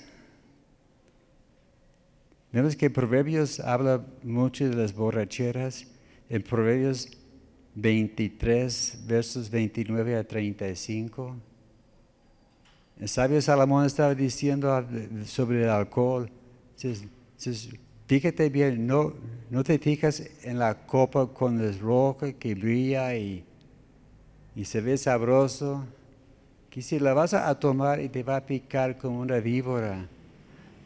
Vemos 2.52 2.76
que 2.76 2.90
Proverbios 2.90 3.60
habla 3.60 4.04
mucho 4.22 4.68
de 4.68 4.76
las 4.76 4.94
borracheras. 4.94 5.86
En 6.28 6.42
Proverbios 6.42 7.08
23, 7.74 9.04
versos 9.06 9.50
29 9.50 10.16
a 10.16 10.24
35. 10.24 11.36
El 13.00 13.08
sabio 13.08 13.40
Salomón 13.40 13.86
estaba 13.86 14.14
diciendo 14.14 14.86
sobre 15.24 15.62
el 15.62 15.70
alcohol. 15.70 16.30
Fíjate 18.10 18.48
bien, 18.48 18.88
no, 18.88 19.14
no 19.50 19.62
te 19.62 19.78
fijas 19.78 20.20
en 20.42 20.58
la 20.58 20.84
copa 20.84 21.28
con 21.32 21.60
el 21.60 21.78
rojo 21.78 22.26
que 22.40 22.56
brilla 22.56 23.14
y, 23.14 23.44
y 24.56 24.64
se 24.64 24.80
ve 24.80 24.98
sabroso, 24.98 25.86
que 26.70 26.82
si 26.82 26.98
la 26.98 27.14
vas 27.14 27.34
a 27.34 27.56
tomar 27.60 28.00
y 28.00 28.08
te 28.08 28.24
va 28.24 28.34
a 28.34 28.44
picar 28.44 28.98
como 28.98 29.20
una 29.20 29.38
víbora, 29.38 30.08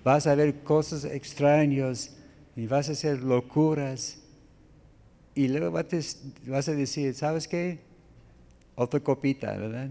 vas 0.05 0.27
a 0.27 0.35
ver 0.35 0.57
cosas 0.65 1.07
extrañas 1.07 2.15
y 2.57 2.67
vas 2.67 2.91
a 2.91 2.93
hacer 2.93 3.23
locuras. 3.23 4.19
Y 5.35 5.49
luego 5.49 5.71
vas 5.73 6.69
a 6.69 6.73
decir, 6.73 7.15
¿sabes 7.15 7.49
qué? 7.49 7.79
Otra 8.75 9.01
copita, 9.01 9.57
¿verdad? 9.57 9.89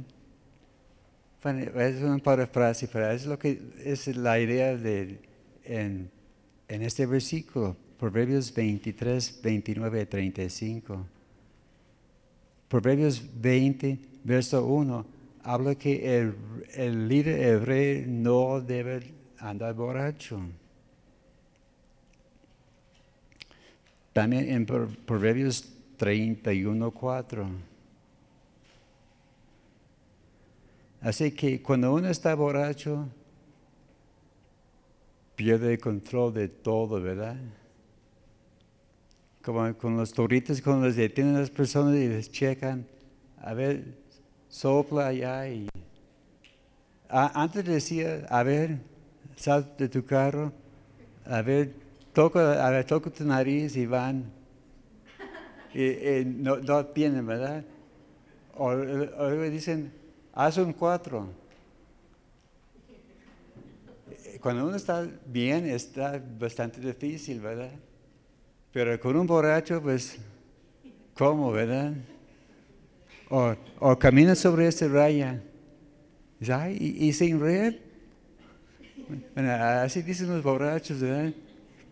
es 1.81 2.03
una 2.03 2.19
parafrase, 2.19 2.87
pero 2.87 3.09
es 3.09 3.25
lo 3.25 3.39
que 3.39 3.59
es 3.83 4.05
la 4.15 4.39
idea 4.39 4.77
de 4.77 5.17
en 5.63 6.11
en 6.67 6.81
este 6.81 7.05
versículo, 7.05 7.75
Proverbios 7.99 8.53
23, 8.53 9.41
29, 9.41 10.05
35. 10.05 11.05
Proverbios 12.67 13.23
20, 13.39 13.99
verso 14.23 14.65
1, 14.65 15.05
habla 15.43 15.75
que 15.75 16.17
el, 16.17 16.35
el 16.73 17.07
líder, 17.07 17.39
el 17.39 17.65
rey, 17.65 18.05
no 18.07 18.59
debe 18.61 19.13
andar 19.37 19.73
borracho. 19.73 20.39
También 24.11 24.49
en 24.49 24.65
Proverbios 24.65 25.71
31, 25.97 26.91
4. 26.91 27.47
Así 31.01 31.31
que 31.31 31.61
cuando 31.61 31.93
uno 31.93 32.07
está 32.07 32.33
borracho, 32.33 33.07
pierde 35.35 35.73
el 35.73 35.79
control 35.79 36.33
de 36.33 36.47
todo, 36.47 37.01
¿verdad? 37.01 37.37
Como 39.41 39.75
con 39.77 39.97
los 39.97 40.13
toritos, 40.13 40.61
cuando 40.61 40.87
les 40.87 40.95
detienen 40.95 41.35
a 41.35 41.39
las 41.39 41.49
personas 41.49 41.95
y 41.95 42.07
les 42.07 42.31
checan, 42.31 42.85
a 43.41 43.53
ver, 43.53 43.97
sopla 44.47 45.07
allá 45.07 45.47
y... 45.49 45.67
antes 47.09 47.65
decía, 47.65 48.25
a 48.29 48.43
ver, 48.43 48.79
sal 49.35 49.73
de 49.77 49.89
tu 49.89 50.05
carro, 50.05 50.53
a 51.25 51.41
ver, 51.41 51.73
toca, 52.13 52.65
a 52.65 52.69
ver, 52.69 52.85
toca 52.85 53.09
tu 53.09 53.25
nariz 53.25 53.75
y 53.75 53.85
van. 53.85 54.31
Y, 55.73 56.23
no, 56.25 56.57
no, 56.57 56.85
tienen, 56.85 57.25
¿verdad? 57.25 57.65
O, 58.55 58.67
o 58.67 59.31
dicen, 59.49 59.91
haz 60.33 60.57
un 60.57 60.71
cuatro 60.71 61.42
cuando 64.43 64.67
uno 64.67 64.75
está 64.75 65.07
bien 65.25 65.65
está 65.67 66.21
bastante 66.37 66.81
difícil, 66.81 67.39
¿verdad? 67.39 67.71
Pero 68.73 68.99
con 68.99 69.15
un 69.15 69.25
borracho, 69.25 69.81
pues, 69.81 70.17
¿cómo, 71.13 71.53
verdad? 71.53 71.93
O, 73.29 73.55
o 73.79 73.97
camina 73.97 74.35
sobre 74.35 74.67
esa 74.67 74.85
raya. 74.89 75.41
¿Y, 76.77 77.07
y 77.07 77.13
sin 77.13 77.39
red? 77.39 77.75
así 79.35 80.01
dicen 80.01 80.27
los 80.27 80.43
borrachos, 80.43 80.99
¿verdad? 80.99 81.31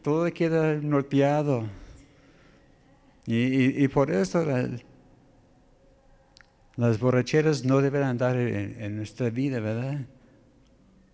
Todo 0.03 0.29
queda 0.33 0.73
norteado. 0.75 1.69
Y, 3.25 3.81
y, 3.81 3.87
por 3.87 4.11
eso 4.11 4.43
las 6.75 6.99
borracheras 6.99 7.63
no 7.63 7.79
deben 7.79 8.03
andar 8.03 8.35
en, 8.35 8.75
en 8.81 8.97
nuestra 8.97 9.29
vida, 9.29 9.61
¿verdad? 9.61 10.01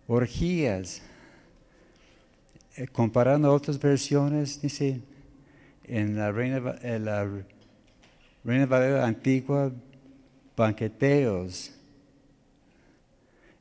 Orgías. 0.08 1.04
Eh, 2.78 2.88
comparando 2.88 3.52
otras 3.52 3.80
versiones, 3.80 4.62
dice, 4.62 5.02
en 5.86 6.16
la 6.16 6.32
Reina, 6.32 6.60
la 6.60 7.28
Reina 8.44 8.66
Valera 8.68 9.04
antigua, 9.04 9.72
banqueteos. 10.56 11.74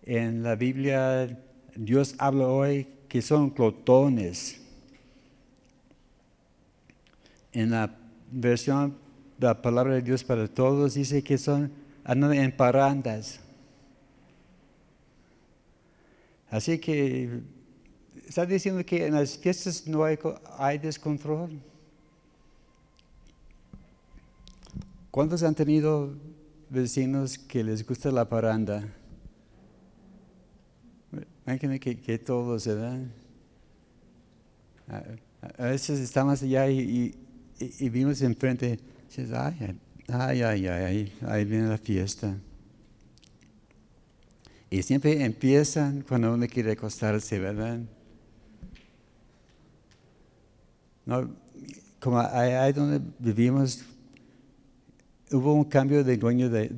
En 0.02 0.42
la 0.42 0.54
Biblia, 0.54 1.34
Dios 1.74 2.14
habla 2.18 2.46
hoy 2.46 2.88
que 3.08 3.22
son 3.22 3.48
clotones. 3.48 4.60
En 7.54 7.70
la 7.70 7.96
versión 8.30 8.98
de 9.38 9.46
la 9.46 9.62
palabra 9.62 9.94
de 9.94 10.02
Dios 10.02 10.24
para 10.24 10.46
todos 10.46 10.92
dice 10.92 11.24
que 11.24 11.38
son 11.38 11.72
andan 12.04 12.34
en 12.34 12.52
parandas. 12.54 13.40
Así 16.50 16.78
que 16.78 17.55
está 18.26 18.44
diciendo 18.44 18.84
que 18.84 19.06
en 19.06 19.14
las 19.14 19.38
fiestas 19.38 19.86
no 19.86 20.04
hay, 20.04 20.18
hay 20.58 20.78
descontrol. 20.78 21.60
¿Cuántos 25.10 25.42
han 25.42 25.54
tenido 25.54 26.14
vecinos 26.68 27.38
que 27.38 27.64
les 27.64 27.86
gusta 27.86 28.10
la 28.10 28.28
paranda? 28.28 28.86
Imagínense 31.46 31.80
que, 31.80 32.00
que 32.00 32.18
todos 32.18 32.64
se 32.64 32.74
dan. 32.74 33.12
A, 35.58 35.64
veces 35.64 36.00
estamos 36.00 36.42
allá 36.42 36.68
y, 36.68 37.14
y, 37.58 37.88
vimos 37.88 38.20
enfrente, 38.20 38.78
dices, 39.08 39.32
ay, 39.32 39.78
ay, 40.08 40.42
ay, 40.42 40.66
ay, 40.66 41.12
ahí 41.22 41.44
viene 41.44 41.68
la 41.68 41.78
fiesta. 41.78 42.36
Y 44.68 44.82
siempre 44.82 45.24
empiezan 45.24 46.02
cuando 46.02 46.34
uno 46.34 46.46
quiere 46.46 46.72
acostarse, 46.72 47.38
¿verdad? 47.38 47.80
No, 51.06 51.30
como 52.00 52.18
ahí, 52.18 52.72
donde 52.72 53.00
vivimos, 53.20 53.84
hubo 55.30 55.54
un 55.54 55.64
cambio 55.64 56.02
de 56.02 56.16
dueño, 56.16 56.50
de, 56.50 56.70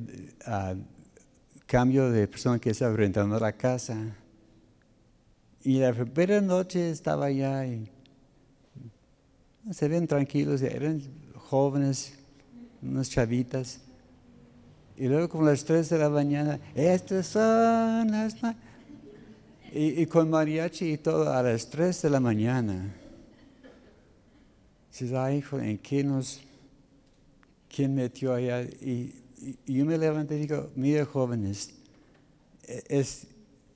cambio 1.65 2.11
de 2.11 2.27
persona 2.27 2.59
que 2.59 2.69
estaba 2.69 2.95
rentando 2.95 3.39
la 3.39 3.51
casa. 3.53 3.97
Y 5.63 5.79
la 5.79 5.93
primera 5.93 6.41
noche 6.41 6.91
estaba 6.91 7.25
allá 7.25 7.65
y 7.65 7.89
se 9.71 9.87
ven 9.87 10.07
tranquilos, 10.07 10.61
eran 10.61 11.01
jóvenes, 11.35 12.13
unas 12.81 13.09
chavitas. 13.09 13.81
Y 14.95 15.07
luego 15.07 15.27
como 15.27 15.45
las 15.45 15.65
tres 15.65 15.89
de 15.89 15.97
la 15.97 16.09
mañana, 16.09 16.59
estas 16.75 17.27
son 17.27 18.11
las... 18.11 18.35
Y, 19.71 20.01
y 20.01 20.05
con 20.05 20.29
mariachi 20.29 20.93
y 20.93 20.97
todo 20.97 21.31
a 21.31 21.43
las 21.43 21.69
tres 21.69 22.01
de 22.03 22.09
la 22.09 22.19
mañana. 22.19 22.95
Dices, 24.91 25.13
ay, 25.13 25.43
¿en 25.53 25.77
qué 25.77 26.03
nos, 26.03 26.41
quién 27.73 27.95
metió 27.95 28.33
allá? 28.33 28.63
Y, 28.63 29.13
yo 29.65 29.85
me 29.85 29.97
levanté 29.97 30.35
y 30.35 30.41
digo, 30.41 30.69
mira 30.75 31.05
jóvenes, 31.05 31.71
e, 32.67 32.83
es, 32.89 33.27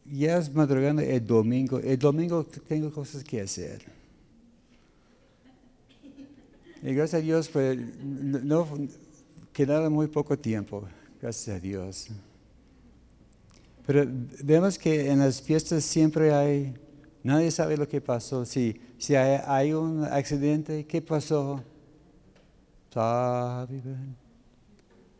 ya 0.05 0.37
es 0.37 0.53
madrugando 0.53 1.01
el 1.01 1.25
domingo, 1.25 1.79
el 1.79 1.97
domingo 1.97 2.45
tengo 2.67 2.91
cosas 2.91 3.23
que 3.23 3.41
hacer. 3.41 3.83
Y 6.81 6.93
gracias 6.93 7.21
a 7.21 7.23
Dios, 7.23 7.47
pues, 7.47 7.79
quedaba 9.53 9.89
muy 9.89 10.07
poco 10.07 10.37
tiempo, 10.37 10.85
gracias 11.21 11.55
a 11.55 11.59
Dios. 11.59 12.09
Pero 13.85 14.05
vemos 14.43 14.77
que 14.77 15.09
en 15.09 15.19
las 15.19 15.41
fiestas 15.41 15.83
siempre 15.83 16.33
hay 16.33 16.73
Nadie 17.23 17.51
sabe 17.51 17.77
lo 17.77 17.87
que 17.87 18.01
pasó. 18.01 18.45
Si, 18.45 18.79
si 18.97 19.15
hay, 19.15 19.73
un 19.73 20.03
accidente, 20.03 20.85
¿qué 20.85 21.01
pasó? 21.01 21.61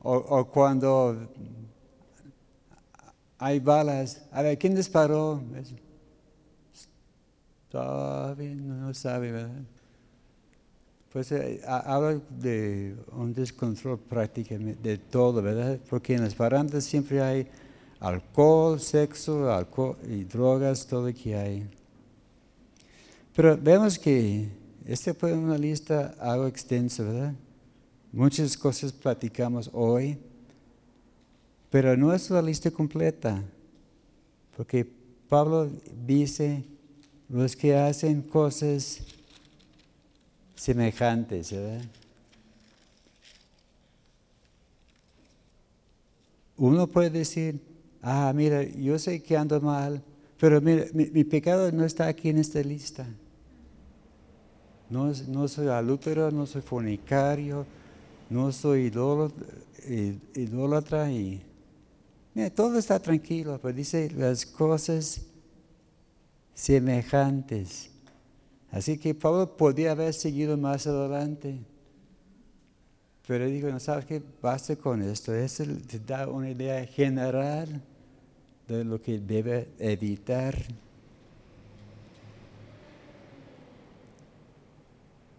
O, 0.01 0.13
o, 0.15 0.45
cuando 0.45 1.29
hay 3.37 3.59
balas, 3.59 4.21
a 4.31 4.41
ver, 4.41 4.57
¿quién 4.57 4.75
disparó? 4.75 5.41
No 7.71 8.93
sabe, 8.93 9.31
¿verdad? 9.31 9.63
pues 11.13 11.31
eh, 11.31 11.61
habla 11.67 12.19
de 12.27 12.95
un 13.11 13.35
descontrol 13.35 13.99
prácticamente 13.99 14.89
de 14.89 14.97
todo, 14.97 15.43
¿verdad? 15.43 15.79
Porque 15.87 16.15
en 16.15 16.23
las 16.23 16.35
barandas 16.35 16.85
siempre 16.85 17.21
hay 17.21 17.47
alcohol, 17.99 18.79
sexo, 18.79 19.53
alcohol 19.53 19.95
y 20.09 20.23
drogas, 20.23 20.87
todo 20.87 21.07
lo 21.07 21.13
que 21.13 21.35
hay. 21.35 21.69
Pero 23.35 23.57
vemos 23.57 23.97
que 23.97 24.47
esta 24.85 25.13
fue 25.13 25.33
una 25.33 25.57
lista 25.57 26.15
algo 26.19 26.47
extensa, 26.47 27.03
¿verdad? 27.03 27.33
Muchas 28.11 28.55
cosas 28.55 28.91
platicamos 28.91 29.69
hoy, 29.73 30.19
pero 31.71 31.97
no 31.97 32.13
es 32.13 32.29
la 32.29 32.41
lista 32.43 32.69
completa, 32.69 33.43
porque 34.55 34.87
Pablo 35.27 35.67
dice, 36.05 36.63
los 37.27 37.55
que 37.55 37.75
hacen 37.75 38.21
cosas 38.21 38.99
semejantes, 40.53 41.51
¿verdad? 41.51 41.81
Uno 46.55 46.85
puede 46.85 47.09
decir, 47.09 47.59
ah, 48.03 48.31
mira, 48.35 48.63
yo 48.63 48.99
sé 48.99 49.23
que 49.23 49.35
ando 49.35 49.59
mal, 49.59 50.03
pero 50.39 50.61
mira, 50.61 50.85
mi, 50.93 51.23
pecado 51.23 51.71
no 51.71 51.83
está 51.83 52.07
aquí 52.07 52.29
en 52.29 52.37
esta 52.37 52.61
lista. 52.61 53.07
No, 54.93 55.47
soy 55.47 55.67
alútero, 55.69 56.29
no 56.29 56.45
soy 56.45 56.61
fornicario, 56.61 57.65
no 58.29 58.51
soy 58.51 58.91
idólatra 60.35 61.11
y 61.11 61.41
mira, 62.35 62.51
todo 62.51 62.77
está 62.77 62.99
tranquilo, 62.99 63.59
pero 63.59 63.73
dice 63.73 64.11
las 64.11 64.45
cosas 64.45 65.21
semejantes. 66.53 67.89
Así 68.71 68.99
que 68.99 69.15
Pablo 69.15 69.57
podía 69.57 69.93
haber 69.93 70.13
seguido 70.13 70.57
más 70.57 70.85
adelante. 70.85 71.59
Pero 73.25 73.47
dijo, 73.47 73.69
no 73.69 73.79
sabes 73.79 74.05
qué, 74.05 74.21
basta 74.41 74.75
con 74.75 75.01
esto. 75.01 75.33
Esto 75.33 75.63
te 75.87 75.99
da 75.99 76.27
una 76.27 76.51
idea 76.51 76.85
general 76.85 77.81
de 78.67 78.83
lo 78.83 79.01
que 79.01 79.19
debe 79.19 79.69
evitar. 79.79 80.55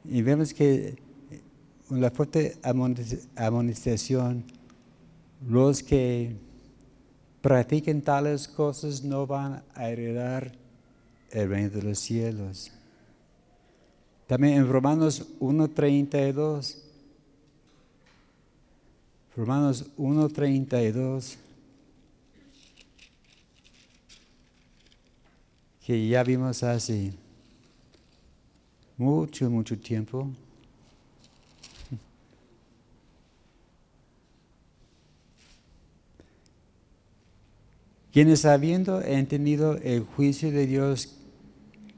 Y 0.04 0.20
vemos 0.22 0.52
que 0.52 0.98
la 1.90 2.10
fuerte 2.10 2.58
amonestación, 3.36 4.44
los 5.48 5.82
que 5.82 6.36
practiquen 7.40 8.02
tales 8.02 8.48
cosas 8.48 9.02
no 9.02 9.26
van 9.26 9.62
a 9.74 9.88
heredar 9.88 10.52
el 11.30 11.48
reino 11.48 11.70
de 11.70 11.82
los 11.82 11.98
cielos. 11.98 12.70
También 14.26 14.54
en 14.54 14.68
Romanos 14.68 15.26
1.32, 15.40 16.78
Romanos 19.36 19.90
1.32, 19.98 21.36
que 25.84 26.08
ya 26.08 26.22
vimos 26.22 26.62
hace 26.62 27.12
mucho, 28.96 29.50
mucho 29.50 29.78
tiempo. 29.78 30.28
Quienes 38.12 38.44
habiendo 38.44 39.02
entendido 39.02 39.76
el 39.78 40.04
juicio 40.04 40.52
de 40.52 40.68
Dios, 40.68 41.16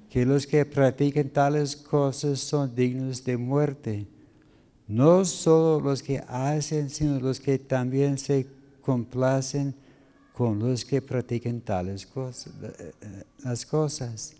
que 0.08 0.24
los 0.24 0.46
que 0.46 0.64
practican 0.64 1.28
tales 1.28 1.76
cosas 1.76 2.40
son 2.40 2.74
dignos 2.74 3.22
de 3.22 3.36
muerte, 3.36 4.06
no 4.88 5.26
solo 5.26 5.78
los 5.78 6.02
que 6.02 6.24
hacen, 6.26 6.88
sino 6.88 7.20
los 7.20 7.38
que 7.38 7.58
también 7.58 8.16
se 8.16 8.46
complacen 8.80 9.74
con 10.32 10.58
los 10.58 10.86
que 10.86 11.02
practican 11.02 11.60
tales 11.60 12.06
cosas, 12.06 12.52
eh, 12.62 12.92
eh, 13.02 13.24
las 13.44 13.66
cosas. 13.66 14.34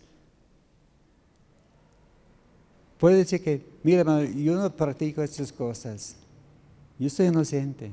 Puede 2.99 3.17
decir 3.17 3.43
que, 3.43 3.63
mira, 3.83 4.03
yo 4.25 4.55
no 4.55 4.75
practico 4.75 5.21
estas 5.21 5.51
cosas, 5.51 6.15
yo 6.97 7.09
soy 7.09 7.27
inocente, 7.27 7.91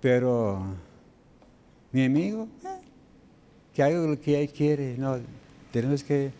pero 0.00 0.60
mi 1.92 2.04
amigo, 2.04 2.48
eh, 2.64 2.80
que 3.72 3.82
haga 3.82 3.98
lo 4.00 4.20
que 4.20 4.42
él 4.42 4.50
quiere. 4.50 4.96
No, 4.98 5.18
tenemos 5.72 6.02
que 6.02 6.32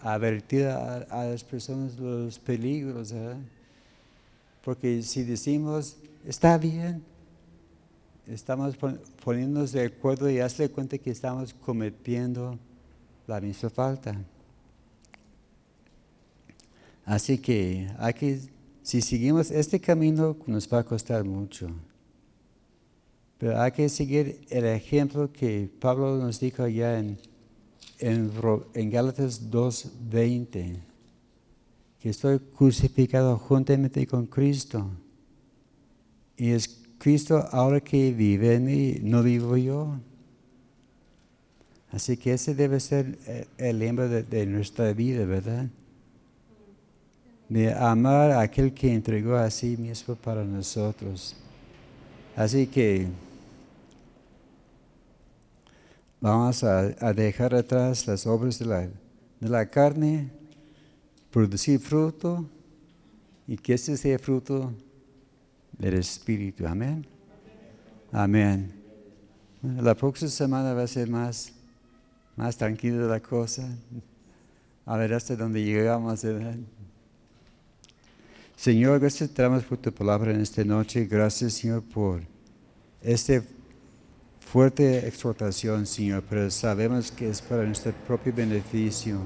advertir 0.00 0.66
a, 0.66 1.06
las 1.10 1.42
personas 1.42 1.96
los 1.98 2.38
peligros, 2.38 3.12
porque 4.62 5.02
si 5.02 5.24
decimos, 5.24 5.96
está 6.24 6.56
bien, 6.58 7.02
estamos 8.26 8.76
poniéndonos 9.24 9.72
de 9.72 9.86
acuerdo 9.86 10.30
y 10.30 10.38
hazle 10.38 10.68
cuenta 10.70 10.98
que 10.98 11.10
estamos 11.10 11.52
cometiendo 11.52 12.58
la 13.26 13.40
misma 13.40 13.70
falta. 13.70 14.16
Así 17.06 17.38
que 17.38 17.88
aquí, 17.98 18.40
si 18.82 19.00
seguimos 19.00 19.52
este 19.52 19.80
camino, 19.80 20.36
nos 20.48 20.70
va 20.70 20.80
a 20.80 20.84
costar 20.84 21.22
mucho. 21.22 21.70
Pero 23.38 23.60
hay 23.60 23.70
que 23.70 23.88
seguir 23.88 24.40
el 24.50 24.64
ejemplo 24.64 25.32
que 25.32 25.70
Pablo 25.78 26.16
nos 26.16 26.40
dijo 26.40 26.64
allá 26.64 26.98
en, 26.98 27.16
en, 28.00 28.32
en 28.74 28.90
Gálatas 28.90 29.48
2.20, 29.48 30.78
que 32.00 32.08
estoy 32.08 32.40
crucificado 32.40 33.38
juntamente 33.38 34.04
con 34.08 34.26
Cristo. 34.26 34.90
Y 36.36 36.50
es 36.50 36.82
Cristo 36.98 37.46
ahora 37.52 37.80
que 37.80 38.12
vive 38.12 38.56
en 38.56 38.64
mí, 38.64 38.96
no 39.00 39.22
vivo 39.22 39.56
yo. 39.56 39.96
Así 41.92 42.16
que 42.16 42.32
ese 42.32 42.56
debe 42.56 42.80
ser 42.80 43.16
el 43.58 43.78
lema 43.78 44.06
de, 44.06 44.24
de 44.24 44.44
nuestra 44.44 44.92
vida, 44.92 45.24
¿verdad? 45.24 45.68
De 47.48 47.72
amar 47.72 48.32
a 48.32 48.40
aquel 48.40 48.74
que 48.74 48.92
entregó 48.92 49.36
a 49.36 49.50
sí 49.50 49.76
mismo 49.76 50.14
para 50.16 50.44
nosotros. 50.44 51.36
Así 52.36 52.66
que 52.66 53.08
Vamos 56.20 56.64
a, 56.64 57.12
dejar 57.12 57.54
atrás 57.54 58.06
las 58.06 58.26
obras 58.26 58.58
de 58.58 58.64
la, 58.64 58.80
de 58.80 59.48
la 59.48 59.66
carne, 59.66 60.30
producir 61.30 61.78
fruto 61.78 62.48
y 63.46 63.56
que 63.56 63.74
ese 63.74 63.96
sea 63.96 64.18
fruto 64.18 64.72
del 65.78 65.94
Espíritu. 65.94 66.66
Amén. 66.66 67.06
Amén. 68.10 68.72
La 69.62 69.94
próxima 69.94 70.30
semana 70.30 70.72
va 70.72 70.82
a 70.82 70.86
ser 70.86 71.08
más, 71.08 71.52
más 72.34 72.56
tranquila 72.56 73.06
la 73.06 73.20
cosa. 73.20 73.68
A 74.86 74.96
ver 74.96 75.12
hasta 75.12 75.36
dónde 75.36 75.62
llegamos. 75.62 76.24
Señor, 78.56 78.98
gracias 79.00 79.34
damos 79.34 79.64
por 79.64 79.76
tu 79.76 79.92
palabra 79.92 80.32
en 80.32 80.40
esta 80.40 80.64
noche. 80.64 81.04
Gracias, 81.04 81.52
Señor, 81.52 81.82
por 81.82 82.22
este 83.02 83.42
fuerte 84.40 85.06
exhortación, 85.06 85.84
Señor, 85.84 86.24
pero 86.28 86.50
sabemos 86.50 87.12
que 87.12 87.28
es 87.28 87.42
para 87.42 87.64
nuestro 87.64 87.92
propio 88.06 88.32
beneficio. 88.32 89.20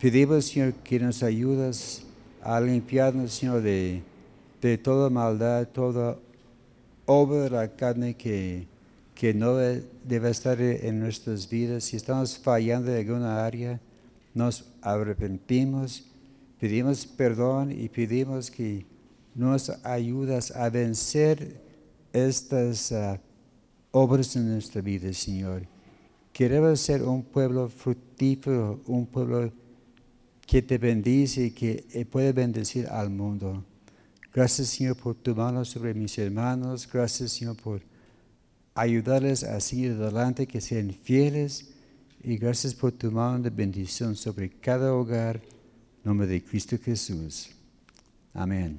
Pedimos, 0.00 0.46
Señor, 0.46 0.72
que 0.72 0.98
nos 0.98 1.22
ayudes 1.22 2.06
a 2.42 2.58
limpiarnos, 2.62 3.34
Señor, 3.34 3.60
de, 3.60 4.02
de 4.62 4.78
toda 4.78 5.10
maldad, 5.10 5.68
toda 5.68 6.18
obra 7.04 7.42
de 7.42 7.50
la 7.50 7.76
carne 7.76 8.16
que, 8.16 8.66
que 9.14 9.34
no 9.34 9.54
debe 9.54 10.30
estar 10.30 10.58
en 10.62 10.98
nuestras 10.98 11.48
vidas. 11.48 11.84
Si 11.84 11.96
estamos 11.98 12.38
fallando 12.38 12.90
en 12.90 13.06
alguna 13.06 13.44
área, 13.44 13.78
nos 14.32 14.64
arrepentimos, 14.80 16.04
pedimos 16.64 17.04
perdón 17.04 17.70
y 17.72 17.90
pedimos 17.90 18.50
que 18.50 18.86
nos 19.34 19.68
ayudas 19.84 20.50
a 20.56 20.70
vencer 20.70 21.60
estas 22.10 22.90
uh, 22.90 23.18
obras 23.90 24.34
en 24.34 24.50
nuestra 24.50 24.80
vida, 24.80 25.12
Señor. 25.12 25.68
Queremos 26.32 26.80
ser 26.80 27.02
un 27.02 27.22
pueblo 27.22 27.68
fructífero, 27.68 28.80
un 28.86 29.04
pueblo 29.04 29.52
que 30.46 30.62
te 30.62 30.78
bendice 30.78 31.44
y 31.44 31.50
que 31.50 31.84
eh, 31.92 32.06
puede 32.06 32.32
bendecir 32.32 32.86
al 32.86 33.10
mundo. 33.10 33.62
Gracias, 34.32 34.68
Señor, 34.68 34.96
por 34.96 35.16
tu 35.16 35.34
mano 35.36 35.66
sobre 35.66 35.92
mis 35.92 36.16
hermanos. 36.16 36.88
Gracias, 36.90 37.32
Señor, 37.32 37.58
por 37.58 37.82
ayudarles 38.74 39.44
a 39.44 39.60
seguir 39.60 39.92
adelante, 39.92 40.46
que 40.46 40.62
sean 40.62 40.94
fieles. 40.94 41.74
Y 42.22 42.38
gracias 42.38 42.74
por 42.74 42.92
tu 42.92 43.12
mano 43.12 43.38
de 43.40 43.50
bendición 43.50 44.16
sobre 44.16 44.48
cada 44.48 44.94
hogar. 44.94 45.42
Nombre 46.04 46.26
de 46.26 46.42
Cristo 46.42 46.76
Jesús. 46.78 47.50
Amén. 48.34 48.78